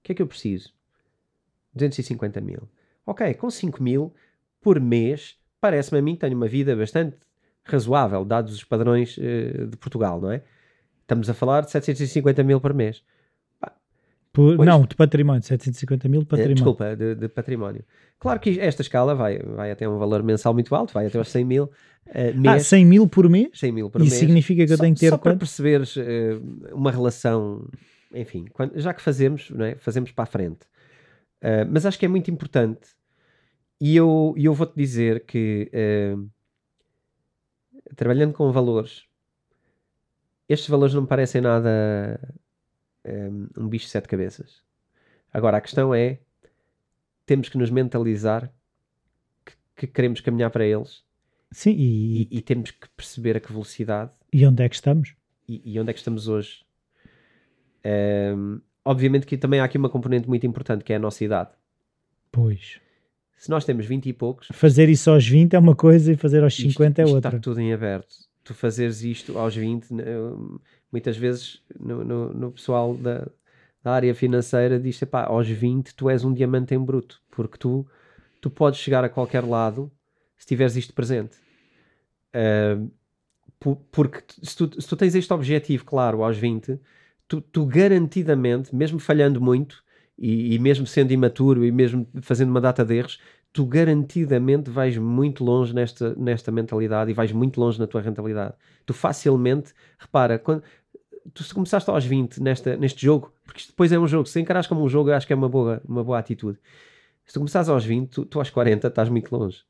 O 0.00 0.04
que 0.04 0.12
é 0.12 0.14
que 0.14 0.22
eu 0.22 0.26
preciso? 0.26 0.72
250 1.74 2.40
mil. 2.40 2.68
Ok, 3.04 3.34
com 3.34 3.50
5 3.50 3.82
mil 3.82 4.14
por 4.64 4.80
mês, 4.80 5.36
parece-me 5.60 5.98
a 5.98 6.02
mim 6.02 6.14
que 6.14 6.20
tenho 6.20 6.34
uma 6.34 6.48
vida 6.48 6.74
bastante 6.74 7.18
razoável, 7.62 8.24
dados 8.24 8.54
os 8.54 8.64
padrões 8.64 9.16
uh, 9.18 9.66
de 9.66 9.76
Portugal, 9.76 10.20
não 10.20 10.32
é? 10.32 10.42
Estamos 11.02 11.28
a 11.28 11.34
falar 11.34 11.60
de 11.60 11.70
750 11.70 12.42
mil 12.42 12.58
por 12.60 12.72
mês. 12.72 13.02
Por, 14.32 14.56
pois, 14.56 14.66
não, 14.66 14.82
de 14.82 14.96
património, 14.96 15.42
750 15.42 16.08
mil 16.08 16.20
de 16.22 16.26
património. 16.26 16.54
Desculpa, 16.56 16.96
de, 16.96 17.14
de, 17.14 17.28
património. 17.28 17.84
Claro 18.18 18.40
que 18.40 18.58
esta 18.58 18.82
escala 18.82 19.14
vai, 19.14 19.38
vai 19.38 19.70
até 19.70 19.88
um 19.88 19.98
valor 19.98 20.22
mensal 20.22 20.52
muito 20.54 20.74
alto, 20.74 20.92
vai 20.92 21.06
até 21.06 21.18
aos 21.18 21.28
100 21.28 21.44
mil. 21.44 21.64
Uh, 22.06 22.40
mês, 22.40 22.46
ah, 22.46 22.58
100 22.58 22.84
mil 22.86 23.06
por 23.06 23.28
mês? 23.28 23.50
100 23.52 23.70
mil 23.70 23.90
por 23.90 24.00
mês. 24.00 24.12
Isso 24.12 24.20
significa 24.20 24.66
que 24.66 24.72
eu 24.72 24.76
só, 24.76 24.82
tenho 24.82 24.94
que 24.94 25.00
ter 25.00 25.10
Só 25.10 25.18
para 25.18 25.36
perceberes 25.36 25.94
uh, 25.96 26.02
uma 26.72 26.90
relação, 26.90 27.68
enfim, 28.12 28.46
quando, 28.52 28.76
já 28.80 28.92
que 28.92 29.02
fazemos, 29.02 29.50
não 29.50 29.66
é? 29.66 29.76
fazemos 29.76 30.10
para 30.10 30.24
a 30.24 30.26
frente. 30.26 30.64
Uh, 31.42 31.68
mas 31.70 31.86
acho 31.86 31.98
que 31.98 32.06
é 32.06 32.08
muito 32.08 32.30
importante 32.30 32.88
e 33.84 33.96
eu, 33.96 34.32
eu 34.34 34.54
vou-te 34.54 34.74
dizer 34.74 35.26
que, 35.26 35.70
uh, 35.74 36.30
trabalhando 37.94 38.32
com 38.32 38.50
valores, 38.50 39.04
estes 40.48 40.70
valores 40.70 40.94
não 40.94 41.02
me 41.02 41.06
parecem 41.06 41.42
nada 41.42 42.18
um, 43.04 43.44
eh, 43.44 43.60
um 43.60 43.68
bicho 43.68 43.84
de 43.84 43.90
sete 43.90 44.08
cabeças. 44.08 44.62
Agora, 45.30 45.58
a 45.58 45.60
questão 45.60 45.94
é, 45.94 46.18
temos 47.26 47.50
que 47.50 47.58
nos 47.58 47.68
mentalizar 47.68 48.50
que, 49.44 49.52
que 49.76 49.86
queremos 49.86 50.22
caminhar 50.22 50.50
para 50.50 50.64
eles. 50.64 51.04
Sim, 51.52 51.72
e, 51.72 52.22
e, 52.22 52.38
e, 52.38 52.40
temos 52.40 52.70
que 52.70 52.88
perceber 52.96 53.36
a 53.36 53.40
que 53.40 53.52
velocidade. 53.52 54.12
E 54.32 54.46
onde 54.46 54.62
é 54.62 54.68
que 54.70 54.76
estamos? 54.76 55.14
E, 55.46 55.60
e 55.62 55.78
onde 55.78 55.90
é 55.90 55.92
que 55.92 55.98
estamos 55.98 56.26
hoje. 56.26 56.64
Um, 57.84 58.62
obviamente 58.82 59.26
que 59.26 59.36
também 59.36 59.60
há 59.60 59.64
aqui 59.64 59.76
uma 59.76 59.90
componente 59.90 60.26
muito 60.26 60.46
importante, 60.46 60.82
que 60.82 60.92
é 60.94 60.96
a 60.96 60.98
nossa 60.98 61.22
idade. 61.22 61.50
Pois. 62.32 62.82
Se 63.36 63.50
nós 63.50 63.64
temos 63.64 63.86
20 63.86 64.08
e 64.08 64.12
poucos. 64.12 64.48
Fazer 64.52 64.88
isso 64.88 65.10
aos 65.10 65.26
20 65.26 65.54
é 65.54 65.58
uma 65.58 65.74
coisa 65.74 66.12
e 66.12 66.16
fazer 66.16 66.42
aos 66.42 66.56
50 66.56 67.02
é 67.02 67.04
outra. 67.04 67.30
Está 67.30 67.38
tudo 67.38 67.60
em 67.60 67.72
aberto. 67.72 68.14
Tu 68.42 68.54
fazeres 68.54 69.02
isto 69.02 69.38
aos 69.38 69.56
20, 69.56 69.88
muitas 70.92 71.16
vezes 71.16 71.62
no, 71.78 72.04
no, 72.04 72.32
no 72.32 72.52
pessoal 72.52 72.94
da, 72.94 73.26
da, 73.82 73.92
área 73.92 74.14
financeira 74.14 74.78
diz: 74.78 75.02
pá, 75.04 75.24
aos 75.24 75.48
20 75.48 75.94
tu 75.94 76.10
és 76.10 76.24
um 76.24 76.32
diamante 76.32 76.74
em 76.74 76.78
bruto, 76.78 77.22
porque 77.30 77.56
tu, 77.56 77.86
tu 78.40 78.50
podes 78.50 78.78
chegar 78.78 79.02
a 79.02 79.08
qualquer 79.08 79.44
lado 79.44 79.90
se 80.36 80.46
tiveres 80.46 80.76
isto 80.76 80.92
presente. 80.92 81.36
Uh, 82.34 82.90
porque 83.90 84.22
se 84.42 84.56
tu, 84.56 84.80
se 84.80 84.86
tu, 84.86 84.96
tens 84.96 85.14
este 85.14 85.32
objetivo 85.32 85.84
claro 85.84 86.22
aos 86.22 86.36
20, 86.36 86.78
tu, 87.26 87.40
tu 87.40 87.64
garantidamente, 87.64 88.74
mesmo 88.74 88.98
falhando 88.98 89.40
muito, 89.40 89.82
e, 90.18 90.54
e, 90.54 90.58
mesmo 90.58 90.86
sendo 90.86 91.12
imaturo 91.12 91.64
e 91.64 91.72
mesmo 91.72 92.06
fazendo 92.22 92.50
uma 92.50 92.60
data 92.60 92.84
de 92.84 92.94
erros, 92.94 93.20
tu 93.52 93.66
garantidamente 93.66 94.70
vais 94.70 94.96
muito 94.96 95.44
longe 95.44 95.74
nesta, 95.74 96.14
nesta 96.14 96.50
mentalidade 96.50 97.10
e 97.10 97.14
vais 97.14 97.32
muito 97.32 97.60
longe 97.60 97.78
na 97.78 97.86
tua 97.86 98.00
rentabilidade. 98.00 98.54
Tu 98.86 98.92
facilmente, 98.92 99.72
repara, 99.98 100.38
quando 100.38 100.62
tu 101.32 101.42
começaste 101.54 101.88
aos 101.88 102.04
20 102.04 102.42
nesta, 102.42 102.76
neste 102.76 103.04
jogo, 103.04 103.32
porque 103.44 103.60
isto 103.60 103.70
depois 103.70 103.92
é 103.92 103.98
um 103.98 104.06
jogo, 104.06 104.26
se 104.26 104.40
encaras 104.40 104.66
como 104.66 104.82
um 104.82 104.88
jogo, 104.88 105.10
eu 105.10 105.14
acho 105.14 105.26
que 105.26 105.32
é 105.32 105.36
uma 105.36 105.48
boa, 105.48 105.80
uma 105.86 106.04
boa 106.04 106.18
atitude. 106.18 106.58
Se 107.24 107.32
tu 107.32 107.40
começares 107.40 107.68
aos 107.68 107.84
20, 107.84 108.10
tu, 108.10 108.24
tu 108.24 108.38
aos 108.38 108.50
40 108.50 108.86
estás 108.86 109.08
muito 109.08 109.34
longe. 109.34 109.62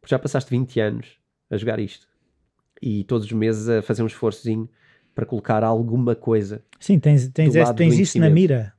Porque 0.00 0.10
já 0.10 0.18
passaste 0.18 0.50
20 0.50 0.80
anos 0.80 1.18
a 1.50 1.56
jogar 1.56 1.78
isto. 1.78 2.06
E 2.80 3.04
todos 3.04 3.26
os 3.26 3.32
meses 3.32 3.68
a 3.68 3.82
fazer 3.82 4.02
um 4.02 4.06
esforçozinho 4.06 4.68
para 5.14 5.26
colocar 5.26 5.62
alguma 5.64 6.14
coisa. 6.14 6.62
Sim, 6.78 6.98
tens, 6.98 7.28
tens, 7.28 7.54
esse, 7.54 7.74
tens 7.74 7.98
isso 7.98 8.18
na 8.18 8.30
mira. 8.30 8.72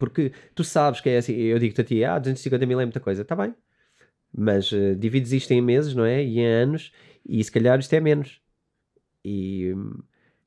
Porque 0.00 0.32
tu 0.54 0.64
sabes 0.64 1.00
que 1.00 1.10
é 1.10 1.18
assim, 1.18 1.34
eu 1.34 1.58
digo-te 1.58 1.82
a 1.82 1.84
ti, 1.84 2.02
ah, 2.02 2.18
250 2.18 2.64
mil 2.64 2.80
é 2.80 2.84
muita 2.86 2.98
coisa, 2.98 3.20
está 3.20 3.36
bem, 3.36 3.54
mas 4.36 4.72
uh, 4.72 4.96
divides 4.96 5.30
isto 5.30 5.52
em 5.52 5.60
meses, 5.60 5.94
não 5.94 6.06
é? 6.06 6.24
E 6.24 6.40
em 6.40 6.46
anos, 6.46 6.90
e 7.28 7.44
se 7.44 7.52
calhar 7.52 7.78
isto 7.78 7.92
é 7.92 8.00
menos. 8.00 8.40
E. 9.22 9.74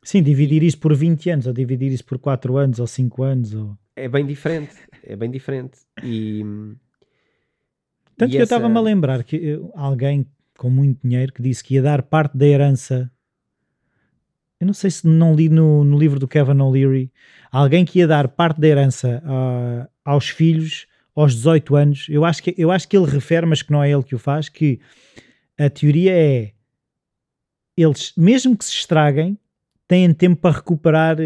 Sim, 0.04 0.24
dividir 0.24 0.64
isso 0.64 0.80
por 0.80 0.94
20 0.94 1.30
anos, 1.30 1.48
ou 1.48 1.54
dividir 1.54 1.92
isso 1.92 2.04
por 2.04 2.18
4 2.18 2.58
anos, 2.58 2.80
ou 2.80 2.88
5 2.88 3.24
anos, 3.24 3.54
ou... 3.54 3.78
É 3.96 4.10
bem 4.10 4.26
diferente, 4.26 4.76
é 5.04 5.16
bem 5.16 5.30
diferente. 5.30 5.78
E... 6.04 6.44
Tanto 8.18 8.30
e 8.30 8.32
que 8.32 8.38
essa... 8.38 8.38
eu 8.38 8.44
estava-me 8.44 8.78
a 8.78 8.82
lembrar 8.82 9.24
que 9.24 9.38
eu, 9.38 9.72
alguém 9.76 10.28
com 10.58 10.70
muito 10.70 11.00
dinheiro 11.08 11.32
que 11.32 11.42
disse 11.42 11.64
que 11.64 11.76
ia 11.76 11.82
dar 11.82 12.02
parte 12.02 12.36
da 12.36 12.46
herança 12.46 13.10
eu 14.64 14.66
não 14.66 14.74
sei 14.74 14.90
se 14.90 15.06
não 15.06 15.36
li 15.36 15.50
no, 15.50 15.84
no 15.84 16.00
livro 16.00 16.18
do 16.18 16.28
Kevin 16.28 16.62
O'Leary, 16.62 17.12
alguém 17.52 17.84
que 17.84 18.00
ia 18.00 18.08
dar 18.08 18.30
parte 18.30 18.62
da 18.62 18.68
herança 18.68 19.22
uh, 19.26 19.88
aos 20.06 20.30
filhos 20.30 20.88
aos 21.14 21.36
18 21.36 21.76
anos. 21.76 22.08
Eu 22.10 22.24
acho, 22.24 22.42
que, 22.42 22.56
eu 22.58 22.72
acho 22.72 22.88
que 22.88 22.98
ele 22.98 23.06
refere, 23.06 23.46
mas 23.46 23.62
que 23.62 23.72
não 23.72 23.84
é 23.84 23.92
ele 23.92 24.04
que 24.04 24.16
o 24.16 24.18
faz, 24.20 24.48
que 24.48 24.80
a 25.60 25.70
teoria 25.70 26.14
é 26.16 26.54
eles, 27.78 28.14
mesmo 28.16 28.58
que 28.58 28.64
se 28.64 28.72
estraguem, 28.72 29.38
têm 29.88 30.14
tempo 30.14 30.42
para 30.42 30.56
recuperar 30.56 31.18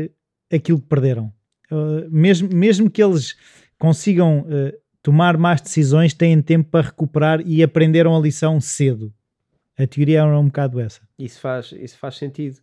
aquilo 0.52 0.82
que 0.82 0.88
perderam. 0.88 1.32
Uh, 1.72 2.10
mesmo, 2.10 2.50
mesmo 2.52 2.90
que 2.90 3.04
eles 3.04 3.36
consigam 3.78 4.42
uh, 4.42 4.76
tomar 5.04 5.38
mais 5.38 5.62
decisões, 5.62 6.12
têm 6.12 6.42
tempo 6.42 6.70
para 6.72 6.88
recuperar 6.88 7.42
e 7.46 7.62
aprenderam 7.62 8.18
a 8.18 8.20
lição 8.20 8.60
cedo. 8.60 9.14
A 9.78 9.86
teoria 9.86 10.20
é 10.22 10.24
um 10.26 10.48
bocado 10.48 10.80
essa. 10.80 11.02
Isso 11.20 11.40
faz, 11.40 11.72
isso 11.72 11.98
faz 12.00 12.18
sentido 12.18 12.60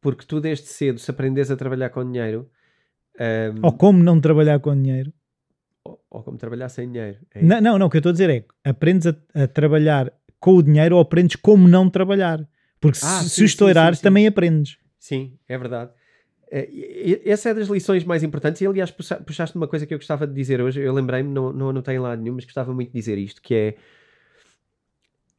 porque 0.00 0.24
tu 0.26 0.40
desde 0.40 0.66
cedo, 0.66 0.98
se 0.98 1.10
aprendes 1.10 1.50
a 1.50 1.56
trabalhar 1.56 1.90
com 1.90 2.04
dinheiro. 2.04 2.48
Um, 3.20 3.66
ou 3.66 3.72
como 3.72 4.02
não 4.02 4.20
trabalhar 4.20 4.60
com 4.60 4.74
dinheiro. 4.80 5.12
Ou, 5.84 6.00
ou 6.10 6.22
como 6.22 6.38
trabalhar 6.38 6.68
sem 6.68 6.90
dinheiro. 6.90 7.18
É 7.34 7.42
não, 7.42 7.60
não, 7.60 7.78
não, 7.78 7.86
o 7.86 7.90
que 7.90 7.96
eu 7.96 8.00
estou 8.00 8.10
a 8.10 8.12
dizer 8.12 8.30
é 8.30 8.44
aprendes 8.68 9.06
a, 9.06 9.16
a, 9.34 9.46
trabalhar 9.48 10.12
com 10.38 10.52
o 10.54 10.62
dinheiro 10.62 10.94
ou 10.96 11.00
aprendes 11.02 11.36
como 11.36 11.66
não 11.66 11.90
trabalhar. 11.90 12.48
Porque 12.80 12.98
Ah, 13.02 13.22
se, 13.22 13.28
sim, 13.30 13.34
se 13.36 13.44
estourares, 13.44 13.98
sim, 13.98 14.02
sim. 14.02 14.08
também 14.08 14.26
aprendes. 14.26 14.78
Sim, 14.98 15.36
é 15.48 15.58
verdade. 15.58 15.90
Eh, 16.50 17.20
Essa 17.24 17.50
é 17.50 17.54
das 17.54 17.66
lições 17.68 18.04
mais 18.04 18.22
importantes. 18.22 18.60
E 18.62 18.66
aliás, 18.66 18.90
puxa- 18.90 19.16
puxaste 19.20 19.56
uma 19.56 19.66
coisa 19.66 19.84
que 19.84 19.92
eu 19.92 19.98
gostava 19.98 20.26
de 20.26 20.32
dizer 20.34 20.60
hoje. 20.60 20.80
Eu 20.80 20.92
lembrei-me, 20.94 21.28
não, 21.28 21.52
não 21.52 21.70
anotei 21.70 21.96
em 21.96 21.98
lado 21.98 22.22
nenhum, 22.22 22.36
mas 22.36 22.44
gostava 22.44 22.72
muito 22.72 22.88
de 22.92 22.94
dizer 22.98 23.18
isto: 23.18 23.42
que 23.42 23.54
é. 23.54 23.74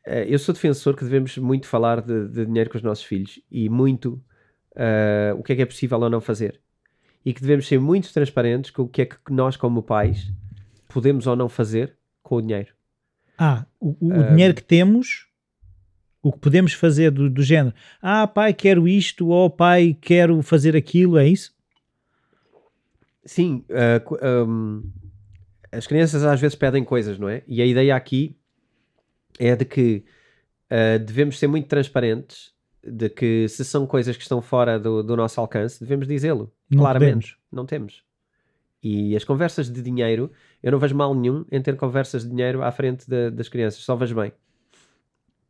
eh, 0.06 0.26
Eu 0.28 0.38
sou 0.40 0.54
defensor 0.54 0.96
que 0.96 1.04
devemos 1.04 1.38
muito 1.38 1.66
falar 1.68 2.02
de, 2.02 2.28
de 2.28 2.46
dinheiro 2.46 2.70
com 2.70 2.78
os 2.78 2.84
nossos 2.84 3.04
filhos 3.06 3.40
e 3.50 3.70
muito 3.70 4.22
eh, 4.76 5.34
o 5.38 5.44
que 5.44 5.54
é 5.54 5.56
que 5.58 5.62
é 5.62 5.66
possível 5.66 6.00
ou 6.00 6.10
não 6.10 6.22
fazer. 6.22 6.60
E 7.26 7.34
que 7.34 7.42
devemos 7.42 7.68
ser 7.68 7.80
muito 7.80 8.12
transparentes 8.14 8.72
com 8.72 8.84
o 8.84 8.88
que 8.88 9.02
é 9.02 9.06
que 9.06 9.18
nós, 9.30 9.58
como 9.58 9.84
pais, 9.84 10.32
podemos 10.88 11.28
ou 11.28 11.36
não 11.36 11.50
fazer 11.50 11.96
com 12.24 12.36
o 12.36 12.42
dinheiro. 12.42 12.74
Ah, 13.38 13.66
o, 13.80 13.96
o- 14.00 14.22
Ah, 14.22 14.32
dinheiro 14.32 14.54
que 14.54 14.64
temos, 14.64 15.28
o 16.22 16.32
que 16.32 16.40
podemos 16.40 16.74
fazer 16.74 17.12
do, 17.12 17.30
do 17.30 17.42
género. 17.44 17.76
Ah, 18.02 18.26
pai, 18.28 18.54
quero 18.54 18.88
isto, 18.88 19.28
ou 19.28 19.50
pai, 19.50 19.98
quero 20.00 20.42
fazer 20.42 20.76
aquilo, 20.76 21.18
é 21.18 21.28
isso? 21.28 21.54
Sim, 23.26 23.64
ah, 23.72 24.00
cu- 24.00 24.18
ahm, 24.22 24.82
as 25.72 25.86
crianças 25.86 26.24
às 26.24 26.40
vezes 26.40 26.56
pedem 26.56 26.84
coisas, 26.84 27.20
não 27.20 27.30
é? 27.30 27.44
E 27.48 27.62
a 27.62 27.66
ideia 27.66 27.96
aqui 27.96 28.36
é 29.38 29.56
de 29.56 29.66
que 29.66 30.04
ah, 30.70 30.98
devemos 30.98 31.38
ser 31.38 31.48
muito 31.48 31.68
transparentes, 31.68 32.54
de 32.84 33.10
que 33.10 33.48
se 33.48 33.64
são 33.66 33.86
coisas 33.86 34.16
que 34.16 34.24
estão 34.24 34.42
fora 34.42 34.80
do, 34.80 35.04
do 35.04 35.16
nosso 35.18 35.40
alcance, 35.40 35.80
devemos 35.80 36.08
dizê-lo. 36.08 36.52
Claramente, 36.76 37.12
podemos. 37.14 37.38
não 37.52 37.66
temos. 37.66 38.04
E 38.82 39.16
as 39.16 39.24
conversas 39.26 39.70
de 39.70 39.82
dinheiro, 39.82 40.32
eu 40.64 40.72
não 40.72 40.80
vejo 40.80 40.96
mal 40.96 41.14
nenhum 41.14 41.46
em 41.52 41.62
ter 41.62 41.76
conversas 41.76 42.24
de 42.24 42.30
dinheiro 42.30 42.64
à 42.64 42.72
frente 42.72 43.10
da- 43.10 43.30
das 43.30 43.50
crianças, 43.50 43.82
só 43.84 43.96
vejo 43.96 44.16
bem. 44.16 44.32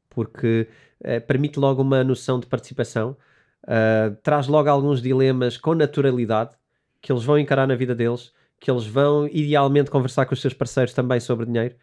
Porque 0.09 0.67
eh, 1.03 1.19
permite 1.19 1.59
logo 1.59 1.81
uma 1.81 2.03
noção 2.03 2.39
de 2.39 2.47
participação, 2.47 3.15
ah, 3.67 4.11
traz 4.23 4.47
logo 4.47 4.69
alguns 4.69 5.01
dilemas 5.01 5.57
com 5.57 5.75
naturalidade 5.75 6.55
que 7.01 7.11
eles 7.11 7.23
vão 7.23 7.37
encarar 7.37 7.67
na 7.67 7.75
vida 7.75 7.95
deles, 7.95 8.33
que 8.59 8.69
eles 8.69 8.85
vão 8.85 9.27
idealmente 9.27 9.89
conversar 9.91 10.25
com 10.25 10.33
os 10.33 10.41
seus 10.41 10.53
parceiros 10.53 10.93
também 10.93 11.19
sobre 11.19 11.45
dinheiro. 11.45 11.75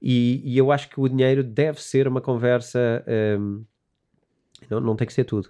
E, 0.00 0.40
e 0.44 0.56
eu 0.56 0.72
acho 0.72 0.88
que 0.88 1.00
o 1.00 1.08
dinheiro 1.08 1.42
deve 1.44 1.80
ser 1.82 2.08
uma 2.08 2.20
conversa. 2.20 3.04
ahm, 3.06 3.62
não, 4.70 4.80
não 4.80 4.96
tem 4.96 5.06
que 5.06 5.12
ser 5.12 5.24
tudo, 5.24 5.48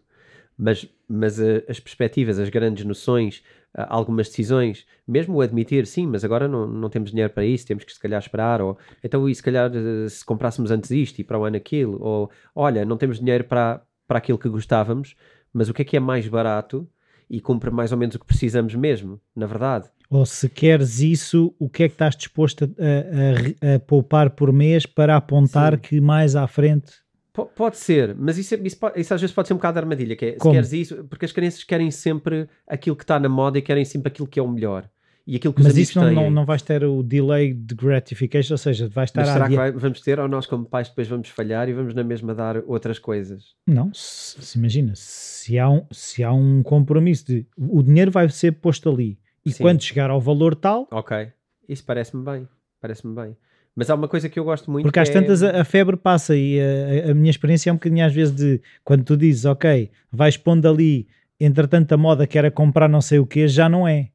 mas, 0.56 0.88
mas 1.08 1.38
eh, 1.40 1.64
as 1.68 1.80
perspectivas, 1.80 2.38
as 2.38 2.48
grandes 2.48 2.84
noções, 2.84 3.42
ah, 3.74 3.86
algumas 3.88 4.28
decisões, 4.28 4.86
mesmo 5.08 5.34
o 5.36 5.40
admitir, 5.40 5.86
sim, 5.86 6.06
mas 6.06 6.24
agora 6.24 6.46
não, 6.46 6.66
não 6.66 6.88
temos 6.90 7.10
dinheiro 7.10 7.32
para 7.32 7.44
isso, 7.44 7.66
temos 7.66 7.84
que 7.84 7.92
se 7.92 7.98
calhar 8.00 8.20
esperar, 8.20 8.60
ou 8.60 8.76
então 9.02 9.28
e 9.28 9.34
se 9.34 9.42
calhar 9.42 9.70
eh, 9.74 10.08
se 10.08 10.24
comprássemos 10.24 10.70
antes 10.70 10.90
isto 10.90 11.18
e 11.20 11.24
para 11.24 11.38
o 11.38 11.44
ano 11.44 11.56
aquilo, 11.56 11.98
ou 12.02 12.30
olha, 12.54 12.84
não 12.84 12.96
temos 12.96 13.18
dinheiro 13.18 13.44
para, 13.44 13.82
para 14.06 14.18
aquilo 14.18 14.38
que 14.38 14.48
gostávamos, 14.48 15.14
mas 15.52 15.68
o 15.68 15.74
que 15.74 15.82
é 15.82 15.84
que 15.84 15.96
é 15.96 16.00
mais 16.00 16.28
barato 16.28 16.88
e 17.30 17.40
cumpre 17.40 17.70
mais 17.70 17.92
ou 17.92 17.98
menos 17.98 18.14
o 18.14 18.18
que 18.18 18.26
precisamos 18.26 18.74
mesmo, 18.74 19.18
na 19.34 19.46
verdade. 19.46 19.88
Ou 20.10 20.26
se 20.26 20.46
queres 20.50 21.00
isso, 21.00 21.54
o 21.58 21.70
que 21.70 21.84
é 21.84 21.88
que 21.88 21.94
estás 21.94 22.14
disposto 22.14 22.64
a, 22.64 23.68
a- 23.68 23.72
a- 23.72 23.76
a 23.76 23.80
poupar 23.80 24.28
por 24.30 24.52
mês 24.52 24.84
para 24.84 25.16
apontar 25.16 25.72
Sim. 25.74 25.78
que 25.80 26.00
mais 26.02 26.36
à 26.36 26.46
frente. 26.46 26.92
Po- 27.32 27.46
Pode 27.46 27.78
ser, 27.78 28.14
mas 28.14 28.36
isso, 28.36 28.54
é- 28.54 28.58
isso, 28.62 28.76
isso 28.96 29.14
às 29.14 29.20
vezes 29.20 29.34
pode 29.34 29.48
ser 29.48 29.54
um 29.54 29.56
bocado 29.56 29.74
de 29.74 29.78
armadilha, 29.80 30.14
que 30.14 30.24
é, 30.26 30.32
se 30.32 30.50
queres 30.50 30.72
isso, 30.72 31.04
porque 31.04 31.24
as 31.24 31.32
crianças 31.32 31.64
querem 31.64 31.90
sempre 31.90 32.48
aquilo 32.66 32.94
que 32.94 33.04
está 33.04 33.18
na 33.18 33.28
moda 33.28 33.58
e 33.58 33.62
querem 33.62 33.84
sempre 33.84 34.08
aquilo 34.08 34.28
que 34.28 34.38
é 34.38 34.42
o 34.42 34.48
melhor. 34.48 34.88
E 35.24 35.36
aquilo 35.36 35.54
que 35.54 35.62
Mas 35.62 35.76
isso 35.76 36.00
não, 36.00 36.12
não, 36.12 36.30
não 36.30 36.44
vais 36.44 36.62
ter 36.62 36.82
o 36.84 37.00
delay 37.00 37.54
de 37.54 37.76
gratification, 37.76 38.54
ou 38.54 38.58
seja, 38.58 38.88
vais 38.88 39.08
estar 39.08 39.20
Mas 39.20 39.30
será 39.30 39.48
que 39.48 39.54
vai- 39.54 39.70
vamos 39.70 40.00
ter 40.00 40.18
ou 40.18 40.26
nós 40.26 40.46
como 40.46 40.64
pais 40.66 40.88
depois 40.88 41.06
vamos 41.06 41.28
falhar 41.28 41.68
e 41.68 41.72
vamos 41.72 41.94
na 41.94 42.02
mesma 42.02 42.34
dar 42.34 42.56
outras 42.66 42.98
coisas? 42.98 43.54
Não, 43.66 43.94
se, 43.94 44.42
se 44.44 44.58
imagina, 44.58 44.92
se 44.96 45.58
há, 45.60 45.70
um, 45.70 45.86
se 45.92 46.24
há 46.24 46.32
um 46.32 46.60
compromisso 46.62 47.26
de 47.26 47.46
o 47.56 47.82
dinheiro 47.84 48.10
vai 48.10 48.28
ser 48.30 48.50
posto 48.52 48.90
ali 48.90 49.16
e 49.46 49.52
Sim. 49.52 49.62
quando 49.62 49.80
chegar 49.80 50.10
ao 50.10 50.20
valor 50.20 50.56
tal, 50.56 50.88
Ok, 50.90 51.28
isso 51.68 51.84
parece-me 51.84 52.24
bem, 52.24 52.48
parece-me 52.80 53.14
bem. 53.14 53.36
Mas 53.74 53.88
há 53.88 53.94
uma 53.94 54.08
coisa 54.08 54.28
que 54.28 54.38
eu 54.38 54.44
gosto 54.44 54.70
muito 54.70 54.84
porque 54.84 54.98
que 54.98 55.00
às 55.00 55.08
é... 55.08 55.12
tantas 55.12 55.42
a, 55.42 55.60
a 55.60 55.64
febre 55.64 55.96
passa 55.96 56.36
e 56.36 56.60
a, 56.60 57.10
a- 57.10 57.14
minha 57.14 57.30
experiência 57.30 57.70
é 57.70 57.72
um 57.72 57.76
bocadinho 57.76 58.04
às 58.04 58.12
vezes 58.12 58.34
de 58.34 58.60
quando 58.84 59.04
tu 59.04 59.16
dizes, 59.16 59.44
ok, 59.44 59.90
vais 60.10 60.36
pondo 60.36 60.68
ali, 60.68 61.08
entretanto 61.40 61.92
a 61.92 61.96
moda 61.96 62.26
que 62.26 62.36
era 62.36 62.50
comprar 62.50 62.88
não 62.88 63.00
sei 63.00 63.18
o 63.18 63.26
que, 63.26 63.48
já 63.48 63.68
não 63.68 63.88
é. 63.88 64.10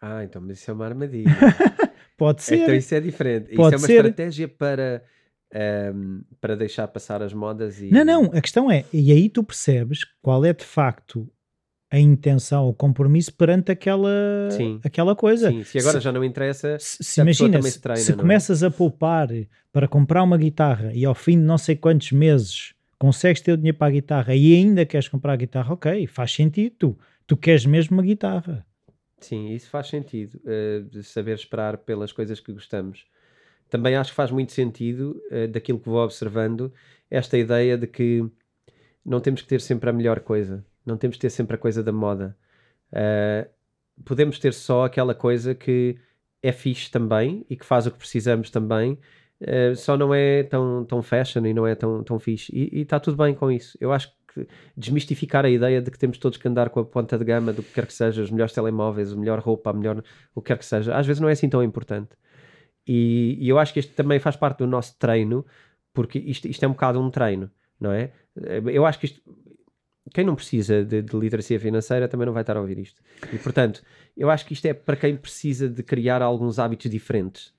Ah, 0.00 0.22
então, 0.22 0.40
mas 0.40 0.58
isso 0.58 0.70
é 0.70 0.74
uma 0.74 0.86
armadilha. 0.86 1.30
Pode 2.16 2.42
ser. 2.42 2.56
então 2.62 2.74
isso 2.74 2.94
é 2.94 3.00
diferente. 3.00 3.54
Pode 3.54 3.74
isso 3.74 3.74
é 3.74 3.78
uma 3.78 3.86
ser. 3.86 4.04
estratégia 4.06 4.48
para, 4.48 5.02
ehm, 5.52 6.20
para 6.40 6.56
deixar 6.56 6.86
passar 6.88 7.22
as 7.22 7.32
modas 7.32 7.80
e... 7.80 7.90
Não, 7.90 8.04
não, 8.04 8.24
a 8.26 8.40
questão 8.40 8.70
é, 8.70 8.84
e 8.92 9.10
aí 9.12 9.28
tu 9.28 9.42
percebes 9.42 10.04
qual 10.22 10.44
é 10.44 10.52
de 10.52 10.64
facto 10.64 11.28
a 11.90 11.98
intenção, 11.98 12.68
o 12.68 12.74
compromisso 12.74 13.32
perante 13.32 13.72
aquela, 13.72 14.10
Sim. 14.50 14.80
aquela 14.84 15.16
coisa. 15.16 15.50
Sim, 15.50 15.64
se 15.64 15.78
agora 15.78 15.98
Se- 15.98 16.04
já 16.04 16.12
não 16.12 16.22
interessa... 16.22 16.76
Se, 16.78 17.02
se 17.02 17.20
imagina, 17.20 17.62
se, 17.62 17.80
treina, 17.80 18.00
se 18.02 18.12
é? 18.12 18.14
começas 18.14 18.62
a 18.62 18.70
poupar 18.70 19.28
para 19.72 19.88
comprar 19.88 20.22
uma 20.22 20.36
guitarra 20.36 20.92
e 20.92 21.04
ao 21.04 21.14
fim 21.14 21.38
de 21.38 21.44
não 21.44 21.56
sei 21.56 21.76
quantos 21.76 22.12
meses 22.12 22.74
consegues 22.98 23.40
ter 23.40 23.52
o 23.52 23.56
dinheiro 23.56 23.78
para 23.78 23.86
a 23.86 23.90
guitarra 23.90 24.34
e 24.34 24.54
ainda 24.54 24.84
queres 24.84 25.08
comprar 25.08 25.32
a 25.32 25.36
guitarra, 25.36 25.72
ok, 25.72 26.06
faz 26.06 26.32
sentido. 26.32 26.74
Tu, 26.78 26.98
tu 27.26 27.36
queres 27.36 27.64
mesmo 27.64 27.96
uma 27.96 28.02
guitarra. 28.02 28.66
Sim, 29.20 29.48
isso 29.50 29.68
faz 29.70 29.88
sentido, 29.88 30.40
eh, 30.46 30.82
de 30.90 31.02
saber 31.02 31.34
esperar 31.34 31.78
pelas 31.78 32.12
coisas 32.12 32.38
que 32.38 32.52
gostamos. 32.52 33.06
Também 33.68 33.96
acho 33.96 34.10
que 34.10 34.16
faz 34.16 34.30
muito 34.30 34.52
sentido, 34.52 35.20
eh, 35.30 35.46
daquilo 35.46 35.78
que 35.80 35.88
vou 35.88 36.02
observando, 36.04 36.72
esta 37.10 37.36
ideia 37.36 37.76
de 37.76 37.86
que 37.86 38.24
não 39.04 39.20
temos 39.20 39.42
que 39.42 39.48
ter 39.48 39.60
sempre 39.60 39.90
a 39.90 39.92
melhor 39.92 40.20
coisa, 40.20 40.64
não 40.88 40.96
temos 40.96 41.16
que 41.16 41.20
ter 41.22 41.30
sempre 41.30 41.54
a 41.56 41.58
coisa 41.58 41.82
da 41.82 41.92
moda. 41.92 42.36
Eh, 42.92 43.48
podemos 44.04 44.38
ter 44.38 44.52
só 44.54 44.84
aquela 44.84 45.14
coisa 45.14 45.54
que 45.54 45.98
é 46.42 46.52
fixe 46.52 46.90
também 46.90 47.44
e 47.50 47.56
que 47.56 47.64
faz 47.64 47.86
o 47.86 47.90
que 47.90 47.98
precisamos 47.98 48.50
também, 48.50 48.98
eh, 49.40 49.74
só 49.74 49.96
não 49.96 50.14
é 50.14 50.42
tão, 50.44 50.84
tão 50.84 51.02
fashion 51.02 51.46
e 51.46 51.54
não 51.54 51.66
é 51.66 51.74
tão, 51.74 52.02
tão 52.02 52.18
fixe. 52.18 52.52
E 52.54 52.80
está 52.80 52.98
tudo 53.00 53.16
bem 53.16 53.34
com 53.34 53.50
isso. 53.50 53.76
Eu 53.80 53.92
acho 53.92 54.12
que 54.34 54.46
desmistificar 54.76 55.44
a 55.44 55.50
ideia 55.50 55.80
de 55.80 55.90
que 55.90 55.98
temos 55.98 56.18
todos 56.18 56.38
que 56.38 56.48
andar 56.48 56.70
com 56.70 56.80
a 56.80 56.84
ponta 56.84 57.18
de 57.18 57.24
gama 57.24 57.52
do 57.52 57.62
que 57.62 57.72
quer 57.72 57.86
que 57.86 57.94
seja, 57.94 58.22
os 58.22 58.30
melhores 58.30 58.52
telemóveis, 58.52 59.12
a 59.12 59.16
melhor 59.16 59.40
roupa, 59.40 59.70
a 59.70 59.72
melhor 59.72 60.02
o 60.34 60.42
que 60.42 60.48
quer 60.48 60.58
que 60.58 60.66
seja, 60.66 60.96
às 60.96 61.06
vezes 61.06 61.20
não 61.20 61.28
é 61.28 61.32
assim 61.32 61.48
tão 61.48 61.62
importante. 61.62 62.10
E, 62.86 63.36
e 63.40 63.48
eu 63.48 63.58
acho 63.58 63.72
que 63.72 63.80
isto 63.80 63.94
também 63.94 64.18
faz 64.18 64.36
parte 64.36 64.58
do 64.58 64.66
nosso 64.66 64.98
treino, 64.98 65.44
porque 65.92 66.18
isto, 66.18 66.48
isto 66.48 66.64
é 66.64 66.68
um 66.68 66.72
bocado 66.72 67.00
um 67.00 67.10
treino, 67.10 67.50
não 67.80 67.92
é? 67.92 68.12
Eu 68.72 68.86
acho 68.86 68.98
que 68.98 69.06
isto. 69.06 69.20
Quem 70.12 70.24
não 70.24 70.34
precisa 70.34 70.84
de, 70.84 71.02
de 71.02 71.16
literacia 71.16 71.58
financeira 71.58 72.08
também 72.08 72.26
não 72.26 72.32
vai 72.32 72.42
estar 72.42 72.56
a 72.56 72.60
ouvir 72.60 72.78
isto. 72.78 73.02
E 73.32 73.38
portanto, 73.38 73.82
eu 74.16 74.30
acho 74.30 74.46
que 74.46 74.52
isto 74.52 74.66
é 74.66 74.72
para 74.74 74.96
quem 74.96 75.16
precisa 75.16 75.68
de 75.68 75.82
criar 75.82 76.22
alguns 76.22 76.58
hábitos 76.58 76.90
diferentes. 76.90 77.52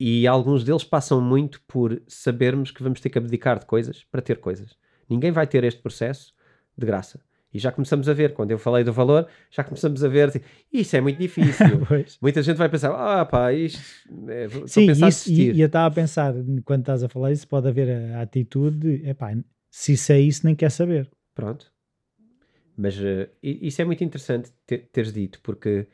E 0.00 0.26
alguns 0.26 0.62
deles 0.62 0.84
passam 0.84 1.20
muito 1.20 1.60
por 1.66 2.00
sabermos 2.06 2.70
que 2.70 2.82
vamos 2.82 3.00
ter 3.00 3.10
que 3.10 3.18
abdicar 3.18 3.58
de 3.58 3.66
coisas 3.66 4.04
para 4.04 4.22
ter 4.22 4.38
coisas. 4.38 4.76
Ninguém 5.08 5.32
vai 5.32 5.46
ter 5.46 5.64
este 5.64 5.80
processo 5.80 6.32
de 6.76 6.86
graça. 6.86 7.20
E 7.52 7.58
já 7.58 7.72
começamos 7.72 8.08
a 8.08 8.12
ver, 8.12 8.34
quando 8.34 8.50
eu 8.50 8.58
falei 8.58 8.84
do 8.84 8.92
valor, 8.92 9.26
já 9.50 9.64
começamos 9.64 10.04
a 10.04 10.08
ver, 10.08 10.30
tipo, 10.30 10.44
isso 10.70 10.94
é 10.96 11.00
muito 11.00 11.18
difícil. 11.18 11.80
Muita 12.20 12.42
gente 12.42 12.56
vai 12.56 12.68
pensar, 12.68 12.90
ah 12.90 13.24
pá, 13.24 13.52
isto, 13.54 13.80
é, 14.28 14.48
Sim, 14.66 14.90
isso, 14.90 15.30
e, 15.32 15.52
e 15.52 15.60
eu 15.60 15.66
estava 15.66 15.86
a 15.86 15.90
pensar, 15.90 16.34
quando 16.64 16.80
estás 16.80 17.02
a 17.02 17.08
falar 17.08 17.32
isso, 17.32 17.48
pode 17.48 17.66
haver 17.66 17.88
a, 17.90 18.18
a 18.18 18.22
atitude, 18.22 18.76
de, 18.76 19.08
epá, 19.08 19.34
se 19.70 19.94
isso 19.94 20.12
é 20.12 20.20
isso, 20.20 20.44
nem 20.44 20.54
quer 20.54 20.70
saber. 20.70 21.10
Pronto. 21.38 21.72
Mas 22.76 22.96
i- 22.98 23.28
isso 23.62 23.80
é 23.80 23.84
muito 23.84 24.02
interessante 24.02 24.50
ter- 24.66 24.88
teres 24.92 25.12
dito, 25.12 25.40
porque 25.40 25.86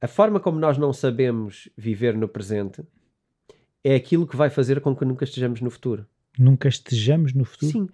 a 0.00 0.06
forma 0.06 0.38
como 0.38 0.56
nós 0.56 0.78
não 0.78 0.92
sabemos 0.92 1.68
viver 1.76 2.16
no 2.16 2.28
presente 2.28 2.80
é 3.82 3.96
aquilo 3.96 4.24
que 4.24 4.36
vai 4.36 4.50
fazer 4.50 4.80
com 4.80 4.94
que 4.94 5.04
nunca 5.04 5.24
estejamos 5.24 5.60
no 5.60 5.68
futuro. 5.68 6.06
Nunca 6.38 6.68
estejamos 6.68 7.32
no 7.34 7.44
futuro. 7.44 7.72
Sim. 7.72 7.88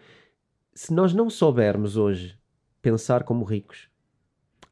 Se 0.75 0.93
nós 0.93 1.15
não 1.15 1.31
soubermos 1.31 1.97
hoje 1.97 2.39
pensar 2.83 3.25
como 3.25 3.43
ricos, 3.43 3.89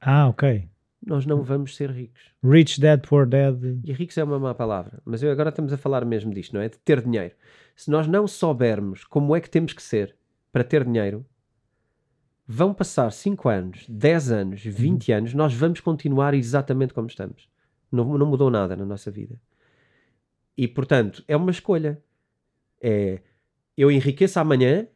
Ah, 0.02 0.28
ok. 0.28 0.68
nós 1.04 1.24
não 1.24 1.42
vamos 1.42 1.76
ser 1.76 1.90
ricos. 1.90 2.20
Rich 2.44 2.78
Dad, 2.78 3.06
Poor 3.08 3.26
Dad. 3.26 3.58
E 3.84 3.92
ricos 3.94 4.18
é 4.18 4.22
uma 4.24 4.38
má 4.38 4.54
palavra, 4.54 5.00
mas 5.02 5.22
eu 5.22 5.32
agora 5.32 5.48
estamos 5.48 5.72
a 5.72 5.78
falar 5.78 6.04
mesmo 6.04 6.32
disto, 6.34 6.52
não 6.52 6.60
é? 6.60 6.68
De 6.68 6.78
ter 6.78 7.00
dinheiro. 7.02 7.34
Se 7.74 7.90
nós 7.90 8.06
não 8.06 8.26
soubermos 8.28 9.04
como 9.04 9.34
é 9.34 9.40
que 9.40 9.48
temos 9.48 9.72
que 9.72 9.82
ser 9.82 10.14
para 10.52 10.64
ter 10.64 10.84
dinheiro, 10.84 11.26
vão 12.50 12.72
passar 12.72 13.12
5 13.12 13.46
anos, 13.50 13.84
10 13.86 14.30
anos, 14.30 14.62
20 14.64 15.12
anos, 15.12 15.34
nós 15.34 15.52
vamos 15.52 15.80
continuar 15.80 16.32
exatamente 16.32 16.94
como 16.94 17.06
estamos. 17.06 17.46
Não, 17.92 18.16
não 18.16 18.26
mudou 18.26 18.50
nada 18.50 18.74
na 18.74 18.86
nossa 18.86 19.10
vida. 19.10 19.38
E 20.56 20.66
portanto, 20.66 21.22
é 21.28 21.36
uma 21.36 21.50
escolha. 21.50 22.02
É 22.80 23.20
eu 23.76 23.92
enriqueço 23.92 24.40
amanhã 24.40 24.88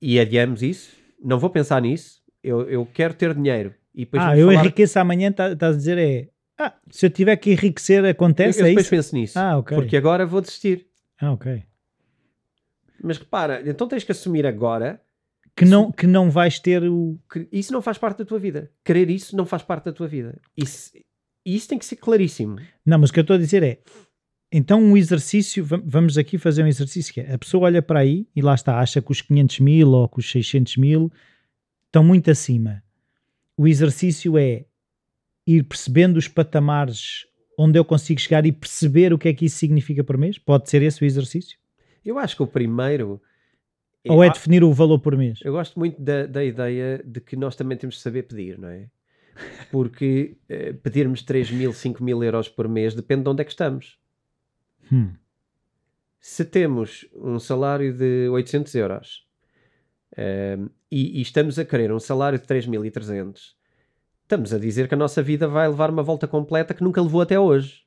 e 0.00 0.18
adiamos 0.18 0.62
isso, 0.62 0.96
não 1.22 1.38
vou 1.38 1.50
pensar 1.50 1.82
nisso, 1.82 2.22
eu, 2.42 2.62
eu 2.62 2.86
quero 2.86 3.12
ter 3.12 3.34
dinheiro. 3.34 3.74
E 3.94 4.06
depois 4.06 4.22
ah, 4.22 4.38
eu 4.38 4.48
falar- 4.48 4.60
enriqueço 4.62 4.98
amanhã, 4.98 5.30
tá- 5.30 5.52
estás 5.52 5.74
a 5.74 5.78
dizer 5.78 5.98
é. 5.98 6.28
Ah, 6.56 6.74
se 6.88 7.04
eu 7.04 7.10
tiver 7.10 7.36
que 7.36 7.52
enriquecer, 7.52 8.02
eu, 8.02 8.10
acontece, 8.10 8.60
eu 8.60 8.66
é 8.66 8.68
depois 8.70 8.88
penso 8.88 9.14
nisso. 9.14 9.38
Ah, 9.38 9.58
ok. 9.58 9.76
Porque 9.76 9.98
agora 9.98 10.24
vou 10.24 10.40
desistir. 10.40 10.86
Ah, 11.20 11.32
ok. 11.32 11.62
Mas 13.02 13.18
repara, 13.18 13.62
então 13.68 13.86
tens 13.86 14.02
que 14.02 14.12
assumir 14.12 14.46
agora 14.46 14.98
Que 15.64 15.70
não, 15.70 15.92
que 15.92 16.06
não 16.06 16.30
vais 16.30 16.58
ter 16.58 16.82
o. 16.84 17.18
isso 17.52 17.72
não 17.72 17.82
faz 17.82 17.98
parte 17.98 18.18
da 18.18 18.24
tua 18.24 18.38
vida. 18.38 18.70
Querer 18.84 19.10
isso 19.10 19.36
não 19.36 19.44
faz 19.46 19.62
parte 19.62 19.84
da 19.84 19.92
tua 19.92 20.06
vida. 20.08 20.40
Isso, 20.56 20.90
isso 21.44 21.68
tem 21.68 21.78
que 21.78 21.84
ser 21.84 21.96
claríssimo. 21.96 22.58
Não, 22.84 22.98
mas 22.98 23.10
o 23.10 23.12
que 23.12 23.18
eu 23.20 23.22
estou 23.22 23.36
a 23.36 23.38
dizer 23.38 23.62
é. 23.62 23.80
Então, 24.52 24.82
um 24.82 24.96
exercício, 24.96 25.64
va- 25.64 25.80
vamos 25.84 26.18
aqui 26.18 26.36
fazer 26.36 26.64
um 26.64 26.66
exercício 26.66 27.12
que 27.14 27.20
é: 27.20 27.34
a 27.34 27.38
pessoa 27.38 27.64
olha 27.66 27.80
para 27.82 28.00
aí 28.00 28.26
e 28.34 28.42
lá 28.42 28.54
está, 28.54 28.78
acha 28.80 29.00
que 29.00 29.12
os 29.12 29.20
500 29.20 29.60
mil 29.60 29.90
ou 29.90 30.08
que 30.08 30.18
os 30.18 30.30
600 30.30 30.76
mil 30.76 31.12
estão 31.86 32.02
muito 32.02 32.30
acima. 32.30 32.82
O 33.56 33.68
exercício 33.68 34.36
é 34.38 34.64
ir 35.46 35.62
percebendo 35.64 36.16
os 36.16 36.26
patamares 36.26 37.26
onde 37.58 37.78
eu 37.78 37.84
consigo 37.84 38.18
chegar 38.20 38.46
e 38.46 38.52
perceber 38.52 39.12
o 39.12 39.18
que 39.18 39.28
é 39.28 39.34
que 39.34 39.44
isso 39.44 39.58
significa 39.58 40.02
por 40.02 40.16
mês. 40.16 40.38
Pode 40.38 40.68
ser 40.70 40.80
esse 40.82 41.02
o 41.02 41.04
exercício? 41.04 41.58
Eu 42.04 42.18
acho 42.18 42.34
que 42.34 42.42
o 42.42 42.46
primeiro. 42.46 43.20
Ou 44.08 44.24
é 44.24 44.30
definir 44.30 44.64
o 44.64 44.72
valor 44.72 44.98
por 44.98 45.16
mês? 45.16 45.40
Eu 45.44 45.52
gosto 45.52 45.78
muito 45.78 46.00
da, 46.00 46.26
da 46.26 46.44
ideia 46.44 47.02
de 47.04 47.20
que 47.20 47.36
nós 47.36 47.54
também 47.54 47.76
temos 47.76 47.96
de 47.96 48.00
saber 48.00 48.22
pedir, 48.22 48.58
não 48.58 48.68
é? 48.68 48.88
Porque 49.70 50.36
eh, 50.48 50.72
pedirmos 50.72 51.22
3 51.22 51.50
mil, 51.50 51.72
5 51.72 52.02
mil 52.02 52.22
euros 52.22 52.48
por 52.48 52.68
mês 52.68 52.94
depende 52.94 53.24
de 53.24 53.28
onde 53.28 53.42
é 53.42 53.44
que 53.44 53.50
estamos. 53.50 53.98
Hum. 54.90 55.12
Se 56.18 56.44
temos 56.44 57.06
um 57.14 57.38
salário 57.38 57.94
de 57.96 58.28
800 58.28 58.74
euros 58.74 59.26
ehm, 60.16 60.66
e, 60.90 61.18
e 61.18 61.22
estamos 61.22 61.58
a 61.58 61.64
querer 61.64 61.92
um 61.92 62.00
salário 62.00 62.38
de 62.38 62.44
3.300, 62.44 63.54
estamos 64.22 64.52
a 64.52 64.58
dizer 64.58 64.88
que 64.88 64.94
a 64.94 64.98
nossa 64.98 65.22
vida 65.22 65.48
vai 65.48 65.68
levar 65.68 65.90
uma 65.90 66.02
volta 66.02 66.26
completa 66.26 66.74
que 66.74 66.84
nunca 66.84 67.00
levou 67.00 67.20
até 67.20 67.38
hoje. 67.38 67.82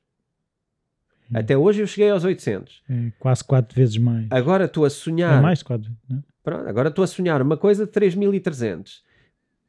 Hum. 1.34 1.40
Até 1.40 1.56
hoje 1.56 1.80
eu 1.82 1.86
cheguei 1.86 2.10
aos 2.10 2.24
800. 2.24 2.82
É 2.88 3.10
quase 3.18 3.42
quatro 3.44 3.74
vezes 3.74 3.96
mais. 3.96 4.26
Agora 4.30 4.64
estou 4.66 4.84
a 4.84 4.86
É 4.86 4.90
sonhar 4.90 5.42
mais 5.42 5.58
de 5.60 5.64
quatro 5.64 5.88
vezes. 5.88 6.02
não 6.08 6.18
é? 6.18 6.22
Pronto, 6.42 6.68
agora 6.68 6.88
estou 6.88 7.02
a 7.02 7.06
sonhar 7.06 7.40
uma 7.42 7.56
coisa 7.56 7.86
de 7.86 7.92
3.300. 7.92 9.02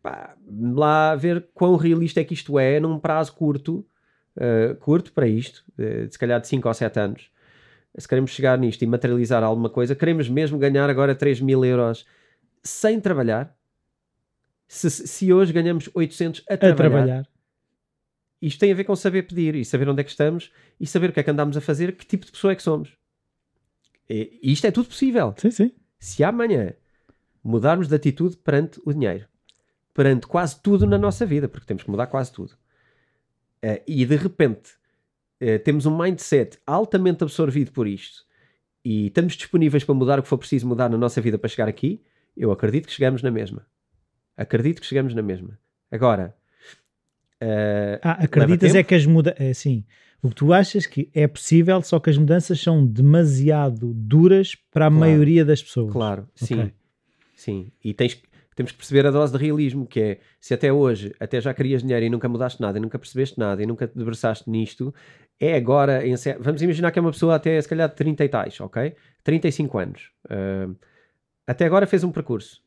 Pá, 0.03 0.35
lá 0.73 1.15
ver 1.15 1.47
quão 1.53 1.75
realista 1.75 2.19
é 2.19 2.23
que 2.23 2.33
isto 2.33 2.59
é 2.59 2.79
num 2.79 2.99
prazo 2.99 3.33
curto, 3.33 3.85
eh, 4.37 4.75
curto 4.79 5.11
para 5.13 5.27
isto, 5.27 5.63
eh, 5.79 6.07
se 6.11 6.19
calhar 6.19 6.39
de 6.39 6.47
5 6.47 6.67
ou 6.67 6.73
7 6.73 6.99
anos. 6.99 7.29
Se 7.97 8.07
queremos 8.07 8.31
chegar 8.31 8.57
nisto 8.59 8.81
e 8.83 8.87
materializar 8.87 9.41
alguma 9.41 9.69
coisa, 9.69 9.95
queremos 9.95 10.27
mesmo 10.29 10.57
ganhar 10.59 10.89
agora 10.89 11.15
3 11.15 11.39
mil 11.39 11.63
euros 11.63 12.05
sem 12.61 12.99
trabalhar. 12.99 13.55
Se, 14.67 14.89
se 14.89 15.31
hoje 15.31 15.53
ganhamos 15.53 15.89
800 15.93 16.43
a 16.49 16.53
A 16.53 16.57
trabalhar, 16.57 16.75
trabalhar. 16.75 17.27
Isto 18.41 18.59
tem 18.59 18.71
a 18.71 18.75
ver 18.75 18.83
com 18.83 18.95
saber 18.95 19.23
pedir 19.23 19.55
e 19.55 19.65
saber 19.65 19.87
onde 19.89 20.01
é 20.01 20.03
que 20.03 20.09
estamos 20.09 20.51
e 20.79 20.85
saber 20.85 21.09
o 21.09 21.13
que 21.13 21.19
é 21.19 21.23
que 21.23 21.31
andamos 21.31 21.55
a 21.57 21.61
fazer, 21.61 21.95
que 21.95 22.05
tipo 22.05 22.25
de 22.25 22.31
pessoa 22.31 22.53
é 22.53 22.55
que 22.55 22.63
somos. 22.63 22.97
E 24.09 24.39
isto 24.43 24.65
é 24.65 24.71
tudo 24.71 24.87
possível 24.87 25.33
Sim, 25.37 25.51
sim. 25.51 25.71
se 25.97 26.23
amanhã 26.23 26.73
mudarmos 27.43 27.87
de 27.87 27.95
atitude 27.95 28.37
perante 28.37 28.79
o 28.85 28.93
dinheiro, 28.93 29.27
perante 29.93 30.27
quase 30.27 30.61
tudo 30.61 30.85
na 30.85 30.97
nossa 30.97 31.25
vida, 31.25 31.47
porque 31.47 31.65
temos 31.65 31.83
que 31.83 31.89
mudar 31.89 32.07
quase 32.07 32.31
tudo, 32.31 32.55
eh, 33.61 33.83
e 33.87 34.05
de 34.05 34.15
repente 34.15 34.71
eh, 35.39 35.57
temos 35.57 35.85
um 35.85 35.97
mindset 35.97 36.59
altamente 36.65 37.23
absorvido 37.23 37.71
por 37.71 37.87
isto 37.87 38.25
e 38.83 39.07
estamos 39.07 39.33
disponíveis 39.33 39.83
para 39.83 39.95
mudar 39.95 40.19
o 40.19 40.21
que 40.23 40.27
for 40.27 40.37
preciso 40.37 40.67
mudar 40.67 40.89
na 40.89 40.97
nossa 40.97 41.19
vida 41.19 41.37
para 41.39 41.49
chegar 41.49 41.67
aqui, 41.67 42.03
eu 42.37 42.51
acredito 42.51 42.85
que 42.85 42.93
chegamos 42.93 43.23
na 43.23 43.31
mesma. 43.31 43.65
Acredito 44.37 44.81
que 44.81 44.85
chegamos 44.85 45.15
na 45.15 45.23
mesma. 45.23 45.57
Agora, 45.89 46.35
eh, 47.41 47.99
Ah, 48.03 48.23
acreditas 48.23 48.73
é 48.75 48.83
que 48.83 48.95
as 48.95 49.05
mudanças. 49.05 49.39
É 49.39 49.49
assim. 49.49 49.83
O 50.21 50.29
que 50.29 50.35
tu 50.35 50.51
achas 50.53 50.85
que 50.87 51.09
é 51.13 51.27
possível, 51.27 51.81
só 51.83 51.99
que 51.99 52.09
as 52.09 52.17
mudanças 52.17 52.59
são 52.59 52.85
demasiado 52.85 53.93
duras 53.93 54.55
para 54.71 54.87
a 54.87 54.89
Claro. 54.89 54.99
maioria 54.99 55.45
das 55.45 55.61
pessoas. 55.61 55.91
Claro, 55.91 56.27
sim. 56.33 56.55
Ok. 56.61 56.73
Sim. 57.35 57.71
E 57.83 57.93
tens, 57.93 58.19
temos 58.55 58.71
que 58.71 58.77
perceber 58.77 59.05
a 59.05 59.11
dose 59.11 59.33
de 59.33 59.37
realismo, 59.37 59.85
que 59.85 59.99
é 59.99 60.19
se 60.39 60.53
até 60.53 60.71
hoje 60.73 61.13
até 61.19 61.39
já 61.39 61.53
querias 61.53 61.83
dinheiro 61.83 62.05
e 62.05 62.09
nunca 62.09 62.27
mudaste 62.27 62.59
nada, 62.61 62.77
e 62.77 62.81
nunca 62.81 62.97
percebeste 62.97 63.37
nada 63.37 63.61
e 63.61 63.65
nunca 63.67 63.87
te 63.87 63.95
debruçaste 63.95 64.49
nisto, 64.49 64.93
é 65.39 65.55
agora, 65.55 66.01
vamos 66.39 66.61
imaginar 66.61 66.89
que 66.91 66.97
é 66.97 67.01
uma 67.01 67.11
pessoa 67.11 67.35
até 67.35 67.61
se 67.61 67.67
calhar 67.67 67.89
de 67.89 67.95
30 67.95 68.23
e 68.25 68.29
tais, 68.29 68.59
ok? 68.61 68.95
35 69.23 69.77
anos. 69.77 70.09
Ah, 70.29 70.69
até 71.45 71.65
agora 71.65 71.85
fez 71.85 72.03
um 72.03 72.11
percurso. 72.11 72.63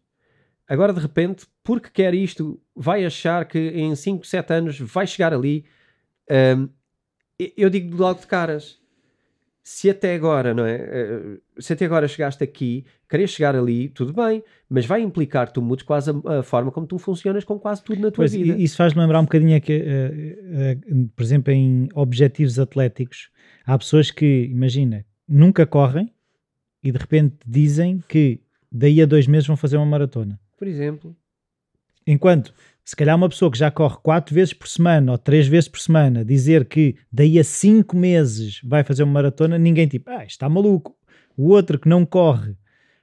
Agora 0.68 0.92
de 0.92 1.00
repente, 1.00 1.46
porque 1.64 1.88
quer 1.90 2.14
isto, 2.14 2.60
vai 2.76 3.04
achar 3.04 3.46
que 3.46 3.58
em 3.58 3.94
5, 3.96 4.26
7 4.26 4.52
anos 4.52 4.78
vai 4.78 5.06
chegar 5.06 5.32
ali. 5.32 5.64
Ah, 6.30 6.68
eu 7.56 7.70
digo 7.70 7.96
logo 7.96 8.20
de 8.20 8.26
caras, 8.26 8.78
se 9.62 9.88
até 9.90 10.14
agora, 10.14 10.54
não 10.54 10.64
é? 10.64 10.76
Eh, 10.76 11.38
Se 11.58 11.72
até 11.74 11.84
agora 11.84 12.08
chegaste 12.08 12.42
aqui, 12.42 12.84
queres 13.08 13.30
chegar 13.30 13.54
ali, 13.54 13.88
tudo 13.90 14.12
bem, 14.14 14.42
mas 14.68 14.86
vai 14.86 15.02
implicar 15.02 15.46
que 15.46 15.54
tu 15.54 15.62
mudes 15.62 15.84
quase 15.84 16.10
a, 16.10 16.38
a 16.38 16.42
forma 16.42 16.72
como 16.72 16.86
tu 16.86 16.98
funcionas 16.98 17.44
com 17.44 17.58
quase 17.58 17.82
tudo 17.84 18.00
na 18.00 18.10
tua 18.10 18.16
Pois, 18.22 18.32
vida. 18.32 18.56
isso 18.56 18.76
faz-me 18.76 19.00
lembrar 19.02 19.20
um 19.20 19.24
bocadinho, 19.24 19.60
que, 19.60 19.72
eh, 19.72 20.38
eh, 20.52 20.78
por 21.14 21.22
exemplo, 21.22 21.52
em 21.52 21.88
objetivos 21.94 22.58
atléticos, 22.58 23.30
há 23.64 23.76
pessoas 23.76 24.10
que, 24.10 24.48
imagina, 24.50 25.04
nunca 25.28 25.66
correm 25.66 26.12
e 26.82 26.90
de 26.90 26.98
repente 26.98 27.36
dizem 27.46 28.02
que 28.08 28.40
daí 28.72 29.02
a 29.02 29.06
dois 29.06 29.26
meses 29.26 29.46
vão 29.46 29.56
fazer 29.56 29.76
uma 29.76 29.86
maratona. 29.86 30.40
Por 30.58 30.68
exemplo, 30.68 31.16
Enquanto, 32.08 32.54
se 32.82 32.96
calhar, 32.96 33.14
uma 33.14 33.28
pessoa 33.28 33.50
que 33.50 33.58
já 33.58 33.70
corre 33.70 33.98
quatro 34.02 34.34
vezes 34.34 34.54
por 34.54 34.66
semana 34.66 35.12
ou 35.12 35.18
três 35.18 35.46
vezes 35.46 35.68
por 35.68 35.78
semana 35.78 36.24
dizer 36.24 36.64
que 36.64 36.96
daí 37.12 37.38
a 37.38 37.44
cinco 37.44 37.94
meses 37.94 38.62
vai 38.64 38.82
fazer 38.82 39.02
uma 39.02 39.12
maratona, 39.12 39.58
ninguém 39.58 39.86
tipo, 39.86 40.08
ah, 40.10 40.24
está 40.24 40.48
maluco. 40.48 40.96
O 41.36 41.50
outro 41.50 41.78
que 41.78 41.86
não 41.86 42.06
corre, 42.06 42.56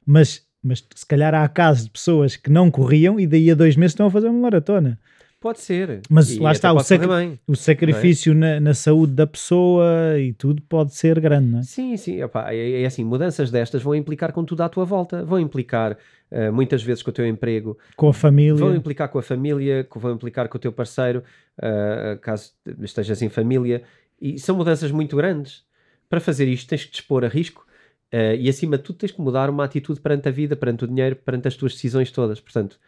mas, 0.03 0.43
mas 0.61 0.83
se 0.95 1.05
calhar 1.05 1.35
há 1.35 1.47
casos 1.47 1.83
de 1.85 1.91
pessoas 1.91 2.35
que 2.35 2.49
não 2.49 2.71
corriam 2.71 3.19
e 3.19 3.27
daí 3.27 3.51
a 3.51 3.53
dois 3.55 3.75
meses 3.75 3.91
estão 3.91 4.07
a 4.07 4.11
fazer 4.11 4.27
uma 4.27 4.41
maratona. 4.41 4.99
Pode 5.45 5.59
ser. 5.59 6.01
Mas 6.09 6.31
E 6.31 6.39
lá 6.39 6.51
está, 6.51 6.73
o 6.73 6.79
sacri- 6.79 7.07
bem. 7.07 7.39
O 7.47 7.55
sacrifício 7.55 8.33
na, 8.33 8.59
na 8.59 8.73
saúde 8.73 9.13
da 9.13 9.27
pessoa 9.27 10.17
e 10.19 10.33
tudo 10.33 10.59
pode 10.63 10.95
ser 10.95 11.19
grande, 11.19 11.47
não 11.47 11.59
é? 11.59 11.61
Sim, 11.61 11.95
sim, 11.97 12.23
opá, 12.23 12.51
é, 12.51 12.81
é 12.81 12.85
assim, 12.87 13.03
mudanças 13.03 13.51
destas 13.51 13.83
vão 13.83 13.93
implicar 13.93 14.33
com 14.33 14.43
tudo 14.43 14.61
à 14.63 14.69
tua 14.69 14.83
volta, 14.85 15.23
vão 15.23 15.39
implicar 15.39 15.99
eh, 16.31 16.49
muitas 16.49 16.81
vezes 16.81 17.03
com 17.03 17.11
o 17.11 17.13
teu 17.13 17.27
emprego, 17.27 17.77
Com 17.95 18.07
a 18.09 18.13
família. 18.13 18.55
vão 18.55 18.75
implicar 18.75 19.07
com 19.09 19.19
a 19.19 19.21
família, 19.21 19.87
vão 19.95 20.13
implicar 20.15 20.49
com 20.49 20.57
o 20.57 20.59
teu 20.59 20.71
parceiro, 20.73 21.23
eh, 21.61 22.17
caso 22.23 22.51
estejas 22.81 23.21
em 23.21 23.29
família, 23.29 23.83
e 24.19 24.39
são 24.39 24.55
mudanças 24.57 24.89
muito 24.89 25.15
grandes. 25.15 25.63
Para 26.09 26.19
fazer 26.19 26.47
isto 26.47 26.67
tens 26.67 26.85
que 26.85 26.91
te 26.91 27.01
expor 27.01 27.23
a 27.23 27.27
risco 27.27 27.67
eh, 28.11 28.35
e 28.37 28.49
acima 28.49 28.77
de 28.77 28.83
tudo 28.83 28.97
tens 28.97 29.11
que 29.11 29.21
mudar 29.21 29.47
uma 29.51 29.63
atitude 29.63 29.99
perante 29.99 30.27
a 30.27 30.31
vida, 30.31 30.55
perante 30.55 30.85
o 30.85 30.87
dinheiro, 30.87 31.15
perante 31.17 31.47
as 31.47 31.55
tuas 31.55 31.73
decisões 31.73 32.09
todas. 32.11 32.39
Portanto, 32.41 32.79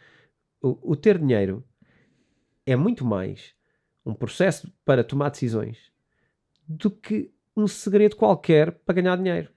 o, 0.60 0.76
o 0.82 0.96
ter 0.96 1.18
dinheiro 1.18 1.62
é 2.72 2.76
muito 2.76 3.04
mais 3.04 3.52
um 4.04 4.14
processo 4.14 4.72
para 4.84 5.02
tomar 5.04 5.30
decisões 5.30 5.78
do 6.66 6.90
que 6.90 7.30
um 7.56 7.66
segredo 7.66 8.16
qualquer 8.16 8.72
para 8.72 8.94
ganhar 9.00 9.16
dinheiro. 9.16 9.48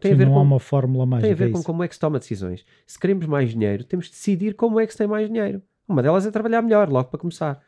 Tem 0.00 0.10
Sim, 0.10 0.14
a 0.14 0.18
ver 0.18 0.24
não 0.26 0.32
com 0.34 0.38
há 0.38 0.42
uma 0.42 0.60
fórmula 0.60 1.06
mágica. 1.06 1.26
tem 1.28 1.32
a 1.32 1.36
ver 1.36 1.48
é 1.48 1.50
com 1.52 1.58
isso. 1.58 1.66
como 1.66 1.82
é 1.82 1.88
que 1.88 1.94
se 1.94 2.00
toma 2.00 2.18
decisões. 2.18 2.64
Se 2.86 2.98
queremos 2.98 3.26
mais 3.26 3.50
dinheiro, 3.50 3.84
temos 3.84 4.06
de 4.06 4.12
decidir 4.12 4.54
como 4.54 4.78
é 4.80 4.86
que 4.86 4.92
se 4.92 4.98
tem 4.98 5.06
mais 5.06 5.28
dinheiro. 5.28 5.62
Uma 5.88 6.02
delas 6.02 6.26
é 6.26 6.30
trabalhar 6.30 6.62
melhor, 6.62 6.88
logo 6.88 7.08
para 7.10 7.18
começar. 7.20 7.62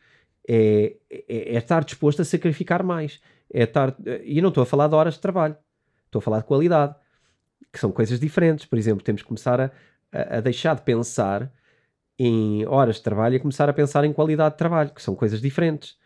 É, 0.47 0.95
é- 1.09 1.55
é 1.55 1.57
estar 1.57 1.83
disposto 1.83 2.21
a 2.21 2.25
sacrificar 2.25 2.83
mais. 2.83 3.19
É 3.53 3.63
estar, 3.63 3.95
e 4.23 4.41
não 4.41 4.49
estou 4.49 4.61
a 4.63 4.65
falar 4.65 4.87
de 4.87 4.95
horas 4.95 5.13
de 5.15 5.19
trabalho, 5.21 5.55
estou 6.05 6.19
a 6.19 6.21
falar 6.21 6.39
de 6.39 6.45
qualidade, 6.45 6.95
que 7.71 7.79
são 7.79 7.91
coisas 7.91 8.19
diferentes. 8.19 8.65
Por 8.65 8.77
exemplo, 8.77 9.03
temos 9.03 9.21
que 9.21 9.27
começar 9.27 9.59
a, 9.59 9.71
a- 10.11 10.37
a 10.37 10.41
deixar 10.41 10.75
de 10.75 10.81
pensar 10.83 11.51
em 12.19 12.65
horas 12.65 12.97
de 12.97 13.03
trabalho 13.03 13.35
e 13.35 13.39
começar 13.39 13.69
a 13.69 13.73
pensar 13.73 14.03
em 14.03 14.13
qualidade 14.13 14.55
de 14.55 14.57
trabalho, 14.57 14.91
que 14.91 15.01
são 15.01 15.15
coisas 15.15 15.41
diferentes. 15.41 15.97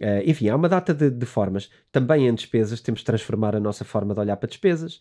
Eh, 0.00 0.22
enfim, 0.26 0.48
há 0.48 0.56
uma 0.56 0.68
data 0.68 0.94
de, 0.94 1.10
de 1.10 1.26
formas. 1.26 1.70
Também 1.92 2.26
em 2.26 2.34
despesas, 2.34 2.80
temos 2.80 3.00
de 3.00 3.06
transformar 3.06 3.54
a 3.54 3.60
nossa 3.60 3.84
forma 3.84 4.14
de 4.14 4.20
olhar 4.20 4.36
para 4.36 4.48
despesas. 4.48 5.00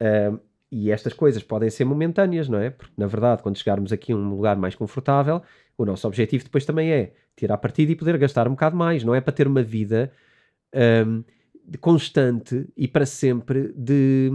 Um, 0.00 0.38
e 0.70 0.90
estas 0.90 1.12
coisas 1.12 1.42
podem 1.42 1.70
ser 1.70 1.84
momentâneas, 1.84 2.48
não 2.48 2.58
é? 2.58 2.70
Porque, 2.70 2.92
na 2.96 3.06
verdade, 3.06 3.42
quando 3.44 3.56
chegarmos 3.56 3.92
aqui 3.92 4.12
a 4.12 4.16
um 4.16 4.30
lugar 4.30 4.56
mais 4.56 4.74
confortável, 4.74 5.40
o 5.78 5.84
nosso 5.84 6.06
objetivo 6.08 6.42
depois 6.42 6.64
também 6.64 6.90
é 6.90 7.12
tirar 7.36 7.58
partido 7.58 7.92
e 7.92 7.96
poder 7.96 8.18
gastar 8.18 8.48
um 8.48 8.52
bocado 8.52 8.76
mais. 8.76 9.04
Não 9.04 9.14
é 9.14 9.20
para 9.20 9.32
ter 9.32 9.46
uma 9.46 9.62
vida 9.62 10.10
um, 11.06 11.22
de 11.64 11.78
constante 11.78 12.66
e 12.76 12.88
para 12.88 13.06
sempre 13.06 13.72
de, 13.76 14.30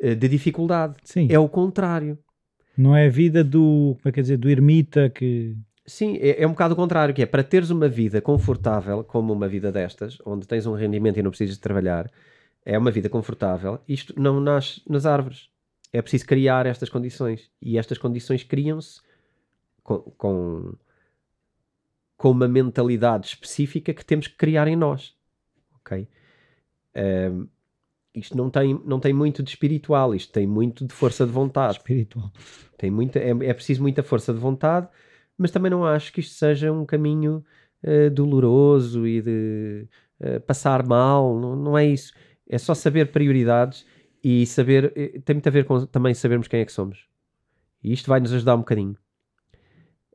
de 0.00 0.28
dificuldade. 0.28 0.96
Sim, 1.04 1.28
É 1.30 1.38
o 1.38 1.48
contrário. 1.50 2.18
Não 2.76 2.94
é 2.94 3.06
a 3.06 3.10
vida 3.10 3.42
do, 3.42 3.96
como 4.00 4.08
é 4.08 4.12
que 4.12 4.20
é 4.20 4.22
dizer, 4.22 4.36
do 4.36 4.50
ermita 4.50 5.10
que 5.10 5.56
Sim, 5.86 6.16
é, 6.20 6.42
é 6.42 6.46
um 6.46 6.50
bocado 6.50 6.74
o 6.74 6.76
contrário, 6.76 7.14
que 7.14 7.22
é 7.22 7.26
para 7.26 7.44
teres 7.44 7.70
uma 7.70 7.88
vida 7.88 8.20
confortável, 8.20 9.04
como 9.04 9.32
uma 9.32 9.46
vida 9.46 9.70
destas, 9.70 10.18
onde 10.26 10.46
tens 10.46 10.66
um 10.66 10.74
rendimento 10.74 11.18
e 11.18 11.22
não 11.22 11.30
precisas 11.30 11.54
de 11.54 11.60
trabalhar, 11.60 12.10
é 12.64 12.76
uma 12.76 12.90
vida 12.90 13.08
confortável, 13.08 13.78
isto 13.88 14.12
não 14.20 14.40
nasce 14.40 14.82
nas 14.88 15.06
árvores. 15.06 15.48
É 15.92 16.02
preciso 16.02 16.26
criar 16.26 16.66
estas 16.66 16.88
condições. 16.88 17.48
E 17.62 17.78
estas 17.78 17.96
condições 17.96 18.42
criam-se 18.42 19.00
com, 19.84 19.98
com, 19.98 20.74
com 22.16 22.30
uma 22.32 22.48
mentalidade 22.48 23.28
específica 23.28 23.94
que 23.94 24.04
temos 24.04 24.26
que 24.26 24.36
criar 24.36 24.66
em 24.66 24.74
nós. 24.74 25.14
Ok? 25.76 26.08
Ahm, 26.96 27.46
isto 28.16 28.34
não 28.34 28.48
tem, 28.48 28.80
não 28.86 28.98
tem 28.98 29.12
muito 29.12 29.42
de 29.42 29.50
espiritual, 29.50 30.14
isto 30.14 30.32
tem 30.32 30.46
muito 30.46 30.86
de 30.86 30.94
força 30.94 31.26
de 31.26 31.30
vontade. 31.30 31.76
Espiritual. 31.76 32.32
Tem 32.78 32.90
muita, 32.90 33.18
é, 33.18 33.28
é 33.28 33.54
preciso 33.54 33.82
muita 33.82 34.02
força 34.02 34.32
de 34.32 34.40
vontade, 34.40 34.88
mas 35.36 35.50
também 35.50 35.70
não 35.70 35.84
acho 35.84 36.10
que 36.10 36.20
isto 36.20 36.34
seja 36.34 36.72
um 36.72 36.86
caminho 36.86 37.44
uh, 37.84 38.10
doloroso 38.10 39.06
e 39.06 39.20
de 39.20 39.86
uh, 40.20 40.40
passar 40.40 40.84
mal, 40.86 41.38
não, 41.38 41.54
não, 41.54 41.78
é 41.78 41.84
isso. 41.84 42.14
É 42.48 42.56
só 42.56 42.74
saber 42.74 43.12
prioridades 43.12 43.84
e 44.24 44.46
saber, 44.46 44.92
eh, 44.96 45.20
tem 45.24 45.34
muito 45.34 45.46
a 45.46 45.52
ver 45.52 45.64
com 45.66 45.84
também 45.84 46.14
sabermos 46.14 46.48
quem 46.48 46.60
é 46.60 46.64
que 46.64 46.72
somos. 46.72 47.06
E 47.84 47.92
isto 47.92 48.08
vai 48.08 48.18
nos 48.18 48.32
ajudar 48.32 48.54
um 48.54 48.60
bocadinho. 48.60 48.96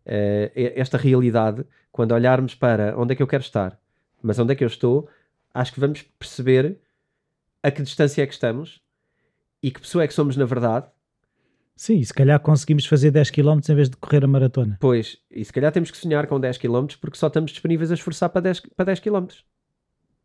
Uh, 0.08 0.49
esta 0.56 0.97
realidade, 0.97 1.64
quando 1.91 2.14
olharmos 2.14 2.56
para 2.56 2.99
onde 2.99 3.14
é 3.14 3.16
que 3.16 3.22
eu 3.22 3.28
quero 3.28 3.43
estar, 3.43 3.80
mas 4.24 4.39
onde 4.39 4.54
é 4.54 4.56
que 4.56 4.64
eu 4.64 4.68
estou, 4.68 5.08
acho 5.54 5.72
que 5.72 5.80
vamos 5.80 6.02
perceber 6.02 6.80
a 7.64 7.72
que 7.72 7.82
distância 7.82 8.22
é 8.22 8.28
que 8.28 8.34
estamos 8.34 8.82
e 9.62 9.72
que 9.72 9.82
pessoa 9.82 10.03
é 10.03 10.07
que 10.07 10.14
somos 10.14 10.36
na 10.36 10.45
verdade. 10.45 10.88
Sim, 11.76 12.03
se 12.03 12.14
calhar 12.14 12.39
conseguimos 12.39 12.86
fazer 12.86 13.12
10 13.12 13.32
km 13.32 13.59
em 13.70 13.76
vez 13.76 13.89
de 13.89 13.97
correr 13.97 14.24
a 14.24 14.28
maratona. 14.28 14.78
Pois, 14.80 15.18
e 15.30 15.43
se 15.43 15.51
calhar 15.51 15.72
temos 15.72 15.89
que 15.89 15.97
sonhar 15.97 16.28
com 16.28 16.39
10 16.39 16.57
km 16.57 16.88
porque 16.99 17.18
só 17.18 17.28
estamos 17.28 17.51
disponíveis 17.51 17.91
a 17.91 17.95
esforçar 17.95 18.30
para 18.30 18.41
10, 18.41 18.62
para 18.76 18.86
10 18.86 18.99
km. 18.99 19.28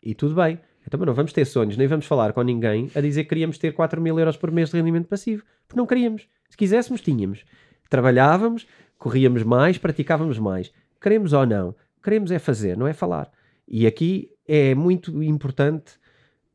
E 0.02 0.14
tudo 0.14 0.34
bem. 0.34 0.60
Então, 0.86 1.00
não 1.04 1.14
vamos 1.14 1.32
ter 1.32 1.44
sonhos, 1.44 1.76
nem 1.76 1.88
vamos 1.88 2.06
falar 2.06 2.32
com 2.32 2.42
ninguém 2.42 2.90
a 2.94 3.00
dizer 3.00 3.24
que 3.24 3.30
queríamos 3.30 3.58
ter 3.58 3.72
4 3.72 4.00
mil 4.00 4.18
euros 4.18 4.36
por 4.36 4.52
mês 4.52 4.70
de 4.70 4.76
rendimento 4.76 5.08
passivo. 5.08 5.42
Porque 5.66 5.78
não 5.78 5.86
queríamos. 5.86 6.28
Se 6.48 6.56
quiséssemos, 6.56 7.00
tínhamos. 7.00 7.44
Trabalhávamos, 7.90 8.66
corríamos 8.96 9.42
mais, 9.42 9.78
praticávamos 9.78 10.38
mais. 10.38 10.72
Queremos 11.00 11.32
ou 11.32 11.44
não? 11.44 11.74
Queremos 12.02 12.30
é 12.30 12.38
fazer, 12.38 12.76
não 12.76 12.86
é 12.86 12.92
falar. 12.92 13.30
E 13.66 13.84
aqui 13.86 14.30
é 14.46 14.74
muito 14.76 15.22
importante 15.24 15.94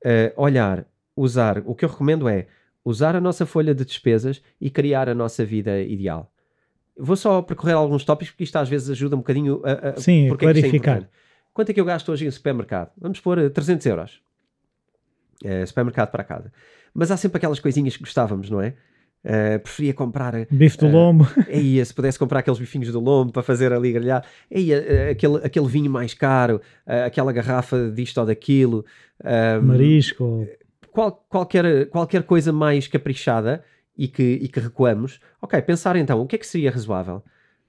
uh, 0.05 0.41
olhar, 0.41 0.85
usar. 1.15 1.61
O 1.65 1.75
que 1.75 1.85
eu 1.85 1.89
recomendo 1.89 2.27
é 2.27 2.47
usar 2.83 3.15
a 3.15 3.21
nossa 3.21 3.45
folha 3.45 3.73
de 3.73 3.85
despesas 3.85 4.41
e 4.59 4.69
criar 4.69 5.07
a 5.09 5.13
nossa 5.13 5.45
vida 5.45 5.81
ideal. 5.81 6.31
Vou 6.97 7.15
só 7.15 7.41
percorrer 7.41 7.73
alguns 7.73 8.03
tópicos 8.03 8.31
porque 8.31 8.43
isto 8.43 8.55
às 8.57 8.69
vezes 8.69 8.89
ajuda 8.89 9.15
um 9.15 9.19
bocadinho 9.19 9.61
a, 9.63 9.89
a 9.89 9.97
Sim, 9.97 10.29
a 10.29 10.33
é 10.33 10.37
clarificar. 10.37 11.03
É 11.03 11.07
Quanto 11.53 11.69
é 11.69 11.73
que 11.73 11.81
eu 11.81 11.85
gasto 11.85 12.11
hoje 12.11 12.25
em 12.25 12.31
supermercado? 12.31 12.91
Vamos 12.97 13.19
pôr 13.19 13.49
300 13.49 13.85
eh, 13.85 13.89
euros. 13.89 14.21
Uh, 15.43 15.65
supermercado 15.65 16.11
para 16.11 16.23
casa. 16.23 16.51
Mas 16.93 17.09
há 17.09 17.17
sempre 17.17 17.37
aquelas 17.37 17.59
coisinhas 17.59 17.97
que 17.97 18.03
gostávamos, 18.03 18.49
não 18.49 18.61
é? 18.61 18.75
Uh, 19.23 19.59
preferia 19.59 19.93
comprar 19.93 20.33
bife 20.49 20.77
do 20.79 20.87
uh, 20.87 20.91
lombo. 20.91 21.27
Aí, 21.47 21.83
se 21.85 21.93
pudesse 21.93 22.17
comprar 22.17 22.39
aqueles 22.39 22.59
bifinhos 22.59 22.91
do 22.91 22.99
lombo 22.99 23.31
para 23.31 23.43
fazer 23.43 23.71
ali 23.71 23.91
grelhado, 23.91 24.25
aí, 24.51 24.73
uh, 24.73 25.11
aquele, 25.11 25.37
aquele 25.37 25.67
vinho 25.67 25.91
mais 25.91 26.13
caro, 26.13 26.59
aquela 26.85 27.31
garrafa 27.31 27.91
disto 27.91 28.17
ou 28.17 28.25
daquilo, 28.25 28.83
marisco, 29.61 30.47
qual, 30.91 31.23
qualquer, 31.29 31.87
qualquer 31.89 32.23
coisa 32.23 32.51
mais 32.51 32.87
caprichada 32.87 33.63
e 33.95 34.07
que, 34.07 34.23
e 34.23 34.47
que 34.47 34.59
recuamos. 34.59 35.19
Ok, 35.39 35.61
pensar 35.61 35.95
então 35.95 36.19
o 36.21 36.25
que 36.25 36.35
é 36.35 36.39
que 36.39 36.47
seria 36.47 36.71
razoável? 36.71 37.23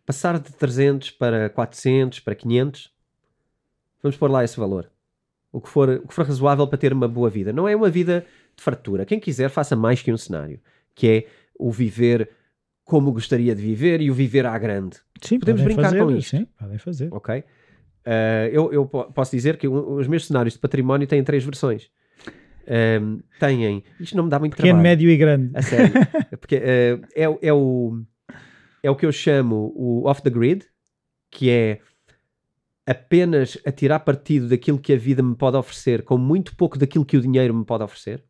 Passar 0.07 0.39
de 0.39 0.51
300 0.53 1.11
para 1.13 1.51
400, 1.51 2.21
para 2.21 2.35
500, 2.35 2.91
vamos 4.03 4.17
pôr 4.17 4.31
lá 4.31 4.43
esse 4.43 4.59
valor. 4.59 4.91
O 5.53 5.61
que 5.61 5.69
for, 5.69 6.01
o 6.03 6.09
que 6.09 6.15
for 6.15 6.27
razoável 6.27 6.67
para 6.67 6.79
ter 6.79 6.95
uma 6.95 7.07
boa 7.07 7.29
vida. 7.29 7.53
Não 7.53 7.69
é 7.69 7.77
uma 7.77 7.91
vida 7.91 8.25
de 8.57 8.63
fartura. 8.63 9.05
Quem 9.05 9.21
quiser, 9.21 9.51
faça 9.51 9.77
mais 9.77 10.01
que 10.01 10.11
um 10.11 10.17
cenário, 10.17 10.59
que 10.95 11.07
é 11.07 11.27
o 11.59 11.71
viver 11.71 12.29
como 12.85 13.13
gostaria 13.13 13.55
de 13.55 13.63
viver 13.63 14.01
e 14.01 14.11
o 14.11 14.15
viver 14.15 14.47
à 14.47 14.59
grande. 14.59 14.99
Sim, 15.21 15.39
podemos 15.39 15.63
brincar 15.63 15.85
fazer, 15.85 15.99
com 15.99 16.11
isso. 16.11 16.31
Sim, 16.31 16.47
podem 16.59 16.79
fazer. 16.79 17.09
Ok? 17.13 17.39
Uh, 17.39 18.49
eu, 18.51 18.73
eu, 18.73 18.87
posso 18.87 19.35
dizer 19.35 19.57
que 19.57 19.69
os 19.69 20.09
meus 20.09 20.27
cenários 20.27 20.55
de 20.55 20.61
património 20.61 21.07
têm 21.07 21.23
três 21.23 21.45
versões. 21.45 21.89
Um, 23.01 23.21
têm. 23.39 23.85
Isto 24.01 24.17
não 24.17 24.25
me 24.25 24.31
dá 24.31 24.39
muito 24.39 24.57
Pequeno, 24.57 24.75
trabalho. 24.75 24.83
médio 24.83 25.11
e 25.11 25.17
grande. 25.17 25.51
A 25.55 25.63
sério. 25.63 25.93
Porque, 26.39 26.57
uh, 26.57 27.07
é, 27.15 27.49
é, 27.49 27.53
o, 27.53 28.03
é 28.83 28.91
o 28.91 28.97
que 28.97 29.07
eu 29.07 29.13
chamo 29.13 29.73
o 29.77 30.09
off 30.09 30.21
the 30.23 30.31
grid, 30.31 30.67
que 31.31 31.51
é 31.51 31.81
apenas 32.85 33.57
a 33.65 33.71
tirar 33.71 34.01
partido 34.01 34.49
daquilo 34.49 34.79
que 34.79 34.93
a 34.93 34.97
vida 34.97 35.23
me 35.23 35.37
pode 35.37 35.57
oferecer, 35.57 36.03
com 36.03 36.19
muito 36.19 36.57
pouco 36.57 36.77
daquilo 36.77 37.05
que 37.05 37.17
o 37.17 37.21
dinheiro 37.21 37.55
me 37.55 37.65
pode 37.65 37.85
oferecer 37.85 38.25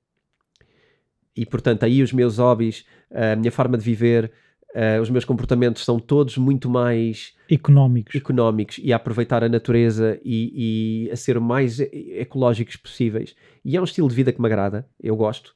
e 1.37 1.47
portanto 1.47 1.85
aí 1.85 2.03
os 2.03 2.13
meus 2.13 2.39
hobbies, 2.39 2.85
a 3.11 3.37
minha 3.37 3.51
forma 3.51 3.77
de 3.77 3.85
viver, 3.85 4.31
uh, 4.75 5.01
os 5.01 5.11
meus 5.11 5.25
comportamentos 5.25 5.85
são 5.85 5.99
todos 5.99 6.37
muito 6.37 6.69
mais 6.69 7.35
económicos, 7.51 8.15
económicos 8.15 8.81
e 8.83 8.93
a 8.93 8.97
aproveitar 8.97 9.45
a 9.45 9.49
natureza 9.49 10.19
e, 10.25 11.07
e, 11.07 11.11
a 11.11 11.17
ser 11.17 11.37
o 11.37 11.43
mais 11.43 11.81
ecológicos 11.81 12.77
possíveis. 12.77 13.35
E 13.65 13.77
é 13.77 13.81
um 13.81 13.85
estilo 13.85 14.09
de 14.09 14.15
vida 14.15 14.33
que 14.33 14.41
me 14.41 14.47
agrada, 14.47 14.87
eu 15.03 15.17
gosto. 15.17 15.55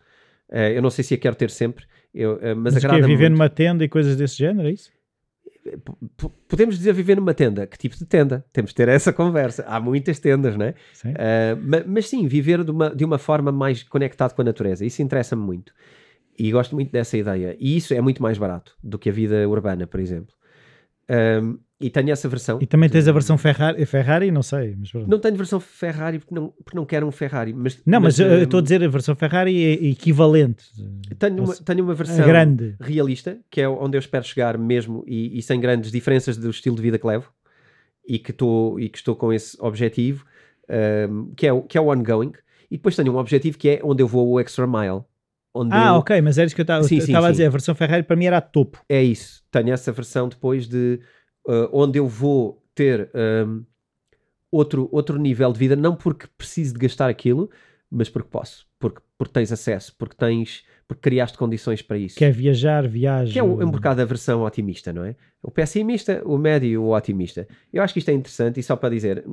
Uh, 0.48 0.72
eu 0.74 0.82
não 0.82 0.90
sei 0.90 1.02
se 1.02 1.14
a 1.14 1.18
quero 1.18 1.36
ter 1.36 1.50
sempre, 1.50 1.84
eu, 2.14 2.34
uh, 2.34 2.56
mas, 2.56 2.74
mas 2.74 2.76
agrada. 2.76 2.98
Que 2.98 3.04
é 3.04 3.06
viver 3.06 3.30
numa 3.30 3.48
tenda 3.48 3.84
e 3.84 3.88
coisas 3.88 4.16
desse 4.16 4.36
género, 4.36 4.68
é 4.68 4.72
isso? 4.72 4.95
Podemos 6.48 6.76
dizer 6.76 6.92
viver 6.92 7.16
numa 7.16 7.34
tenda. 7.34 7.66
Que 7.66 7.78
tipo 7.78 7.96
de 7.96 8.04
tenda? 8.04 8.44
Temos 8.52 8.70
de 8.70 8.74
ter 8.74 8.88
essa 8.88 9.12
conversa. 9.12 9.64
Há 9.66 9.80
muitas 9.80 10.18
tendas, 10.18 10.56
não 10.56 10.66
é? 10.66 10.74
Sim. 10.92 11.10
Uh, 11.10 11.62
mas, 11.62 11.86
mas, 11.86 12.08
sim, 12.08 12.26
viver 12.26 12.64
de 12.64 12.70
uma, 12.70 12.94
de 12.94 13.04
uma 13.04 13.18
forma 13.18 13.52
mais 13.52 13.82
conectado 13.82 14.34
com 14.34 14.42
a 14.42 14.44
natureza. 14.44 14.84
Isso 14.84 15.02
interessa-me 15.02 15.42
muito. 15.42 15.72
E 16.38 16.50
gosto 16.50 16.74
muito 16.74 16.92
dessa 16.92 17.16
ideia. 17.16 17.56
E 17.58 17.76
isso 17.76 17.94
é 17.94 18.00
muito 18.00 18.22
mais 18.22 18.38
barato 18.38 18.76
do 18.82 18.98
que 18.98 19.08
a 19.08 19.12
vida 19.12 19.48
urbana, 19.48 19.86
por 19.86 20.00
exemplo. 20.00 20.34
Um, 21.08 21.58
e 21.78 21.90
tenho 21.90 22.10
essa 22.10 22.26
versão. 22.26 22.58
E 22.60 22.66
também 22.66 22.88
tens 22.88 23.06
a 23.06 23.12
versão 23.12 23.36
Ferrari, 23.36 23.84
Ferrari 23.84 24.30
não 24.30 24.42
sei. 24.42 24.74
Mas... 24.78 24.92
Não 25.06 25.18
tenho 25.18 25.36
versão 25.36 25.60
Ferrari 25.60 26.18
porque 26.18 26.34
não, 26.34 26.48
porque 26.48 26.76
não 26.76 26.86
quero 26.86 27.06
um 27.06 27.10
Ferrari. 27.10 27.52
Mas, 27.52 27.82
não, 27.84 28.00
mas, 28.00 28.18
mas 28.18 28.30
eu 28.30 28.44
estou 28.44 28.60
a 28.60 28.62
dizer 28.62 28.82
a 28.82 28.88
versão 28.88 29.14
Ferrari 29.14 29.62
é 29.62 29.72
equivalente. 29.88 30.64
Tenho 31.18 31.44
uma, 31.44 31.54
tenho 31.54 31.84
uma 31.84 31.94
versão 31.94 32.26
grande. 32.26 32.76
realista, 32.80 33.38
que 33.50 33.60
é 33.60 33.68
onde 33.68 33.96
eu 33.96 33.98
espero 33.98 34.24
chegar 34.24 34.56
mesmo 34.56 35.04
e, 35.06 35.38
e 35.38 35.42
sem 35.42 35.60
grandes 35.60 35.92
diferenças 35.92 36.38
do 36.38 36.48
estilo 36.48 36.76
de 36.76 36.82
vida 36.82 36.98
que 36.98 37.06
levo 37.06 37.30
e 38.08 38.18
que, 38.18 38.32
tô, 38.32 38.78
e 38.78 38.88
que 38.88 38.96
estou 38.96 39.14
com 39.14 39.32
esse 39.32 39.56
objetivo, 39.60 40.24
um, 41.10 41.34
que, 41.34 41.46
é, 41.46 41.60
que 41.62 41.76
é 41.76 41.80
o 41.80 41.92
ongoing. 41.92 42.32
E 42.70 42.76
depois 42.78 42.96
tenho 42.96 43.12
um 43.12 43.18
objetivo 43.18 43.58
que 43.58 43.68
é 43.68 43.80
onde 43.82 44.02
eu 44.02 44.08
vou 44.08 44.26
o 44.28 44.40
extra 44.40 44.66
mile. 44.66 45.02
Ah, 45.70 45.88
eu... 45.88 45.94
ok, 45.94 46.20
mas 46.20 46.38
era 46.38 46.46
isso 46.46 46.54
que 46.54 46.60
eu 46.60 46.64
estava 46.64 46.84
a 46.84 47.30
dizer. 47.30 47.46
A 47.46 47.50
versão 47.50 47.74
Ferrari 47.74 48.02
para 48.02 48.16
mim 48.16 48.26
era 48.26 48.38
a 48.38 48.40
topo. 48.40 48.82
É 48.88 49.02
isso. 49.02 49.42
Tenho 49.50 49.72
essa 49.72 49.92
versão 49.92 50.28
depois 50.28 50.66
de 50.68 51.00
uh, 51.48 51.68
onde 51.72 51.98
eu 51.98 52.06
vou 52.06 52.62
ter 52.74 53.10
um, 53.46 53.64
outro, 54.50 54.88
outro 54.92 55.18
nível 55.18 55.52
de 55.52 55.58
vida, 55.58 55.76
não 55.76 55.96
porque 55.96 56.26
preciso 56.36 56.74
de 56.74 56.80
gastar 56.80 57.08
aquilo, 57.08 57.50
mas 57.90 58.08
porque 58.08 58.28
posso, 58.28 58.66
porque, 58.78 59.00
porque 59.16 59.32
tens 59.32 59.52
acesso, 59.52 59.94
porque 59.98 60.16
tens, 60.16 60.64
porque 60.86 61.00
criaste 61.00 61.38
condições 61.38 61.82
para 61.82 61.98
isso. 61.98 62.16
Quer 62.16 62.32
viajar, 62.32 62.86
viaja. 62.86 63.32
Que 63.32 63.38
é 63.38 63.42
um, 63.42 63.62
um 63.62 63.70
bocado 63.70 64.02
a 64.02 64.04
versão 64.04 64.42
otimista, 64.42 64.92
não 64.92 65.04
é? 65.04 65.16
O 65.42 65.50
pessimista, 65.50 66.22
o 66.24 66.36
médio 66.36 66.68
e 66.68 66.78
o 66.78 66.90
otimista. 66.90 67.46
Eu 67.72 67.82
acho 67.82 67.92
que 67.92 68.00
isto 68.00 68.10
é 68.10 68.14
interessante 68.14 68.60
e 68.60 68.62
só 68.62 68.76
para 68.76 68.90
dizer, 68.90 69.24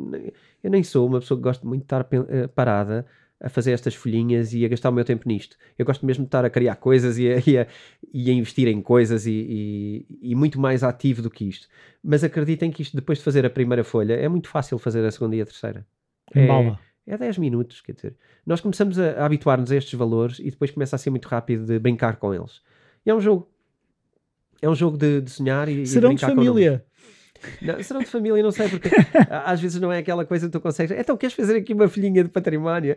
eu 0.64 0.70
nem 0.70 0.84
sou 0.84 1.08
uma 1.08 1.20
pessoa 1.20 1.38
que 1.38 1.44
gosta 1.44 1.66
muito 1.66 1.82
de 1.82 1.86
estar 1.86 2.08
eh, 2.30 2.48
parada 2.48 3.06
a 3.44 3.50
fazer 3.50 3.74
estas 3.74 3.94
folhinhas 3.94 4.54
e 4.54 4.64
a 4.64 4.70
gastar 4.70 4.89
o 4.89 4.94
meu 4.94 5.04
tempo 5.04 5.28
nisto. 5.28 5.58
Eu 5.78 5.86
gosto 5.86 6.06
mesmo 6.06 6.24
de 6.24 6.30
estar 6.30 6.46
a 6.46 6.50
criar 6.50 6.78
coisas 6.78 7.18
e 7.20 7.30
a, 7.30 7.44
e 7.46 7.58
a, 7.58 7.68
e 8.14 8.32
a 8.32 8.34
investir 8.34 8.70
em 8.70 8.82
coisas 8.82 9.28
e, 9.28 10.08
e, 10.22 10.34
muito 10.34 10.60
mais 10.60 10.82
ativo 10.82 11.22
do 11.22 11.30
que 11.30 11.44
isto. 11.44 11.68
Mas 12.02 12.24
acreditem 12.24 12.72
que 12.72 12.82
isto, 12.82 12.96
depois 12.96 13.18
de 13.18 13.24
fazer 13.26 13.46
a 13.46 13.50
primeira 13.50 13.84
folha, 13.84 14.14
é 14.14 14.30
muito 14.30 14.48
fácil 14.48 14.80
fazer 14.80 15.06
a 15.06 15.12
segunda 15.12 15.36
e 15.36 15.41
a 15.41 15.46
terceira. 15.46 15.86
É, 16.34 16.48
bala. 16.48 16.80
é 17.06 17.18
10 17.18 17.38
minutos, 17.38 17.82
quer 17.82 17.91
dizer. 17.91 18.16
Nós 18.46 18.62
começamos 18.62 18.98
a, 18.98 19.12
a 19.12 19.26
habituar-nos 19.26 19.74
a 19.74 19.76
estes 19.76 19.94
valores 19.94 20.39
e 20.39 20.50
depois 20.50 20.72
começa 20.72 20.96
a 20.96 21.00
ser 21.00 21.10
muito 21.10 21.28
rápido 21.28 21.66
de 21.66 21.78
brincar 21.78 22.16
com 22.16 22.34
eles. 22.34 22.62
E 23.06 23.10
é 23.10 23.14
um 23.14 23.20
jogo. 23.20 23.50
É 24.62 24.70
um 24.70 24.76
jogo 24.76 24.98
de, 24.98 25.20
de 25.20 25.30
sonhar 25.30 25.68
e, 25.68 25.86
Serão 25.86 26.14
e 26.14 26.16
de 26.16 26.22
família. 26.22 26.86
Não, 27.62 27.82
serão 27.82 28.02
de 28.02 28.08
família, 28.08 28.41
não 28.41 28.52
sei, 28.52 28.70
porque 28.70 28.89
às 29.30 29.60
vezes 29.60 29.80
não 29.80 29.91
é 29.91 30.00
aquela 30.00 30.26
coisa 30.26 30.48
que 30.48 30.52
tu 30.52 30.60
consegues. 30.60 30.98
Então, 30.98 31.18
queres 31.18 31.36
fazer 31.36 31.58
aqui 31.58 31.74
uma 31.74 31.88
filhinha 31.88 32.24
de 32.24 32.30
património? 32.30 32.96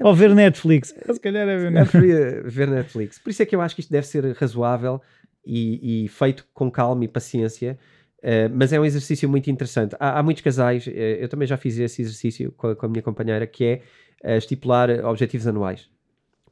Ou 0.00 0.14
ver 0.14 0.34
Netflix. 0.34 0.94
Se 1.10 1.20
calhar 1.20 1.48
é 1.48 1.56
ver 1.56 1.70
Netflix. 1.70 2.54
ver 2.54 2.68
Netflix. 2.68 3.18
Por 3.18 3.30
isso 3.30 3.42
é 3.42 3.46
que 3.46 3.54
eu 3.54 3.60
acho 3.60 3.74
que 3.74 3.80
isto 3.80 3.90
deve 3.90 4.06
ser 4.06 4.24
razoável 4.32 5.00
e, 5.44 6.04
e 6.04 6.08
feito 6.08 6.46
com 6.52 6.70
calma 6.70 7.04
e 7.04 7.08
paciência. 7.08 7.78
Uh, 8.18 8.50
mas 8.52 8.72
é 8.72 8.80
um 8.80 8.84
exercício 8.84 9.28
muito 9.28 9.48
interessante. 9.50 9.94
Há, 10.00 10.18
há 10.18 10.22
muitos 10.22 10.42
casais, 10.42 10.86
uh, 10.86 10.90
eu 10.90 11.28
também 11.28 11.46
já 11.46 11.56
fiz 11.56 11.78
esse 11.78 12.02
exercício 12.02 12.52
com 12.52 12.68
a, 12.68 12.76
com 12.76 12.86
a 12.86 12.88
minha 12.88 13.02
companheira, 13.02 13.46
que 13.46 13.64
é 13.64 13.82
uh, 14.24 14.36
estipular 14.36 14.90
objetivos 15.04 15.46
anuais 15.46 15.88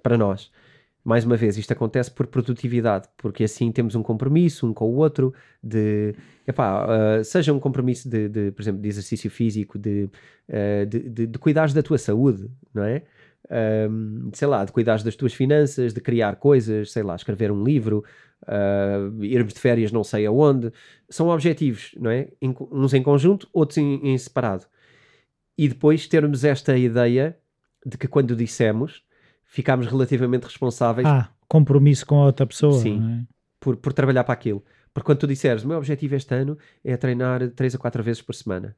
para 0.02 0.16
nós 0.16 0.50
mais 1.06 1.24
uma 1.24 1.36
vez, 1.36 1.56
isto 1.56 1.70
acontece 1.72 2.10
por 2.10 2.26
produtividade, 2.26 3.08
porque 3.16 3.44
assim 3.44 3.70
temos 3.70 3.94
um 3.94 4.02
compromisso 4.02 4.66
um 4.66 4.74
com 4.74 4.90
o 4.90 4.96
outro, 4.96 5.32
de, 5.62 6.16
epá, 6.44 6.84
uh, 6.84 7.24
seja 7.24 7.52
um 7.52 7.60
compromisso 7.60 8.10
de, 8.10 8.28
de, 8.28 8.50
por 8.50 8.60
exemplo, 8.60 8.82
de 8.82 8.88
exercício 8.88 9.30
físico, 9.30 9.78
de, 9.78 10.10
uh, 10.48 10.84
de, 10.84 11.08
de, 11.08 11.26
de 11.28 11.38
cuidares 11.38 11.72
da 11.72 11.80
tua 11.80 11.96
saúde, 11.96 12.50
não 12.74 12.82
é? 12.82 13.04
Um, 13.88 14.30
sei 14.32 14.48
lá, 14.48 14.64
de 14.64 14.72
cuidares 14.72 15.04
das 15.04 15.14
tuas 15.14 15.32
finanças, 15.32 15.94
de 15.94 16.00
criar 16.00 16.34
coisas, 16.34 16.90
sei 16.90 17.04
lá, 17.04 17.14
escrever 17.14 17.52
um 17.52 17.62
livro, 17.62 18.02
uh, 18.42 19.24
irmos 19.24 19.54
de 19.54 19.60
férias 19.60 19.92
não 19.92 20.02
sei 20.02 20.26
aonde, 20.26 20.72
são 21.08 21.28
objetivos, 21.28 21.94
não 21.96 22.10
é? 22.10 22.32
Em, 22.42 22.52
uns 22.72 22.92
em 22.92 23.02
conjunto, 23.04 23.48
outros 23.52 23.78
em, 23.78 24.00
em 24.02 24.18
separado. 24.18 24.64
E 25.56 25.68
depois 25.68 26.08
termos 26.08 26.42
esta 26.42 26.76
ideia 26.76 27.38
de 27.86 27.96
que 27.96 28.08
quando 28.08 28.34
dissemos 28.34 29.05
ficarmos 29.56 29.86
relativamente 29.86 30.44
responsáveis 30.44 31.06
Ah, 31.08 31.30
compromisso 31.48 32.04
com 32.04 32.20
a 32.20 32.26
outra 32.26 32.46
pessoa. 32.46 32.74
Sim. 32.78 33.22
é? 33.22 33.34
por, 33.58 33.74
por 33.76 33.92
trabalhar 33.94 34.22
para 34.22 34.34
aquilo. 34.34 34.62
Porque 34.92 35.06
quando 35.06 35.18
tu 35.18 35.26
disseres, 35.26 35.64
o 35.64 35.68
meu 35.68 35.78
objetivo 35.78 36.14
este 36.14 36.34
ano 36.34 36.58
é 36.84 36.94
treinar 36.96 37.48
3 37.50 37.74
a 37.74 37.78
4 37.78 38.02
vezes 38.02 38.20
por 38.22 38.34
semana. 38.34 38.76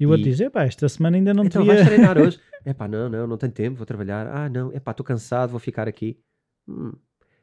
E 0.00 0.06
o 0.06 0.10
outro 0.10 0.24
diz: 0.24 0.40
epá, 0.40 0.64
esta 0.64 0.88
semana 0.88 1.16
ainda 1.18 1.32
não 1.34 1.44
então 1.44 1.62
devia. 1.62 1.76
vais 1.76 1.86
treinar 1.94 2.18
hoje? 2.18 2.40
Epá, 2.64 2.88
não, 2.88 3.08
não, 3.08 3.26
não 3.26 3.36
tenho 3.36 3.52
tempo, 3.52 3.76
vou 3.76 3.86
trabalhar. 3.86 4.26
Ah, 4.26 4.48
não, 4.48 4.72
epá, 4.72 4.90
estou 4.90 5.04
cansado, 5.04 5.50
vou 5.50 5.60
ficar 5.60 5.86
aqui. 5.86 6.18
Hum. 6.66 6.92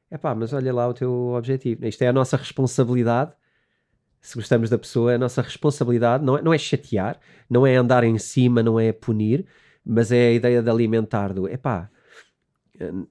Epá, 0.10 0.34
mas 0.36 0.52
olha 0.54 0.74
lá 0.74 0.88
o 0.88 0.94
teu 0.94 1.12
objetivo. 1.38 1.86
Isto 1.86 2.02
é 2.02 2.08
a 2.08 2.14
nossa 2.14 2.36
responsabilidade. 2.36 3.32
Se 4.20 4.36
gostamos 4.36 4.70
da 4.70 4.78
pessoa, 4.78 5.12
é 5.14 5.16
a 5.16 5.20
nossa 5.20 5.42
responsabilidade. 5.42 6.24
Não 6.26 6.38
é, 6.38 6.42
não 6.42 6.54
é 6.54 6.58
chatear, 6.58 7.20
não 7.50 7.66
é 7.66 7.76
andar 7.76 8.04
em 8.04 8.18
cima, 8.18 8.62
não 8.62 8.80
é 8.80 8.92
punir, 8.92 9.46
mas 9.86 10.12
é 10.12 10.28
a 10.28 10.32
ideia 10.34 10.62
de 10.62 10.70
alimentar 10.70 11.34
do, 11.34 11.48
epá, 11.48 11.90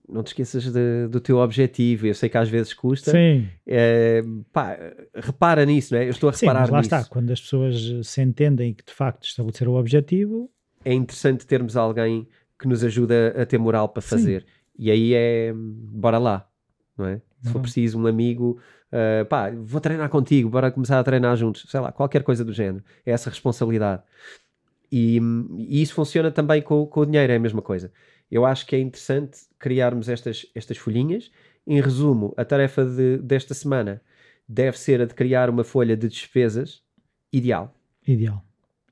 não 0.08 0.22
te 0.22 0.28
esqueças 0.28 0.72
de- 0.72 1.06
do 1.08 1.20
teu 1.20 1.38
objetivo. 1.38 2.06
Eu 2.06 2.14
sei 2.14 2.28
que 2.28 2.36
às 2.38 2.48
vezes 2.48 2.72
custa. 2.74 3.10
Sim, 3.12 3.46
Eh, 3.66 4.22
pá, 4.52 4.76
repara 5.14 5.64
nisso, 5.64 5.94
não 5.94 6.00
é? 6.00 6.06
Eu 6.06 6.10
estou 6.10 6.28
a 6.30 6.32
sim, 6.32 6.46
reparar 6.46 6.60
mas 6.62 6.70
lá 6.70 6.78
nisso. 6.78 6.94
está. 6.94 7.04
Quando 7.08 7.30
as 7.30 7.40
pessoas 7.40 7.76
eh, 7.76 8.02
se 8.02 8.20
entendem 8.22 8.74
que 8.74 8.84
de 8.84 8.92
facto 8.92 9.24
estabelecer 9.24 9.68
o 9.68 9.74
objetivo, 9.74 10.50
é 10.84 10.92
interessante 10.92 11.46
termos 11.46 11.76
alguém 11.76 12.26
que 12.58 12.66
nos 12.68 12.82
ajuda 12.84 13.34
a 13.40 13.46
ter 13.46 13.58
moral 13.58 13.88
para 13.88 14.02
Sim. 14.02 14.08
fazer. 14.08 14.46
E 14.78 14.90
aí 14.90 15.12
é 15.14 15.52
bora 15.54 16.18
lá, 16.18 16.48
não 16.96 17.06
é? 17.06 17.16
Se 17.42 17.46
for 17.48 17.52
Bora. 17.54 17.62
preciso, 17.62 17.98
um 17.98 18.06
amigo, 18.06 18.58
ah, 18.92 19.24
pá, 19.26 19.50
vou 19.50 19.80
treinar 19.80 20.08
contigo, 20.10 20.48
bora 20.50 20.70
começar 20.70 20.98
a 20.98 21.04
treinar 21.04 21.34
juntos, 21.36 21.64
sei 21.68 21.80
lá, 21.80 21.90
qualquer 21.92 22.22
coisa 22.22 22.44
do 22.44 22.52
género. 22.52 22.84
É 23.04 23.12
essa 23.12 23.30
responsabilidade. 23.30 24.02
E, 24.92 25.20
e 25.68 25.80
isso 25.82 25.94
funciona 25.94 26.30
também 26.30 26.60
com, 26.60 26.84
com 26.86 27.00
o 27.00 27.06
dinheiro, 27.06 27.32
é 27.32 27.36
a 27.36 27.40
mesma 27.40 27.62
coisa. 27.62 27.92
Eu 28.30 28.44
acho 28.46 28.66
que 28.66 28.76
é 28.76 28.78
interessante 28.80 29.40
criarmos 29.58 30.08
estas, 30.08 30.46
estas 30.54 30.76
folhinhas. 30.76 31.30
Em 31.66 31.80
resumo, 31.80 32.32
a 32.36 32.44
tarefa 32.44 32.84
de- 32.84 33.18
desta 33.18 33.54
semana 33.54 34.00
deve 34.48 34.78
ser 34.78 35.00
a 35.00 35.04
de 35.04 35.14
criar 35.14 35.50
uma 35.50 35.64
folha 35.64 35.96
de 35.96 36.08
despesas 36.08 36.82
ideal. 37.32 37.74
ideal. 38.06 38.44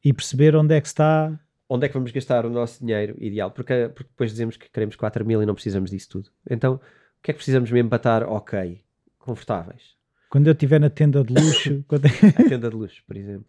E 0.04 0.12
perceber 0.12 0.54
onde 0.56 0.74
é 0.74 0.80
que 0.80 0.86
está. 0.86 1.38
onde 1.68 1.84
é 1.84 1.88
que 1.88 1.94
vamos 1.94 2.10
gastar 2.12 2.46
o 2.46 2.50
nosso 2.50 2.80
dinheiro 2.84 3.14
ideal? 3.18 3.50
Porque, 3.50 3.88
porque 3.94 4.08
depois 4.10 4.30
dizemos 4.30 4.56
que 4.56 4.70
queremos 4.70 4.96
4 4.96 5.24
mil 5.26 5.42
e 5.42 5.46
não 5.46 5.54
precisamos 5.54 5.90
disso 5.90 6.08
tudo. 6.08 6.30
Então, 6.48 6.74
o 6.74 6.80
que 7.22 7.30
é 7.30 7.34
que 7.34 7.38
precisamos 7.38 7.70
mesmo 7.70 7.88
para 7.90 7.96
estar 7.96 8.22
ok, 8.22 8.80
confortáveis? 9.18 9.96
Quando 10.30 10.46
eu 10.46 10.52
estiver 10.52 10.78
na 10.80 10.90
tenda 10.90 11.22
de 11.24 11.32
luxo, 11.32 11.84
quando- 11.88 12.06
A 12.06 12.48
tenda 12.48 12.68
de 12.70 12.76
luxo, 12.76 13.02
por 13.06 13.16
exemplo. 13.16 13.46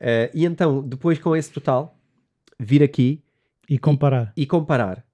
Eh, 0.00 0.30
e 0.34 0.44
então, 0.44 0.82
depois 0.86 1.18
com 1.18 1.34
esse 1.34 1.50
total, 1.50 1.98
vir 2.60 2.82
aqui 2.82 3.23
e 3.68 3.78
comparar. 3.78 4.32
e 4.36 4.46
comparar. 4.46 5.04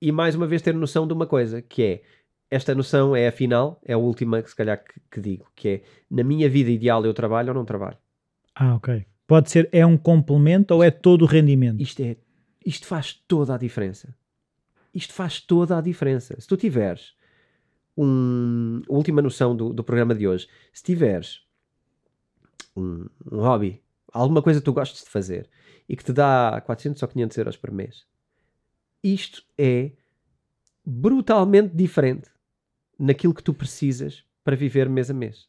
E 0.00 0.10
mais 0.10 0.34
uma 0.34 0.46
vez 0.46 0.62
ter 0.62 0.74
noção 0.74 1.06
de 1.06 1.12
uma 1.12 1.26
coisa, 1.26 1.60
que 1.60 1.82
é, 1.82 2.02
esta 2.50 2.74
noção 2.74 3.14
é 3.14 3.28
a 3.28 3.32
final, 3.32 3.80
é 3.84 3.92
a 3.92 3.98
última 3.98 4.42
que 4.42 4.50
se 4.50 4.56
calhar 4.56 4.82
que, 4.82 5.00
que 5.10 5.20
digo, 5.20 5.46
que 5.54 5.68
é, 5.68 5.82
na 6.10 6.24
minha 6.24 6.48
vida 6.48 6.70
ideal 6.70 7.04
eu 7.04 7.14
trabalho 7.14 7.48
ou 7.48 7.54
não 7.54 7.64
trabalho? 7.64 7.98
Ah, 8.54 8.74
ok. 8.74 9.06
Pode 9.26 9.50
ser, 9.50 9.68
é 9.70 9.86
um 9.86 9.96
complemento 9.96 10.74
ou 10.74 10.82
é 10.82 10.90
todo 10.90 11.22
o 11.22 11.26
rendimento? 11.26 11.80
Isto 11.80 12.02
é, 12.02 12.16
isto 12.64 12.86
faz 12.86 13.14
toda 13.28 13.54
a 13.54 13.58
diferença. 13.58 14.14
Isto 14.92 15.12
faz 15.12 15.40
toda 15.40 15.78
a 15.78 15.80
diferença. 15.80 16.40
Se 16.40 16.48
tu 16.48 16.56
tiveres 16.56 17.14
um, 17.96 18.82
a 18.88 18.92
última 18.92 19.22
noção 19.22 19.54
do, 19.54 19.72
do 19.72 19.84
programa 19.84 20.14
de 20.14 20.26
hoje, 20.26 20.48
se 20.72 20.82
tiveres 20.82 21.42
um, 22.76 23.06
um 23.30 23.40
hobby, 23.40 23.80
alguma 24.12 24.42
coisa 24.42 24.60
que 24.60 24.64
tu 24.64 24.72
gostes 24.72 25.04
de 25.04 25.10
fazer 25.10 25.48
e 25.90 25.96
que 25.96 26.04
te 26.04 26.12
dá 26.12 26.62
400 26.64 27.02
ou 27.02 27.08
500 27.08 27.38
euros 27.38 27.56
por 27.56 27.72
mês, 27.72 28.06
isto 29.02 29.42
é 29.58 29.90
brutalmente 30.86 31.74
diferente 31.74 32.30
naquilo 32.96 33.34
que 33.34 33.42
tu 33.42 33.52
precisas 33.52 34.24
para 34.44 34.54
viver 34.54 34.88
mês 34.88 35.10
a 35.10 35.14
mês 35.14 35.48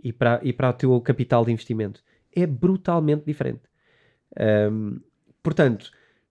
e 0.00 0.12
para, 0.12 0.38
e 0.44 0.52
para 0.52 0.70
o 0.70 0.72
teu 0.72 1.00
capital 1.00 1.44
de 1.44 1.50
investimento. 1.50 2.04
É 2.32 2.46
brutalmente 2.46 3.24
diferente. 3.26 3.62
Ahm, 4.38 5.00
portanto, 5.42 5.90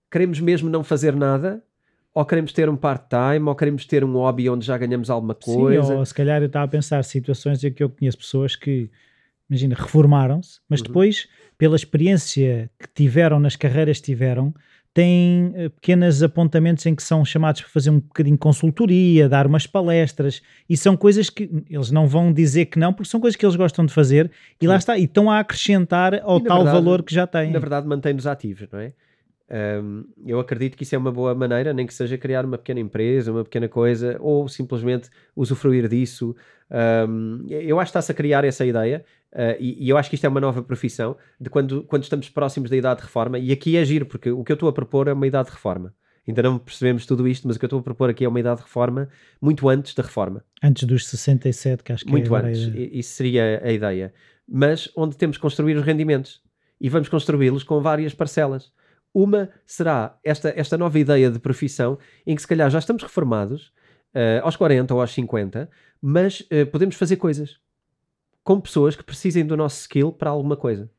queremos 0.10 0.40
mesmo 0.40 0.70
não 0.70 0.82
fazer 0.82 1.14
nada, 1.14 1.62
ou 2.14 2.24
queremos 2.24 2.54
ter 2.54 2.70
um 2.70 2.78
part-time, 2.78 3.46
ou 3.46 3.56
queremos 3.56 3.86
ter 3.86 4.06
um 4.06 4.14
hobby 4.14 4.50
onde 4.50 4.66
já 4.66 4.78
ganhamos 4.78 5.10
alguma 5.10 5.36
coisa. 5.36 5.84
Sim, 5.84 5.94
ou 5.96 6.06
se 6.06 6.14
calhar 6.14 6.42
eu 6.42 6.48
estava 6.48 6.64
a 6.64 6.70
pensar 6.70 7.04
situações 7.04 7.62
em 7.62 7.74
que 7.74 7.84
eu 7.84 7.90
conheço 7.90 8.20
pessoas 8.20 8.56
que, 8.56 8.90
imagina, 9.50 9.76
reformaram-se, 9.76 10.60
mas 10.70 10.80
Uhum. 10.80 10.88
depois, 10.88 11.28
pela 11.58 11.76
experiência 11.76 12.70
que 12.80 12.88
tiveram 12.94 13.40
nas 13.40 13.56
carreiras 13.56 14.00
que 14.00 14.06
tiveram, 14.06 14.54
têm 14.94 15.52
eh, 15.56 15.70
pequenos 15.70 16.22
apontamentos 16.22 16.86
em 16.86 16.94
que 16.94 17.02
são 17.02 17.26
chamados 17.26 17.62
para 17.62 17.70
fazer 17.72 17.90
um 17.90 18.00
bocadinho 18.00 18.36
de 18.36 18.40
consultoria, 18.40 19.28
dar 19.28 19.48
umas 19.48 19.66
palestras, 19.66 20.42
e 20.70 20.78
são 20.78 20.96
coisas 20.96 21.30
que 21.32 21.50
eles 21.70 21.90
não 21.90 22.06
vão 22.08 22.32
dizer 22.32 22.66
que 22.68 22.78
não, 22.78 22.94
porque 22.94 23.10
são 23.10 23.20
coisas 23.20 23.36
que 23.36 23.44
eles 23.46 23.56
gostam 23.56 23.86
de 23.86 23.94
fazer, 23.94 24.30
e 24.62 24.68
lá 24.68 24.76
Sim. 24.76 24.78
está, 24.80 24.98
e 24.98 25.06
estão 25.06 25.32
a 25.32 25.40
acrescentar 25.40 26.14
ao 26.22 26.40
tal 26.40 26.58
verdade- 26.64 26.72
valor 26.86 27.02
que 27.04 27.14
já 27.14 27.26
têm. 27.26 27.52
Na 27.52 27.60
verdade, 27.60 27.88
mantém-nos 27.88 28.28
ativos, 28.28 28.68
não 28.72 28.80
é? 28.80 28.94
Ahm, 29.50 30.04
eu 30.26 30.40
acredito 30.40 30.76
que 30.76 30.84
isso 30.84 30.96
é 30.96 30.98
uma 30.98 31.12
boa 31.12 31.36
maneira, 31.36 31.74
nem 31.74 31.86
que 31.86 31.94
seja 31.94 32.18
criar 32.18 32.46
uma 32.46 32.58
pequena 32.58 32.80
empresa, 32.80 33.32
uma 33.32 33.44
pequena 33.44 33.68
coisa, 33.68 34.18
ou 34.20 34.48
simplesmente 34.48 35.10
usufruir 35.36 35.88
disso. 35.88 36.36
Ahm, 36.70 37.46
eu 37.50 37.80
acho 37.80 37.92
que 37.92 37.98
está-se 37.98 38.12
a 38.12 38.16
criar 38.16 38.44
essa 38.46 38.66
ideia, 38.66 39.06
ah, 39.34 39.58
e, 39.60 39.86
e 39.86 39.90
eu 39.90 39.98
acho 39.98 40.10
que 40.10 40.16
isto 40.16 40.26
é 40.26 40.30
uma 40.30 40.40
nova 40.40 40.62
profissão 40.62 41.18
de 41.40 41.50
quando, 41.50 41.84
quando 41.84 42.04
estamos 42.04 42.30
próximos 42.30 42.70
da 42.70 42.78
idade 42.78 43.00
de 43.00 43.06
reforma, 43.06 43.40
e 43.40 43.52
aqui 43.52 43.76
é 43.76 43.84
giro, 43.84 44.06
porque 44.06 44.30
o 44.32 44.44
que 44.44 44.52
eu 44.52 44.56
estou 44.56 44.70
a 44.70 44.74
propor 44.74 45.08
é 45.08 45.14
uma 45.14 45.28
idade 45.28 45.48
de 45.48 45.54
reforma. 45.54 45.94
Ainda 46.26 46.42
não 46.42 46.58
percebemos 46.58 47.06
tudo 47.06 47.28
isto, 47.28 47.48
mas 47.48 47.58
o 47.58 47.60
que 47.60 47.66
eu 47.66 47.68
estou 47.68 47.80
a 47.80 47.84
propor 47.84 48.10
aqui 48.10 48.24
é 48.24 48.28
uma 48.30 48.40
idade 48.40 48.58
de 48.58 48.64
reforma 48.64 49.10
muito 49.42 49.68
antes 49.68 49.94
da 49.94 50.04
reforma. 50.04 50.44
Antes 50.64 50.86
dos 50.86 51.06
67, 51.08 51.84
que 51.84 51.92
acho 51.92 52.06
que 52.06 52.12
Muito 52.12 52.34
é 52.34 52.40
a 52.40 52.42
antes, 52.46 52.72
isso 52.76 53.14
seria 53.16 53.62
a 53.62 53.72
ideia. 53.72 54.14
Mas 54.48 54.90
onde 54.96 55.18
temos 55.18 55.36
que 55.36 55.42
construir 55.42 55.76
os 55.76 55.84
rendimentos 55.84 56.42
e 56.80 56.88
vamos 56.88 57.10
construí-los 57.10 57.64
com 57.64 57.82
várias 57.82 58.14
parcelas. 58.14 58.72
Uma 59.14 59.50
será 59.66 60.18
esta, 60.24 60.54
esta 60.56 60.78
nova 60.78 60.98
ideia 60.98 61.30
de 61.30 61.40
profissão 61.40 61.98
em 62.26 62.36
que 62.36 62.42
se 62.42 62.48
calhar 62.48 62.70
já 62.70 62.80
estamos 62.80 63.04
reformados 63.04 63.72
eh, 64.14 64.42
aos 64.44 64.56
40 64.56 64.94
ou 64.94 65.02
aos 65.02 65.14
50, 65.14 65.70
mas 66.02 66.46
eh, 66.50 66.66
podemos 66.66 66.96
fazer 66.96 67.18
coisas 67.18 67.60
com 68.44 68.60
pessoas 68.60 68.96
que 68.96 69.04
precisem 69.04 69.46
do 69.46 69.56
nosso 69.56 69.82
skill 69.82 70.12
para 70.12 70.30
alguma 70.30 70.58
coisa. 70.58 70.90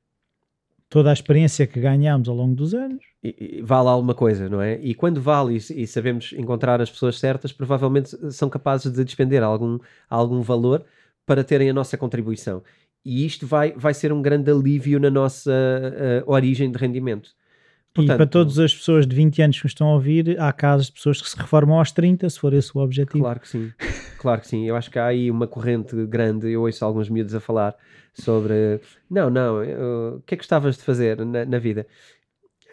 Toda 0.88 1.10
a 1.10 1.12
experiência 1.12 1.66
que 1.66 1.80
ganhamos 1.80 2.28
ao 2.28 2.36
longo 2.36 2.54
dos 2.54 2.72
anos. 2.72 3.04
E, 3.22 3.58
e 3.58 3.62
vale 3.62 3.88
alguma 3.88 4.14
coisa, 4.14 4.48
não 4.48 4.62
é? 4.62 4.78
E 4.80 4.94
quando 4.94 5.20
vale 5.20 5.54
e, 5.56 5.82
e 5.82 5.86
sabemos 5.86 6.32
encontrar 6.36 6.80
as 6.80 6.90
pessoas 6.90 7.18
certas, 7.18 7.52
provavelmente 7.52 8.32
são 8.32 8.48
capazes 8.48 8.92
de 8.92 9.04
despender 9.04 9.42
algum, 9.42 9.78
algum 10.08 10.40
valor 10.40 10.84
para 11.26 11.42
terem 11.42 11.70
a 11.70 11.72
nossa 11.72 11.96
contribuição. 11.96 12.62
E 13.04 13.26
isto 13.26 13.46
vai, 13.46 13.72
vai 13.72 13.92
ser 13.92 14.12
um 14.12 14.22
grande 14.22 14.50
alívio 14.50 14.98
na 14.98 15.10
nossa 15.10 15.52
eh, 15.52 16.22
origem 16.26 16.70
de 16.70 16.78
rendimento. 16.78 17.30
E 17.96 18.06
para 18.06 18.16
Portanto, 18.16 18.30
todas 18.32 18.58
as 18.58 18.74
pessoas 18.74 19.06
de 19.06 19.14
20 19.14 19.40
anos 19.42 19.56
que 19.58 19.64
nos 19.64 19.70
estão 19.70 19.88
a 19.88 19.94
ouvir, 19.94 20.38
há 20.40 20.52
casos 20.52 20.86
de 20.86 20.92
pessoas 20.92 21.22
que 21.22 21.28
se 21.30 21.36
reformam 21.36 21.78
aos 21.78 21.92
30, 21.92 22.28
se 22.28 22.38
for 22.40 22.52
esse 22.52 22.76
o 22.76 22.80
objetivo. 22.80 23.22
Claro 23.22 23.40
que 23.40 23.48
sim, 23.48 23.72
claro 24.18 24.40
que 24.40 24.48
sim. 24.48 24.64
Eu 24.66 24.74
acho 24.76 24.90
que 24.90 24.98
há 24.98 25.06
aí 25.06 25.30
uma 25.30 25.46
corrente 25.46 25.94
grande. 26.06 26.50
Eu 26.50 26.62
ouço 26.62 26.84
alguns 26.84 27.08
miúdos 27.08 27.34
a 27.34 27.40
falar 27.40 27.74
sobre 28.12 28.80
não, 29.10 29.30
não, 29.30 29.62
eu- 29.62 30.16
o 30.16 30.20
que 30.22 30.34
é 30.34 30.36
que 30.36 30.42
gostavas 30.42 30.76
de 30.76 30.82
fazer 30.82 31.24
na, 31.24 31.44
na 31.44 31.58
vida? 31.58 31.86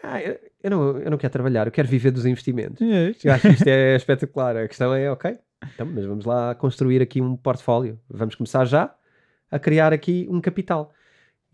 Ah, 0.02 0.20
eu, 0.20 0.38
eu 0.64 0.70
não, 0.70 0.98
eu 0.98 1.10
não 1.12 1.18
quero 1.18 1.32
trabalhar, 1.32 1.66
eu 1.66 1.72
quero 1.72 1.86
viver 1.86 2.10
dos 2.10 2.26
investimentos. 2.26 2.80
Eu 3.24 3.32
acho 3.32 3.42
que 3.48 3.54
isto 3.54 3.66
é 3.68 3.94
espetacular. 3.94 4.56
A 4.56 4.66
questão 4.66 4.92
é, 4.92 5.08
ok, 5.10 5.38
então, 5.74 5.86
mas 5.86 6.04
vamos 6.04 6.24
lá 6.24 6.54
construir 6.56 7.00
aqui 7.00 7.20
um 7.20 7.36
portfólio. 7.36 7.98
Vamos 8.10 8.34
começar 8.34 8.64
já 8.64 8.92
a 9.50 9.58
criar 9.60 9.92
aqui 9.92 10.26
um 10.28 10.40
capital. 10.40 10.92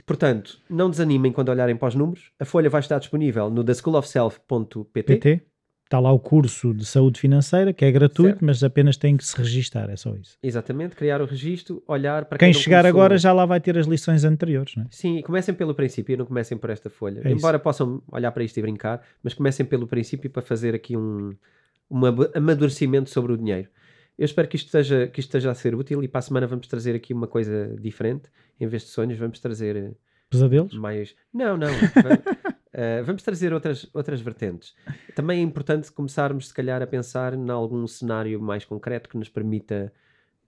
Portanto, 0.09 0.59
não 0.69 0.91
desanimem 0.91 1.31
quando 1.31 1.51
olharem 1.51 1.77
para 1.77 1.87
os 1.89 1.95
números. 1.95 2.33
A 2.41 2.45
folha 2.45 2.69
vai 2.69 2.81
estar 2.81 2.99
disponível 2.99 3.49
no 3.51 3.63
theschoolofself.pt. 3.63 5.03
PT. 5.03 5.43
Está 5.85 6.01
lá 6.01 6.13
o 6.13 6.19
curso 6.19 6.75
de 6.75 6.85
saúde 6.85 7.19
financeira, 7.19 7.73
que 7.73 7.83
é 7.83 7.91
gratuito, 7.91 8.33
Certo. 8.33 8.45
mas 8.45 8.63
apenas 8.63 8.97
tem 8.99 9.17
que 9.17 9.25
se 9.25 9.35
registar, 9.37 9.89
é 9.89 9.97
só 9.97 10.15
isso. 10.17 10.37
Exatamente, 10.43 10.95
criar 10.95 11.23
o 11.23 11.25
registro, 11.25 11.83
olhar 11.89 12.27
para 12.27 12.37
quem, 12.39 12.53
Quem 12.53 12.61
chegar 12.61 12.83
começou- 12.83 13.01
agora 13.01 13.17
já 13.17 13.33
lá 13.33 13.47
vai 13.47 13.59
ter 13.59 13.79
as 13.79 13.87
lições 13.87 14.23
anteriores, 14.23 14.75
não 14.77 14.83
é? 14.85 14.87
Sim, 14.91 15.17
e 15.17 15.23
comecem 15.23 15.55
pelo 15.55 15.75
princípio, 15.75 16.19
não 16.19 16.27
comecem 16.27 16.59
por 16.59 16.69
esta 16.69 16.91
folha. 16.91 17.21
É 17.25 17.29
isso. 17.29 17.39
Embora 17.39 17.59
possam 17.59 18.03
olhar 18.13 18.31
para 18.33 18.45
isto 18.45 18.59
e 18.59 18.63
brincar, 18.63 19.01
mas 19.23 19.33
comecem 19.33 19.65
pelo 19.65 19.87
princípio 19.87 20.29
para 20.29 20.43
fazer 20.43 20.75
aqui 20.75 20.95
um, 20.95 21.35
um 21.91 22.01
amadurecimento 22.35 23.09
sobre 23.09 23.33
o 23.33 23.37
dinheiro. 23.39 23.69
Eu 24.19 24.25
espero 24.25 24.49
que 24.49 24.57
isto, 24.57 24.67
esteja, 24.67 25.07
que 25.07 25.21
isto 25.21 25.29
esteja 25.29 25.51
a 25.51 25.55
ser 25.55 25.75
útil 25.75 26.03
e 26.03 26.09
para 26.09 26.19
a 26.19 26.23
semana 26.23 26.47
vamos 26.47 26.67
trazer 26.67 26.95
aqui 26.97 27.15
uma 27.15 27.29
coisa 27.29 27.77
diferente. 27.81 28.29
Em 28.59 28.67
vez 28.67 28.83
de 28.83 28.89
sonhos, 28.89 29.17
vamos 29.19 29.39
trazer 29.39 29.77
eh, 29.77 29.93
Pesadelos? 30.29 30.75
mais. 30.77 31.15
Não, 31.33 31.57
não. 31.57 31.69
eh, 32.73 33.03
vamos 33.03 33.23
trazer 33.23 33.53
outras, 33.53 33.89
outras 33.95 34.21
vertentes. 34.21 34.75
Também 35.15 35.39
é 35.39 35.43
importante 35.43 35.93
começarmos, 35.93 36.49
se 36.49 36.55
calhar, 36.55 36.83
a 36.83 36.87
pensar 36.87 37.33
em 37.35 37.49
algum 37.51 37.87
cenário 37.87 38.41
mais 38.43 38.65
concreto 38.65 39.09
que 39.09 39.17
nos 39.17 39.29
permita 39.29 39.93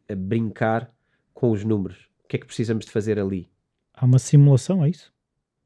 eh, 0.09 0.15
brincar 0.17 0.93
com 1.33 1.51
os 1.53 1.63
números. 1.65 2.09
O 2.25 2.29
que 2.29 2.37
é 2.37 2.39
que 2.41 2.47
precisamos 2.47 2.85
de 2.87 2.91
fazer 2.91 3.19
ali? 3.21 3.49
Há 3.95 4.05
uma 4.05 4.19
simulação, 4.19 4.85
é 4.85 4.89
isso? 4.91 5.13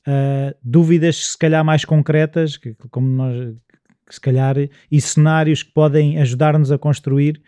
uh, 0.06 0.54
dúvidas 0.62 1.16
se 1.16 1.38
calhar 1.38 1.64
mais 1.64 1.84
concretas, 1.84 2.56
que, 2.56 2.74
como 2.90 3.06
nós, 3.06 3.54
que 4.06 4.14
se 4.14 4.20
calhar, 4.20 4.56
e 4.90 5.00
cenários 5.00 5.62
que 5.62 5.72
podem 5.72 6.18
ajudar-nos 6.18 6.72
a 6.72 6.78
construir 6.78 7.40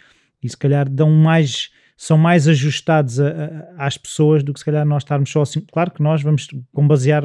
e 0.42 0.48
se 0.48 0.56
calhar 0.56 0.88
dão 0.88 1.10
mais 1.10 1.70
são 1.96 2.18
mais 2.18 2.48
ajustados 2.48 3.20
a, 3.20 3.28
a, 3.28 3.86
às 3.86 3.96
pessoas 3.96 4.42
do 4.42 4.52
que 4.52 4.58
se 4.58 4.64
calhar 4.64 4.84
nós 4.84 5.04
estarmos 5.04 5.30
só 5.30 5.42
assim. 5.42 5.60
Claro 5.72 5.92
que 5.92 6.02
nós 6.02 6.20
vamos 6.20 6.48
com 6.72 6.86
basear 6.86 7.22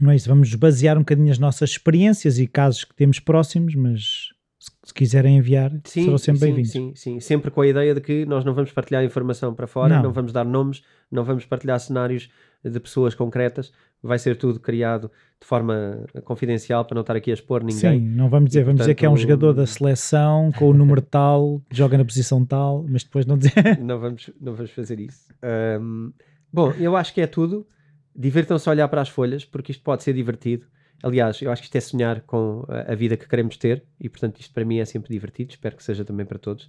não 0.00 0.10
é 0.10 0.16
isso, 0.16 0.28
vamos 0.28 0.54
basear 0.54 0.96
um 0.96 1.00
bocadinho 1.00 1.30
as 1.30 1.38
nossas 1.38 1.70
experiências 1.70 2.38
e 2.38 2.46
casos 2.46 2.84
que 2.84 2.94
temos 2.94 3.18
próximos, 3.20 3.74
mas 3.74 4.30
se, 4.58 4.70
se 4.84 4.94
quiserem 4.94 5.38
enviar, 5.38 5.72
sim, 5.84 6.04
serão 6.04 6.18
sempre 6.18 6.40
bem-vindos. 6.40 6.70
Sim, 6.70 6.92
sim, 6.94 7.20
sempre 7.20 7.50
com 7.50 7.60
a 7.60 7.66
ideia 7.66 7.94
de 7.94 8.00
que 8.00 8.24
nós 8.24 8.44
não 8.44 8.54
vamos 8.54 8.70
partilhar 8.72 9.04
informação 9.04 9.54
para 9.54 9.66
fora, 9.66 9.96
não, 9.96 10.04
não 10.04 10.12
vamos 10.12 10.32
dar 10.32 10.44
nomes, 10.44 10.82
não 11.10 11.24
vamos 11.24 11.44
partilhar 11.44 11.78
cenários 11.80 12.30
de 12.64 12.78
pessoas 12.78 13.14
concretas, 13.14 13.72
vai 14.02 14.18
ser 14.18 14.36
tudo 14.36 14.60
criado 14.60 15.10
de 15.40 15.46
forma 15.46 16.04
confidencial 16.24 16.84
para 16.84 16.94
não 16.94 17.00
estar 17.00 17.16
aqui 17.16 17.30
a 17.30 17.34
expor 17.34 17.62
ninguém. 17.62 17.98
Sim, 17.98 18.00
não 18.00 18.28
vamos 18.28 18.50
dizer, 18.50 18.60
e, 18.60 18.64
vamos 18.64 18.78
portanto, 18.78 18.86
dizer 18.86 18.94
que 18.94 19.06
é 19.06 19.10
um 19.10 19.16
jogador 19.16 19.52
da 19.52 19.66
seleção 19.66 20.52
com 20.56 20.70
o 20.70 20.74
número 20.74 21.02
tal, 21.02 21.60
que 21.68 21.76
joga 21.76 21.98
na 21.98 22.04
posição 22.04 22.44
tal, 22.44 22.84
mas 22.88 23.02
depois 23.02 23.26
não 23.26 23.36
dizer. 23.36 23.52
não, 23.82 23.98
vamos, 23.98 24.30
não 24.40 24.54
vamos 24.54 24.70
fazer 24.70 25.00
isso. 25.00 25.32
Um, 25.80 26.12
bom, 26.52 26.72
eu 26.78 26.96
acho 26.96 27.12
que 27.12 27.20
é 27.20 27.26
tudo. 27.26 27.66
Divirtam-se 28.14 28.68
a 28.68 28.72
olhar 28.72 28.88
para 28.88 29.00
as 29.00 29.08
folhas, 29.08 29.44
porque 29.44 29.72
isto 29.72 29.82
pode 29.82 30.02
ser 30.02 30.14
divertido. 30.14 30.66
Aliás, 31.02 31.40
eu 31.42 31.50
acho 31.50 31.62
que 31.62 31.66
isto 31.66 31.76
é 31.76 31.80
sonhar 31.80 32.20
com 32.22 32.64
a, 32.68 32.92
a 32.92 32.94
vida 32.94 33.16
que 33.16 33.26
queremos 33.26 33.56
ter 33.56 33.84
e, 33.98 34.08
portanto, 34.08 34.40
isto 34.40 34.52
para 34.54 34.64
mim 34.64 34.78
é 34.78 34.84
sempre 34.84 35.12
divertido. 35.12 35.50
Espero 35.50 35.76
que 35.76 35.82
seja 35.82 36.04
também 36.04 36.24
para 36.24 36.38
todos. 36.38 36.64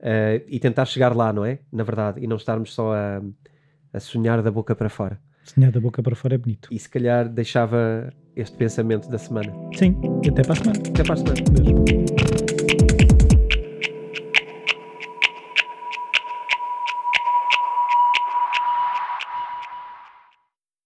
Uh, 0.00 0.40
e 0.46 0.58
tentar 0.58 0.84
chegar 0.86 1.14
lá, 1.14 1.32
não 1.32 1.44
é? 1.44 1.60
Na 1.72 1.82
verdade, 1.84 2.20
e 2.22 2.26
não 2.26 2.36
estarmos 2.36 2.72
só 2.72 2.92
a, 2.94 3.22
a 3.92 4.00
sonhar 4.00 4.42
da 4.42 4.50
boca 4.50 4.74
para 4.74 4.88
fora. 4.88 5.20
Sonhar 5.44 5.72
da 5.72 5.80
boca 5.80 6.02
para 6.02 6.14
fora 6.14 6.34
é 6.34 6.38
bonito. 6.38 6.68
E 6.70 6.78
se 6.78 6.88
calhar 6.88 7.28
deixava 7.28 8.12
este 8.36 8.56
pensamento 8.56 9.08
da 9.08 9.18
semana. 9.18 9.52
Sim, 9.76 9.96
e 10.24 10.28
até 10.28 10.42
para 10.42 10.52
a 10.52 10.56
semana. 10.56 10.78
Até 10.88 11.02
para 11.02 11.14
a 11.14 11.16
semana. 11.16 11.40
Beijo. 11.84 12.29